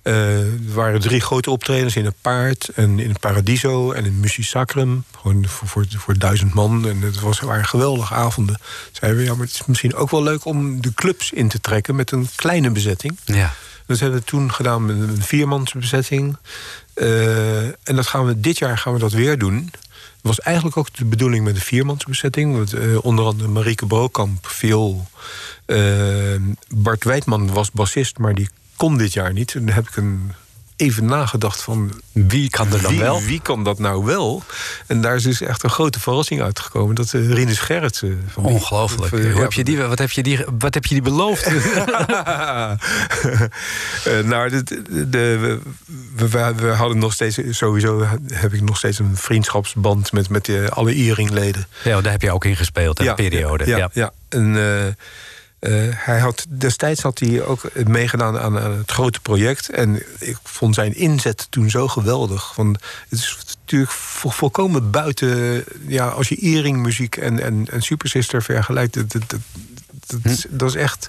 er 0.03 0.74
waren 0.74 1.00
drie 1.00 1.20
grote 1.20 1.50
optredens 1.50 1.96
in 1.96 2.05
het 2.05 2.14
Paard 2.20 2.68
en 2.68 2.98
in 2.98 3.09
het 3.09 3.20
Paradiso 3.20 3.92
en 3.92 4.05
in 4.05 4.20
Musi 4.20 4.42
Sacrum. 4.42 5.05
Gewoon 5.20 5.46
voor, 5.46 5.68
voor, 5.68 5.84
voor 5.88 6.18
duizend 6.18 6.55
man. 6.55 6.88
En 6.88 7.00
het 7.00 7.20
was, 7.20 7.40
waren 7.40 7.64
geweldige 7.64 8.14
avonden. 8.14 8.61
Zeiden 8.92 9.20
we, 9.20 9.26
ja, 9.26 9.34
maar 9.34 9.46
het 9.46 9.55
is 9.55 9.66
misschien 9.66 9.94
ook 9.94 10.11
wel 10.11 10.22
leuk 10.22 10.44
om 10.44 10.80
de 10.80 10.94
clubs 10.94 11.32
in 11.32 11.48
te 11.48 11.61
trekken 11.61 11.96
met 11.96 12.11
een 12.11 12.28
kleine 12.36 12.70
bezetting. 12.70 13.18
Ja. 13.24 13.55
Dat 13.86 13.98
hebben 13.98 14.18
we 14.18 14.24
toen 14.24 14.53
gedaan 14.53 14.86
met 14.86 14.96
een 14.96 15.22
viermansbezetting. 15.22 16.36
Eh, 16.94 17.64
en 17.64 17.96
dat 17.96 18.07
gaan 18.07 18.26
we, 18.26 18.40
dit 18.40 18.59
jaar 18.59 18.78
gaan 18.78 18.92
we 18.92 18.98
dat 18.98 19.12
weer 19.12 19.38
doen. 19.38 19.68
Het 19.72 20.30
was 20.30 20.40
eigenlijk 20.40 20.76
ook 20.76 20.94
de 20.94 21.05
bedoeling 21.05 21.44
met 21.44 21.55
een 21.55 21.61
viermansbezetting. 21.61 22.57
Want, 22.57 22.72
eh, 22.72 23.05
onder 23.05 23.24
andere 23.24 23.48
Marieke 23.48 23.86
Brokamp, 23.86 24.46
viool. 24.46 25.07
Eh, 25.64 25.78
Bart 26.68 27.05
Wijdman 27.05 27.53
was 27.53 27.70
bassist, 27.70 28.18
maar 28.18 28.34
die 28.34 28.48
kon 28.83 28.97
dit 28.97 29.12
jaar 29.12 29.33
niet. 29.33 29.55
En 29.55 29.66
dan 29.66 29.74
heb 29.74 29.89
ik 29.89 29.97
een 29.97 30.33
even 30.76 31.05
nagedacht 31.05 31.62
van... 31.62 32.01
Wie 32.12 32.51
kan 32.51 32.72
er 32.72 32.83
dan 32.83 32.91
wie, 32.91 33.01
wel? 33.01 33.22
Wie 33.22 33.41
kan 33.41 33.64
dat 33.64 33.78
nou 33.78 34.05
wel? 34.05 34.43
En 34.87 35.01
daar 35.01 35.14
is 35.16 35.22
dus 35.22 35.41
echt 35.41 35.62
een 35.62 35.70
grote 35.70 36.01
verrassing 36.01 36.43
uitgekomen. 36.43 36.95
Dat 36.95 37.12
uh, 37.12 37.30
Rinus 37.33 37.59
Gerritsen... 37.59 38.24
Van 38.28 38.45
Ongelooflijk. 38.45 39.09
van- 39.09 39.22
ja, 39.22 39.41
heb 39.41 39.53
je 39.53 39.64
die, 39.64 39.78
wat, 39.83 39.99
heb 39.99 40.11
je 40.11 40.22
die, 40.22 40.39
wat 40.59 40.74
heb 40.74 40.85
je 40.85 40.95
die 40.95 41.03
beloofd? 41.03 41.47
Eh, 44.05 44.18
nou, 44.24 44.51
de, 44.51 44.62
de, 44.62 45.09
de- 45.11 45.59
we, 46.16 46.28
we, 46.28 46.55
we 46.57 46.66
hadden 46.66 46.99
nog 46.99 47.12
steeds... 47.12 47.39
Sowieso 47.51 48.07
heb 48.33 48.53
ik 48.53 48.61
nog 48.61 48.76
steeds 48.76 48.99
een 48.99 49.16
vriendschapsband... 49.16 50.12
met, 50.12 50.28
met 50.28 50.49
eh, 50.49 50.66
alle 50.66 50.95
Iering-leden. 50.95 51.66
ja, 51.85 52.01
daar 52.01 52.12
heb 52.12 52.22
je 52.22 52.33
ook 52.33 52.45
in 52.45 52.57
gespeeld, 52.57 52.99
hè, 52.99 53.05
de 53.05 53.14
periode. 53.14 53.66
Ja, 53.66 53.91
ja. 53.93 54.12
En, 54.28 54.57
eh, 55.62 55.72
hij 55.90 56.18
had, 56.18 56.46
destijds 56.48 57.02
had 57.02 57.18
hij 57.18 57.42
ook 57.42 57.62
meegedaan 57.86 58.38
aan, 58.38 58.58
aan 58.58 58.76
het 58.78 58.90
grote 58.90 59.20
project. 59.20 59.68
En 59.70 60.02
ik 60.18 60.36
vond 60.44 60.74
zijn 60.74 60.94
inzet 60.96 61.46
toen 61.50 61.70
zo 61.70 61.88
geweldig. 61.88 62.54
Want 62.56 62.78
het 63.08 63.18
is 63.18 63.38
natuurlijk 63.60 63.90
vo- 63.90 64.30
volkomen 64.30 64.90
buiten... 64.90 65.64
Ja, 65.86 66.08
als 66.08 66.28
je 66.28 66.36
Iering-muziek 66.36 67.16
en, 67.16 67.40
en, 67.40 67.66
en 67.70 67.82
Super 67.82 68.08
Sister 68.08 68.42
vergelijkt... 68.42 68.94
Dat, 68.94 69.12
dat, 69.12 69.40
dat, 70.06 70.20
is, 70.22 70.46
dat 70.48 70.68
is 70.68 70.74
echt 70.74 71.08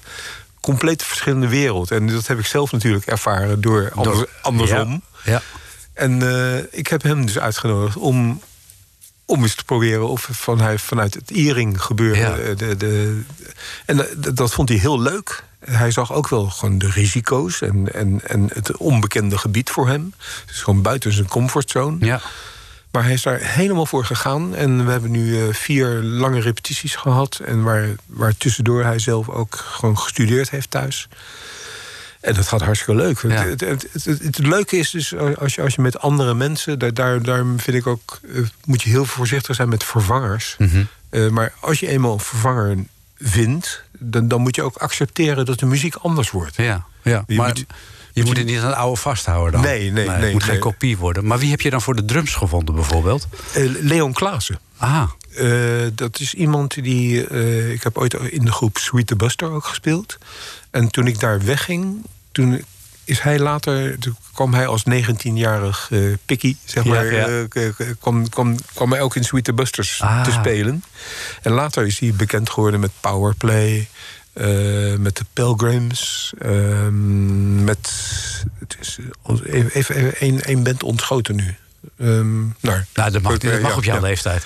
compleet 0.61 1.03
verschillende 1.03 1.47
wereld. 1.47 1.91
En 1.91 2.07
dat 2.07 2.27
heb 2.27 2.39
ik 2.39 2.45
zelf 2.45 2.71
natuurlijk 2.71 3.05
ervaren 3.05 3.61
door, 3.61 3.91
anders- 3.93 4.25
andersom. 4.41 5.01
Ja. 5.23 5.41
En 5.93 6.21
eh, 6.21 6.63
ik 6.71 6.87
heb 6.87 7.03
hem 7.03 7.25
dus 7.25 7.39
uitgenodigd 7.39 7.97
om, 7.97 8.41
om 9.26 9.41
eens 9.41 9.55
te 9.55 9.63
proberen 9.63 10.07
of 10.07 10.28
van 10.32 10.61
hij, 10.61 10.78
vanuit 10.80 11.13
het 11.13 11.30
Iering 11.32 11.82
gebeuren. 11.82 12.17
Ja. 12.21 12.38
eh, 12.38 12.57
De, 12.57 12.78
de, 12.78 13.21
en 13.86 13.97
dat, 13.97 14.36
dat 14.36 14.53
vond 14.53 14.69
hij 14.69 14.78
heel 14.78 15.01
leuk. 15.01 15.43
Hij 15.65 15.91
zag 15.91 16.13
ook 16.13 16.30
wel 16.30 16.49
gewoon 16.49 16.78
de 16.78 16.89
risico's 16.89 17.61
en, 17.61 17.93
en, 17.93 18.21
en 18.28 18.49
het 18.53 18.78
onbekende 18.78 19.38
gebied 19.38 19.69
voor 19.69 19.88
hem. 19.88 20.13
Dus 20.45 20.61
gewoon 20.61 20.82
buiten 20.82 21.13
zijn 21.13 21.28
comfortzone. 21.28 22.05
ja. 22.05 22.21
Maar 22.91 23.03
hij 23.03 23.13
is 23.13 23.21
daar 23.21 23.39
helemaal 23.39 23.86
voor 23.86 24.05
gegaan. 24.05 24.55
En 24.55 24.86
we 24.86 24.91
hebben 24.91 25.11
nu 25.11 25.41
eh, 25.47 25.53
vier 25.53 25.88
lange 26.01 26.39
repetities 26.39 26.95
gehad. 26.95 27.41
En 27.45 27.63
waar, 27.63 27.88
waar 28.05 28.38
tussendoor 28.38 28.84
hij 28.84 28.99
zelf 28.99 29.30
ook 29.30 29.55
gewoon 29.55 29.97
gestudeerd 29.97 30.49
heeft 30.49 30.69
thuis. 30.69 31.07
En 32.24 32.34
dat 32.34 32.47
gaat 32.47 32.61
hartstikke 32.61 33.01
leuk. 33.01 33.21
Ja. 33.21 33.30
Het, 33.30 33.59
het, 33.59 33.86
het, 33.91 34.03
het- 34.05 34.24
het 34.24 34.38
leuke 34.38 34.78
is 34.78 34.89
dus 34.89 35.15
als 35.15 35.55
je, 35.55 35.61
als 35.61 35.76
je 35.76 35.82
met 35.82 35.99
andere 35.99 36.34
mensen. 36.34 36.80
Daar, 36.80 36.93
daar, 36.93 37.21
daar 37.24 37.43
vind 37.57 37.78
ik 37.78 37.88
ook. 37.88 38.19
eh, 38.34 38.41
moet 38.65 38.82
je 38.82 38.89
heel 38.89 39.05
voorzichtig 39.05 39.55
zijn 39.55 39.69
met 39.69 39.84
vervangers. 39.84 40.55
Mhm. 40.57 40.84
Eh, 41.09 41.28
maar 41.30 41.53
als 41.59 41.80
je 41.80 41.88
eenmaal 41.88 42.13
een 42.13 42.19
vervanger 42.19 42.78
vindt. 43.19 43.84
Dan, 43.99 44.28
dan 44.28 44.41
moet 44.41 44.55
je 44.55 44.61
ook 44.63 44.78
accepteren 44.78 45.45
dat 45.45 45.59
de 45.59 45.65
muziek 45.65 45.95
anders 45.95 46.32
wordt. 46.32 46.55
Ja, 46.55 46.86
ja. 47.01 47.24
Je 47.28 47.36
maar 47.36 47.47
moet- 47.47 47.65
je 48.13 48.24
moet 48.24 48.38
het 48.38 48.45
niet 48.45 48.59
aan 48.59 48.65
het 48.67 48.76
oude 48.76 48.99
vasthouden 49.01 49.51
dan. 49.51 49.61
Nee, 49.61 49.91
nee, 49.91 50.09
Het 50.09 50.19
nee, 50.19 50.32
moet 50.32 50.43
geen 50.43 50.59
kopie 50.59 50.97
worden. 50.97 51.26
Maar 51.26 51.39
wie 51.39 51.49
heb 51.49 51.61
je 51.61 51.69
dan 51.69 51.82
voor 51.82 51.95
de 51.95 52.05
drums 52.05 52.34
gevonden 52.36 52.76
bijvoorbeeld? 52.76 53.28
Eh, 53.53 53.63
Leon 53.82 54.13
Klaassen. 54.13 54.59
Ah, 54.78 55.03
Eh, 55.36 55.49
dat 55.95 56.19
is 56.19 56.34
iemand 56.34 56.84
die. 56.84 57.28
eh, 57.28 57.71
ik 57.71 57.84
heb 57.84 57.97
ooit 57.97 58.13
in 58.13 58.45
de 58.45 58.51
groep 58.51 58.78
Sweet 58.78 59.07
the 59.07 59.15
Buster 59.15 59.51
ook 59.51 59.65
gespeeld. 59.65 60.17
En 60.71 60.89
toen 60.89 61.07
ik 61.07 61.19
daar 61.19 61.45
wegging, 61.45 62.05
toen 62.34 62.63
is 63.03 63.19
hij 63.19 63.39
later. 63.39 63.99
Toen 63.99 64.15
kwam 64.34 64.53
hij 64.53 64.67
als 64.67 64.84
19-jarig 64.89 65.88
eh 65.91 65.99
pikkie, 66.25 66.57
zeg 66.65 66.84
Ja, 66.84 66.89
maar. 66.89 67.13
ja. 67.13 67.27
eh, 67.27 67.43
k- 67.49 67.75
k- 67.77 67.95
kwam, 67.99 68.29
kwam, 68.29 68.55
kwam 68.73 68.91
hij 68.91 69.01
ook 69.01 69.15
in 69.15 69.23
Sweet 69.23 69.43
the 69.43 69.53
Busters 69.53 70.01
Ah. 70.01 70.23
te 70.23 70.31
spelen. 70.31 70.84
En 71.41 71.51
later 71.51 71.86
is 71.86 71.99
hij 71.99 72.13
bekend 72.13 72.49
geworden 72.49 72.79
met 72.79 72.91
Powerplay. 72.99 73.88
eh, 74.34 74.95
met 74.97 75.17
de 75.17 75.25
Pilgrims. 75.34 76.34
ehm, 76.39 77.63
met. 77.63 77.89
Het 78.59 78.77
is 78.79 78.97
eh, 79.45 79.65
even, 79.75 80.15
één 80.41 80.63
band 80.63 80.84
ontschoten 80.84 81.36
nu. 81.36 81.55
Ehm, 81.97 82.41
nou, 82.41 82.81
nou, 82.93 83.11
dat 83.11 83.21
mag, 83.21 83.38
dat 83.38 83.61
mag 83.61 83.71
Ja, 83.71 83.77
op 83.77 83.84
jouw 83.84 83.95
ja. 83.95 84.01
leeftijd. 84.01 84.45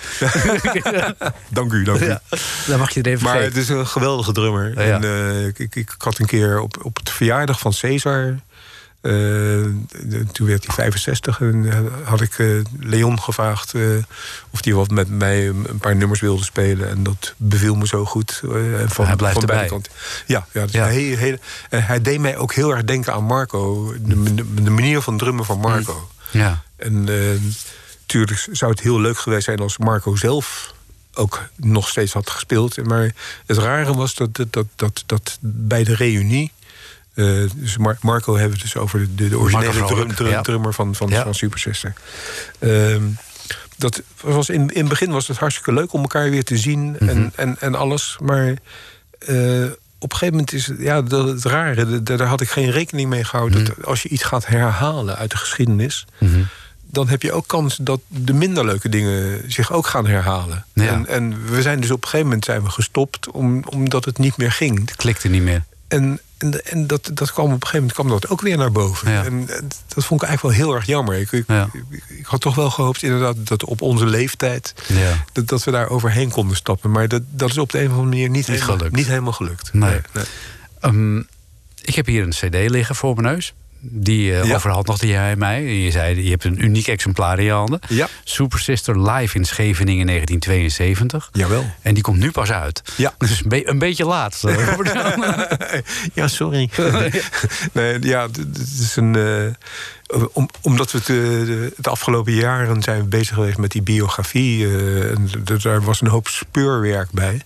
Dank 1.50 1.72
u, 1.74 1.84
dank 1.84 2.00
u. 2.00 2.06
Ja, 2.06 2.22
dan 2.68 2.80
mag 2.80 2.90
je 2.94 3.02
even 3.02 3.24
Maar 3.24 3.42
het 3.42 3.58
is 3.58 3.70
een 3.70 3.88
geweldige 3.88 4.32
drummer. 4.32 4.78
En, 4.78 5.04
eh, 5.04 5.46
ik, 5.46 5.60
ik, 5.60 5.76
ik 5.76 5.96
had 5.98 6.20
een 6.20 6.26
keer 6.26 6.60
op, 6.60 6.78
op 6.86 6.98
het 6.98 7.10
verjaardag 7.10 7.60
van 7.60 7.74
Cesar. 7.74 8.40
eh, 9.02 9.12
toen 10.32 10.48
werd 10.48 10.66
hij 10.66 10.76
65 10.76 11.42
en 11.42 11.72
eh, 11.72 11.80
had 12.08 12.22
ik 12.22 12.40
eh, 12.40 12.48
Leon 12.80 13.22
gevraagd 13.22 13.74
eh, 13.74 13.82
of 14.50 14.64
hij 14.64 14.74
wat 14.74 14.90
met 14.90 15.10
mij 15.10 15.48
een 15.48 15.78
paar 15.82 15.96
nummers 15.96 16.20
wilde 16.20 16.44
spelen. 16.44 16.90
En 16.90 17.04
dat 17.04 17.34
beviel 17.38 17.76
me 17.76 17.88
zo 17.88 18.06
goed. 18.06 18.42
eh, 18.44 18.82
en 18.82 18.90
van, 18.90 19.06
Hij 19.06 19.16
blijft 19.16 19.40
van 19.40 19.50
erbij. 19.50 19.80
Ja, 20.26 20.48
ja, 20.52 20.66
dus 20.66 20.74
hij 21.70 22.02
deed 22.02 22.20
mij 22.20 22.38
ook 22.38 22.54
heel 22.54 22.72
erg 22.72 22.84
denken 22.84 23.14
aan 23.14 23.24
Marco. 23.24 23.94
De, 24.00 24.34
de, 24.36 24.54
de 24.64 24.70
manier 24.70 25.02
van 25.02 25.18
drummen 25.18 25.46
van 25.46 25.60
Marco. 25.60 26.10
Ja. 26.32 26.66
En 26.78 27.04
natuurlijk 28.00 28.48
zou 28.52 28.72
het 28.72 28.80
heel 28.82 29.00
leuk 29.02 29.18
geweest 29.18 29.44
zijn 29.46 29.60
als 29.60 29.78
Marco 29.78 30.16
zelf 30.16 30.74
ook 31.14 31.44
nog 31.56 31.90
steeds 31.90 32.14
had 32.14 32.30
gespeeld. 32.30 32.86
Maar 32.86 33.12
het 33.46 33.58
rare 33.58 33.94
was 33.94 34.16
dat, 34.16 34.36
dat, 34.36 34.48
dat, 34.54 34.66
dat, 34.76 35.04
dat 35.06 35.38
bij 35.42 35.84
de 35.84 35.96
reunie. 35.96 36.52
eh, 37.14 37.26
dus 37.56 37.78
Mar- 37.78 37.98
Marco 38.02 38.32
hebben 38.34 38.58
we 38.58 38.64
het 38.64 38.74
dus 38.74 38.82
over 38.82 39.00
de, 39.00 39.16
de, 39.16 39.30
de 39.30 39.38
originele 39.40 39.86
drum, 39.86 40.16
drum- 40.16 40.30
ja. 40.30 40.42
drummer 40.42 40.74
van, 40.74 40.96
van, 40.96 41.10
Ja. 41.10 41.24
van 41.24 41.34
Super 41.36 41.60
Sister. 41.60 41.94
Ehm, 42.60 43.04
dat 43.78 44.02
was 44.22 44.50
in, 44.50 44.70
in 44.70 44.80
het 44.80 44.90
begin 44.90 45.12
was 45.12 45.28
het 45.28 45.38
hartstikke 45.38 45.74
leuk 45.74 45.94
om 45.94 46.02
elkaar 46.02 46.30
weer 46.30 46.44
te 46.44 46.58
zien 46.58 46.90
Mhm. 46.92 47.08
en, 47.10 47.32
en, 47.36 47.56
en 47.60 47.76
alles. 47.76 48.18
Maar 48.22 48.48
eh, 49.20 49.64
op 50.00 50.12
een 50.12 50.18
gegeven 50.18 50.28
moment 50.36 50.54
is 50.54 50.68
het, 50.68 50.78
ja, 50.80 51.02
dat, 51.02 51.28
het 51.28 51.44
rare, 51.46 52.04
daar 52.04 52.22
had 52.22 52.42
ik 52.42 52.50
geen 52.50 52.72
rekening 52.72 53.10
mee 53.10 53.24
gehouden. 53.24 53.62
Mhm. 53.62 53.72
Dat 53.76 53.86
als 53.86 54.02
je 54.04 54.10
iets 54.10 54.24
gaat 54.24 54.46
herhalen 54.46 55.16
uit 55.18 55.32
de 55.32 55.38
geschiedenis, 55.38 56.06
dan 56.92 57.08
heb 57.08 57.22
je 57.22 57.32
ook 57.32 57.48
kans 57.48 57.78
dat 57.82 58.00
de 58.08 58.34
minder 58.34 58.66
leuke 58.66 58.90
dingen 58.90 59.44
zich 59.52 59.72
ook 59.72 59.88
gaan 59.88 60.08
herhalen. 60.08 60.66
Ja. 60.74 60.88
En, 60.88 61.08
en 61.08 61.46
we 61.46 61.62
zijn 61.62 61.80
dus 61.80 61.92
op 61.92 61.98
een 62.02 62.04
gegeven 62.04 62.26
moment 62.26 62.46
zijn 62.46 62.64
we 62.64 62.70
gestopt 62.70 63.32
om, 63.32 63.64
omdat 63.64 64.06
het 64.06 64.18
niet 64.18 64.38
meer 64.38 64.52
ging. 64.52 64.80
Het 64.80 64.96
klikte 64.96 65.28
niet 65.28 65.42
meer. 65.42 65.64
En, 65.88 66.20
en, 66.38 66.66
en 66.66 66.88
dat, 66.88 67.10
dat 67.14 67.32
kwam 67.32 67.46
op 67.46 67.52
een 67.52 67.68
gegeven 67.68 67.78
moment 67.80 67.94
kwam 67.94 68.10
dat 68.10 68.30
ook 68.30 68.42
weer 68.42 68.58
naar 68.58 68.72
boven. 68.72 69.12
Ja. 69.12 69.24
En 69.26 69.46
dat 69.88 70.06
vond 70.06 70.22
ik 70.22 70.28
eigenlijk 70.28 70.42
wel 70.42 70.66
heel 70.66 70.76
erg 70.76 70.86
jammer. 70.86 71.16
Ik, 71.16 71.32
ik, 71.32 71.44
Ja. 71.48 71.70
ik, 71.90 72.04
ik 72.08 72.26
had 72.26 72.42
toch 72.42 72.56
wel 72.56 72.70
gehoopt 72.70 73.04
inderdaad 73.04 73.36
dat 73.44 73.64
op 73.64 73.82
onze 73.82 74.06
leeftijd... 74.06 74.74
Ja. 74.88 75.24
Dat, 75.34 75.48
dat 75.48 75.64
we 75.64 75.72
daar 75.72 75.90
overheen 75.90 76.30
konden 76.30 76.58
stappen. 76.58 76.92
Maar 76.92 77.08
dat, 77.08 77.22
dat 77.30 77.50
is 77.50 77.58
op 77.58 77.72
de 77.72 77.78
een 77.80 77.86
of 77.86 77.92
andere 77.92 78.10
manier 78.10 78.30
niet, 78.30 78.48
helemaal, 78.48 78.78
gelukt. 78.78 78.96
niet 78.96 79.08
helemaal 79.08 79.34
gelukt. 79.34 79.74
Nee. 79.74 80.02
Ehm, 80.80 81.18
ik 81.82 81.96
heb 81.96 82.06
hier 82.06 82.24
een 82.24 82.30
cd 82.30 82.70
liggen 82.70 82.96
voor 82.96 83.16
mijn 83.16 83.34
neus. 83.34 83.54
Die 83.90 84.34
eh 84.34 84.46
Ja. 84.46 84.56
overhad 84.56 84.86
nog 84.88 84.98
die 85.00 85.10
jij 85.10 85.36
mij. 85.36 85.64
Je 85.64 85.92
zei, 85.92 86.24
je 86.24 86.30
hebt 86.30 86.44
een 86.44 86.64
uniek 86.64 86.88
exemplaar 86.88 87.40
in 87.40 87.46
je 87.46 87.52
handen. 87.52 87.80
Ja. 87.90 88.08
Super 88.24 88.60
Sister 88.60 89.12
live 89.12 89.38
in 89.38 89.46
Scheveningen 89.46 90.06
1972. 90.06 91.30
Jawel. 91.32 91.66
En 91.82 91.94
die 91.94 92.04
komt 92.04 92.18
nu 92.20 92.32
pas 92.32 92.52
uit. 92.52 92.82
Ja. 92.96 93.14
Dus 93.18 93.30
een, 93.44 93.50
be- 93.50 93.70
een 93.70 93.80
beetje 93.80 94.06
laat. 94.06 94.44
Ja, 96.14 96.28
sorry. 96.28 96.70
nee, 97.74 97.98
ja, 98.02 98.22
het 98.22 98.58
is 98.80 98.96
een. 98.96 99.16
eh, 99.16 100.24
om, 100.34 100.50
omdat 100.62 100.92
we 100.92 100.98
het, 100.98 101.10
eh, 101.10 101.16
de, 101.16 101.74
de 101.78 101.90
afgelopen 101.90 102.34
jaren 102.34 102.82
zijn 102.84 103.02
we 103.02 103.08
bezig 103.08 103.34
geweest 103.36 103.58
met 103.58 103.72
die 103.72 103.82
biografie. 103.82 104.66
eh, 104.66 105.10
en 105.12 105.30
daar 105.62 105.82
was 105.82 106.02
een 106.02 106.08
hoop 106.08 106.28
speurwerk 106.28 107.12
bij. 107.12 107.42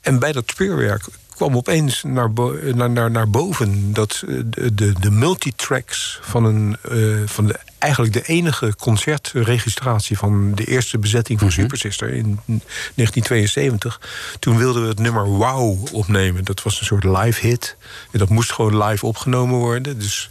En 0.00 0.18
bij 0.18 0.32
dat 0.32 0.44
speurwerk 0.46 1.04
kwam 1.34 1.56
opeens 1.56 2.02
naar, 2.02 2.32
bo- 2.32 2.58
naar, 2.74 2.90
naar, 2.90 3.10
naar 3.10 3.30
boven 3.30 3.92
dat 3.92 4.22
eh, 4.28 4.36
de, 4.44 4.74
de, 4.74 4.92
de 5.00 5.10
multitracks 5.10 6.18
van, 6.22 6.44
een, 6.44 6.76
eh, 6.82 6.98
van 7.26 7.46
de 7.46 7.58
eigenlijk 7.78 8.12
de 8.12 8.22
enige 8.22 8.74
concertregistratie 8.76 10.18
van 10.18 10.54
de 10.54 10.64
eerste 10.64 10.98
bezetting 10.98 11.40
van 11.40 11.52
Super 11.52 11.78
Sister 11.78 12.08
in 12.08 12.40
1972. 12.46 14.00
Toen 14.38 14.56
wilden 14.56 14.82
we 14.82 14.88
het 14.88 14.98
nummer 14.98 15.24
Wow 15.24 15.94
opnemen. 15.94 16.44
Dat 16.44 16.62
was 16.62 16.80
een 16.80 16.86
soort 16.86 17.04
live 17.04 17.46
hit. 17.46 17.76
En 18.10 18.18
dat 18.18 18.28
moest 18.28 18.52
gewoon 18.52 18.82
live 18.82 19.06
opgenomen 19.06 19.58
worden. 19.58 19.98
Dus. 19.98 20.30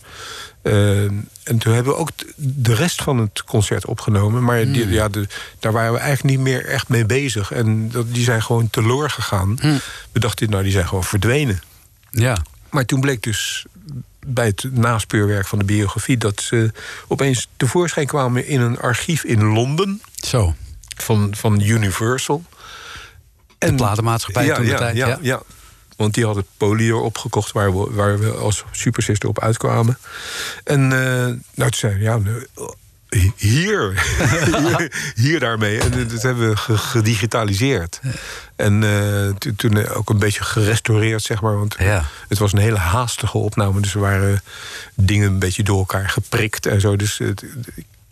Eh, 0.63 1.03
en 1.43 1.57
toen 1.57 1.73
hebben 1.73 1.93
we 1.93 1.99
ook 1.99 2.09
de 2.35 2.73
rest 2.73 3.01
van 3.01 3.17
het 3.17 3.43
concert 3.43 3.85
opgenomen. 3.85 4.43
Maar 4.43 4.65
die, 4.65 4.87
ja, 4.87 5.07
de, 5.07 5.27
daar 5.59 5.71
waren 5.71 5.93
we 5.93 5.99
eigenlijk 5.99 6.35
niet 6.35 6.45
meer 6.45 6.65
echt 6.65 6.87
mee 6.87 7.05
bezig. 7.05 7.51
En 7.51 7.89
dat, 7.91 8.13
die 8.13 8.23
zijn 8.23 8.43
gewoon 8.43 8.69
teloor 8.69 9.09
gegaan. 9.09 9.55
We 10.11 10.19
dachten, 10.19 10.49
nou, 10.49 10.63
die 10.63 10.71
zijn 10.71 10.87
gewoon 10.87 11.03
verdwenen. 11.03 11.61
Ja. 12.09 12.37
Maar 12.69 12.85
toen 12.85 12.99
bleek 12.99 13.23
dus 13.23 13.65
bij 14.25 14.45
het 14.45 14.67
naspeurwerk 14.71 15.47
van 15.47 15.59
de 15.59 15.65
biografie... 15.65 16.17
dat 16.17 16.41
ze 16.41 16.71
opeens 17.07 17.47
tevoorschijn 17.57 18.07
kwamen 18.07 18.47
in 18.47 18.61
een 18.61 18.79
archief 18.79 19.23
in 19.23 19.43
Londen... 19.43 20.01
Zo. 20.13 20.55
van, 20.95 21.35
van 21.35 21.61
Universal. 21.61 22.43
De 23.57 23.73
platenmaatschappij 23.73 24.45
ja, 24.45 24.55
toen 24.55 24.65
de 24.65 24.71
ja, 24.71 24.77
tijd. 24.77 24.95
Ja, 24.95 25.07
Ja. 25.07 25.17
ja. 25.21 25.41
Want 25.97 26.13
die 26.13 26.25
hadden 26.25 26.45
Polydor 26.57 27.01
opgekocht 27.01 27.51
waar 27.51 27.73
we, 27.77 27.93
waar 27.93 28.19
we 28.19 28.31
als 28.31 28.63
Super 28.71 29.03
Sister 29.03 29.29
op 29.29 29.39
uitkwamen. 29.41 29.97
En 30.63 30.81
eh, 30.83 31.33
nou, 31.55 31.71
toen 31.71 31.89
we, 31.93 31.99
ja, 31.99 32.17
nou, 32.17 32.45
hier, 33.37 33.93
hier, 34.57 34.91
hier 35.15 35.39
daarmee. 35.39 35.79
En 35.79 36.07
dat 36.07 36.21
hebben 36.21 36.49
we 36.49 36.55
ge- 36.57 36.77
gedigitaliseerd. 36.77 37.99
En 38.55 38.83
eh, 38.83 39.29
to- 39.37 39.51
toen 39.55 39.87
ook 39.87 40.09
een 40.09 40.19
beetje 40.19 40.43
gerestaureerd, 40.43 41.21
zeg 41.23 41.41
maar. 41.41 41.57
Want 41.57 41.75
Ja. 41.79 42.05
het 42.29 42.37
was 42.37 42.53
een 42.53 42.59
hele 42.59 42.77
haastige 42.77 43.37
opname. 43.37 43.81
Dus 43.81 43.93
er 43.93 43.99
waren 43.99 44.41
dingen 44.95 45.27
een 45.27 45.39
beetje 45.39 45.63
door 45.63 45.77
elkaar 45.77 46.09
geprikt 46.09 46.65
en 46.65 46.81
zo. 46.81 46.95
Dus 46.95 47.19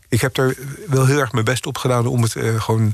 ik 0.09 0.21
heb 0.21 0.37
er 0.37 0.55
wel 0.87 1.05
heel 1.05 1.19
erg 1.19 1.31
mijn 1.31 1.45
best 1.45 1.65
op 1.65 1.77
gedaan 1.77 2.07
om 2.07 2.21
het 2.21 2.35
eh, 2.35 2.61
gewoon, 2.61 2.93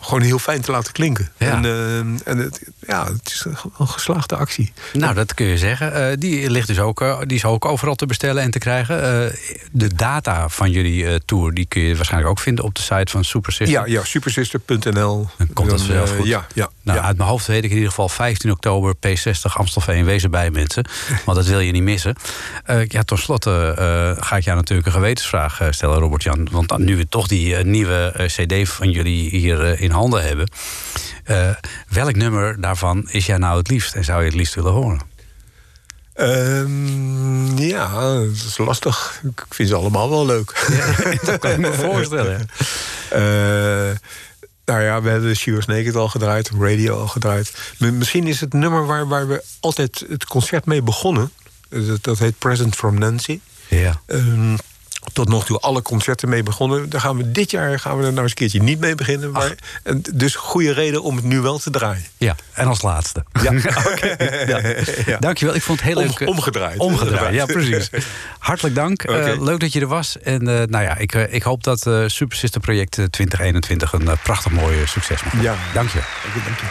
gewoon 0.00 0.22
heel 0.22 0.38
fijn 0.38 0.60
te 0.60 0.70
laten 0.70 0.92
klinken. 0.92 1.30
Ja. 1.36 1.50
En, 1.50 1.64
eh, 1.64 1.98
en 1.98 2.38
het, 2.38 2.62
ja, 2.86 3.04
het 3.06 3.26
is 3.26 3.46
een, 3.78 3.88
geslaagde 3.88 4.36
actie. 4.36 4.72
Nou, 4.92 5.14
dat 5.14 5.34
kun 5.34 5.46
je 5.46 5.58
zeggen. 5.58 6.10
Eh, 6.10 6.16
die, 6.18 6.50
ligt 6.50 6.66
dus 6.66 6.78
ook, 6.78 7.00
eh, 7.00 7.20
die 7.26 7.36
is 7.36 7.44
ook 7.44 7.64
overal 7.64 7.94
te 7.94 8.06
bestellen 8.06 8.42
en 8.42 8.50
te 8.50 8.58
krijgen. 8.58 8.98
De 9.72 9.94
data 9.94 10.48
van 10.48 10.70
jullie 10.70 11.24
tour 11.24 11.54
die 11.54 11.66
kun 11.66 11.82
je 11.82 11.96
waarschijnlijk 11.96 12.30
ook 12.30 12.38
vinden 12.38 12.64
op 12.64 12.74
de 12.74 12.82
site 12.82 13.12
van 13.12 13.24
Super 13.24 13.52
Sister. 13.52 13.78
Ja, 13.78 13.86
ja 13.86 14.04
supersister.nl. 14.04 15.28
Dan 15.38 15.52
komt 15.52 15.70
dat 15.70 15.80
zelf 15.80 16.16
goed. 16.16 16.26
Ja, 16.26 16.46
ja, 16.54 16.70
Nou, 16.90 17.02
ja. 17.02 17.08
uit 17.08 17.16
mijn 17.16 17.28
hoofd 17.28 17.46
weet 17.46 17.64
ik 17.64 17.70
in 17.70 17.76
ieder 17.76 17.88
geval 17.88 18.08
15 18.08 18.50
oktober 18.50 18.94
P60 18.94 19.52
Amstelveen. 19.52 20.04
Wees 20.04 20.22
erbij, 20.22 20.50
mensen. 20.50 20.84
Want 21.24 21.36
dat 21.36 21.46
wil 21.46 21.60
je 21.60 21.72
niet 21.72 21.82
missen. 21.82 22.14
Eh, 22.64 22.86
ja, 22.86 23.02
tot 23.02 23.18
slot 23.18 23.46
eh, 23.46 23.70
eh, 23.70 24.16
ga 24.20 24.36
ik 24.36 24.44
jou 24.44 24.56
natuurlijk 24.56 24.86
een 24.86 24.92
gewetensvraag 24.92 25.60
eh, 25.60 25.66
stellen, 25.70 25.98
Robert-Jan. 25.98 26.48
Want 26.50 26.78
nu 26.78 26.96
we 26.96 27.08
toch 27.08 27.26
die 27.26 27.56
nieuwe 27.56 28.14
cd 28.26 28.68
van 28.68 28.90
jullie 28.90 29.30
hier 29.30 29.80
in 29.80 29.90
handen 29.90 30.22
hebben... 30.22 30.50
welk 31.88 32.14
nummer 32.14 32.60
daarvan 32.60 33.08
is 33.10 33.26
jij 33.26 33.36
nou 33.36 33.58
het 33.58 33.68
liefst 33.68 33.94
en 33.94 34.04
zou 34.04 34.20
je 34.20 34.26
het 34.26 34.36
liefst 34.36 34.54
willen 34.54 34.72
horen? 34.72 35.00
Ehm, 36.14 37.58
ja, 37.58 38.14
dat 38.14 38.32
is 38.32 38.58
lastig. 38.58 39.20
Ik 39.22 39.44
vind 39.48 39.68
ze 39.68 39.74
allemaal 39.74 40.10
wel 40.10 40.26
leuk. 40.26 40.66
dat 41.26 41.38
kan 41.38 41.50
ik 41.50 41.58
me 41.58 41.72
voorstellen. 41.72 42.48
nou 44.70 44.82
ja, 44.82 45.02
we 45.02 45.08
hebben 45.08 45.36
She 45.36 45.52
Was 45.54 45.66
Naked 45.66 45.96
al 45.96 46.08
gedraaid, 46.08 46.50
Radio 46.58 47.00
al 47.00 47.08
gedraaid. 47.08 47.74
Misschien 47.78 48.26
is 48.26 48.40
het 48.40 48.52
nummer 48.52 48.86
waar, 48.86 49.08
waar 49.08 49.28
we 49.28 49.42
altijd 49.60 50.04
het 50.08 50.26
concert 50.26 50.66
mee 50.66 50.82
begonnen. 50.82 51.30
Dat, 51.68 52.02
dat 52.04 52.18
heet 52.18 52.38
Present 52.38 52.76
from 52.76 52.98
Nancy. 52.98 53.40
Ja. 53.68 54.00
Ehm, 54.06 54.56
tot 55.12 55.28
nog 55.28 55.44
toe 55.44 55.58
alle 55.60 55.82
concerten 55.82 56.28
mee 56.28 56.42
begonnen. 56.42 56.88
Daar 56.90 57.00
gaan 57.00 57.16
we 57.16 57.30
dit 57.30 57.50
jaar 57.50 57.78
gaan 57.80 57.96
we 57.98 58.04
er 58.04 58.08
nou 58.10 58.20
eens 58.22 58.30
een 58.30 58.36
keertje 58.36 58.62
niet 58.62 58.80
mee 58.80 58.94
beginnen. 58.94 59.30
Maar, 59.30 59.54
en 59.82 60.02
dus 60.14 60.34
goede 60.34 60.72
reden 60.72 61.02
om 61.02 61.16
het 61.16 61.24
nu 61.24 61.40
wel 61.40 61.58
te 61.58 61.70
draaien. 61.70 62.04
ja, 62.16 62.36
en 62.52 62.66
als 62.66 62.82
laatste. 62.82 63.24
Ja, 63.42 63.52
Ja. 64.46 64.60
Ja. 65.06 65.18
Dankjewel, 65.18 65.54
ik 65.54 65.62
vond 65.62 65.78
het 65.80 65.88
heel 65.88 65.96
Om- 65.98 66.06
leuk. 66.06 66.20
eh, 66.20 66.28
omgedraaid. 66.28 66.78
Omgedraaid, 66.78 67.34
ja 67.34 67.46
precies. 67.56 67.90
Hartelijk 68.38 68.74
dank. 68.74 69.02
Eh, 69.02 69.40
leuk 69.42 69.60
dat 69.60 69.72
je 69.72 69.80
er 69.80 69.86
was. 69.86 70.18
En 70.18 70.48
eh, 70.48 70.66
nou 70.66 70.84
ja, 70.84 70.96
ik, 70.96 71.12
ik 71.14 71.42
hoop 71.42 71.64
dat 71.64 71.86
eh 71.86 72.02
Super 72.06 72.36
Sister 72.36 72.60
Project 72.60 72.98
eh, 72.98 73.04
2021 73.04 73.92
een 73.92 74.08
prachtig 74.22 74.52
mooi 74.52 74.76
succes 74.86 75.22
mag 75.22 75.32
worden. 75.32 75.52
Ja. 75.52 75.58
Dank 75.74 75.88
je. 75.90 76.00
Dank 76.44 76.58
je. 76.58 76.66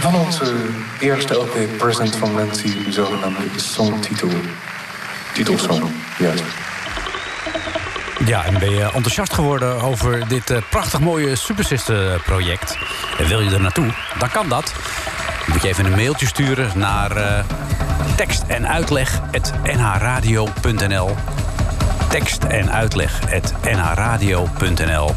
Van 0.00 0.14
onze 0.14 0.54
eerste 1.00 1.34
LP 1.34 1.56
Present 1.78 2.16
van 2.16 2.34
Nancy, 2.34 2.84
de 2.84 2.92
zogenaamde 2.92 3.40
songtitel. 3.56 4.28
Titelsong, 5.36 5.82
juist. 6.18 6.42
Ja, 8.24 8.44
en 8.44 8.58
ben 8.58 8.70
je 8.70 8.82
enthousiast 8.82 9.32
geworden 9.32 9.80
over 9.82 10.28
dit 10.28 10.50
eh, 10.50 10.58
prachtig 10.70 11.00
mooie 11.00 11.36
Super 11.36 11.64
Sister 11.64 12.20
project? 12.20 12.78
En 13.18 13.28
wil 13.28 13.40
je 13.40 13.50
er 13.50 13.60
naartoe? 13.60 13.92
Dan 14.18 14.30
kan 14.30 14.48
dat. 14.48 14.72
Dan 15.40 15.52
moet 15.52 15.62
je 15.62 15.68
even 15.68 15.84
een 15.84 15.94
mailtje 15.94 16.26
sturen 16.26 16.70
naar 16.74 17.16
eh, 17.16 17.44
tekst 18.16 18.42
en 18.46 18.68
uitleg 18.68 19.20
nhradio.nl 19.62 21.16
tekst 22.08 22.44
en 22.44 22.72
uitleg 22.72 23.20
nhradio.nl 23.62 25.14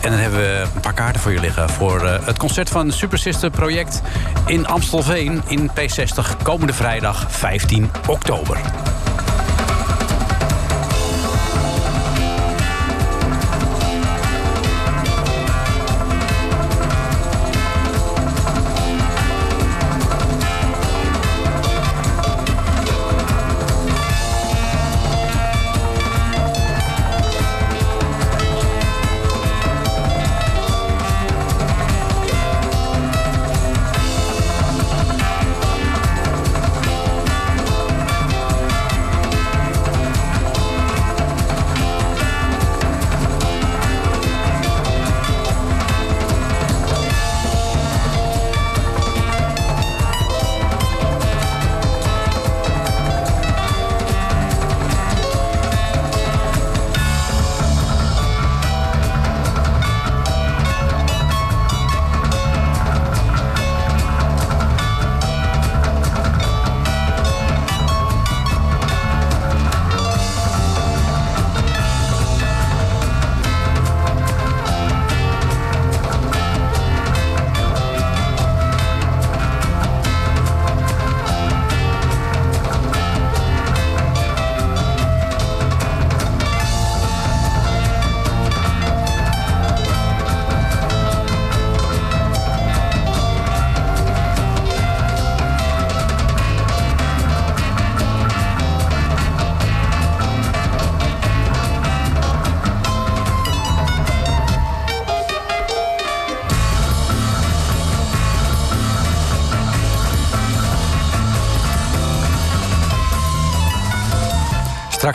En 0.00 0.10
dan 0.10 0.20
hebben 0.20 0.40
we 0.40 0.66
een 0.74 0.80
paar 0.80 0.94
kaarten 0.94 1.20
voor 1.20 1.32
je 1.32 1.40
liggen... 1.40 1.70
voor 1.70 2.06
eh, 2.06 2.26
het 2.26 2.38
concert 2.38 2.68
van 2.68 2.92
Super 2.92 3.18
Sister 3.18 3.50
Project 3.50 4.02
in 4.46 4.66
Amstelveen 4.66 5.42
in 5.46 5.70
P60... 5.70 6.42
komende 6.42 6.72
vrijdag 6.72 7.26
15 7.28 7.90
oktober. 8.06 8.58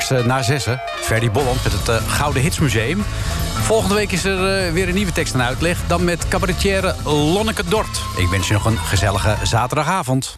Straks 0.01 0.21
eh, 0.21 0.27
na 0.27 0.41
zessen, 0.41 0.81
Ferdy 1.01 1.31
Bolland 1.31 1.63
met 1.63 1.71
het 1.71 1.89
eh, 1.89 1.95
Gouden 2.07 2.41
Hitsmuseum. 2.41 3.03
Volgende 3.61 3.95
week 3.95 4.11
is 4.11 4.23
er 4.25 4.65
eh, 4.65 4.73
weer 4.73 4.87
een 4.87 4.93
nieuwe 4.93 5.11
tekst 5.11 5.33
en 5.33 5.41
uitleg. 5.41 5.79
Dan 5.87 6.03
met 6.03 6.27
cabaretière 6.27 6.95
Lonneke 7.03 7.63
Dort. 7.69 8.01
Ik 8.17 8.27
wens 8.27 8.47
je 8.47 8.53
nog 8.53 8.65
een 8.65 8.77
gezellige 8.77 9.35
zaterdagavond. 9.43 10.37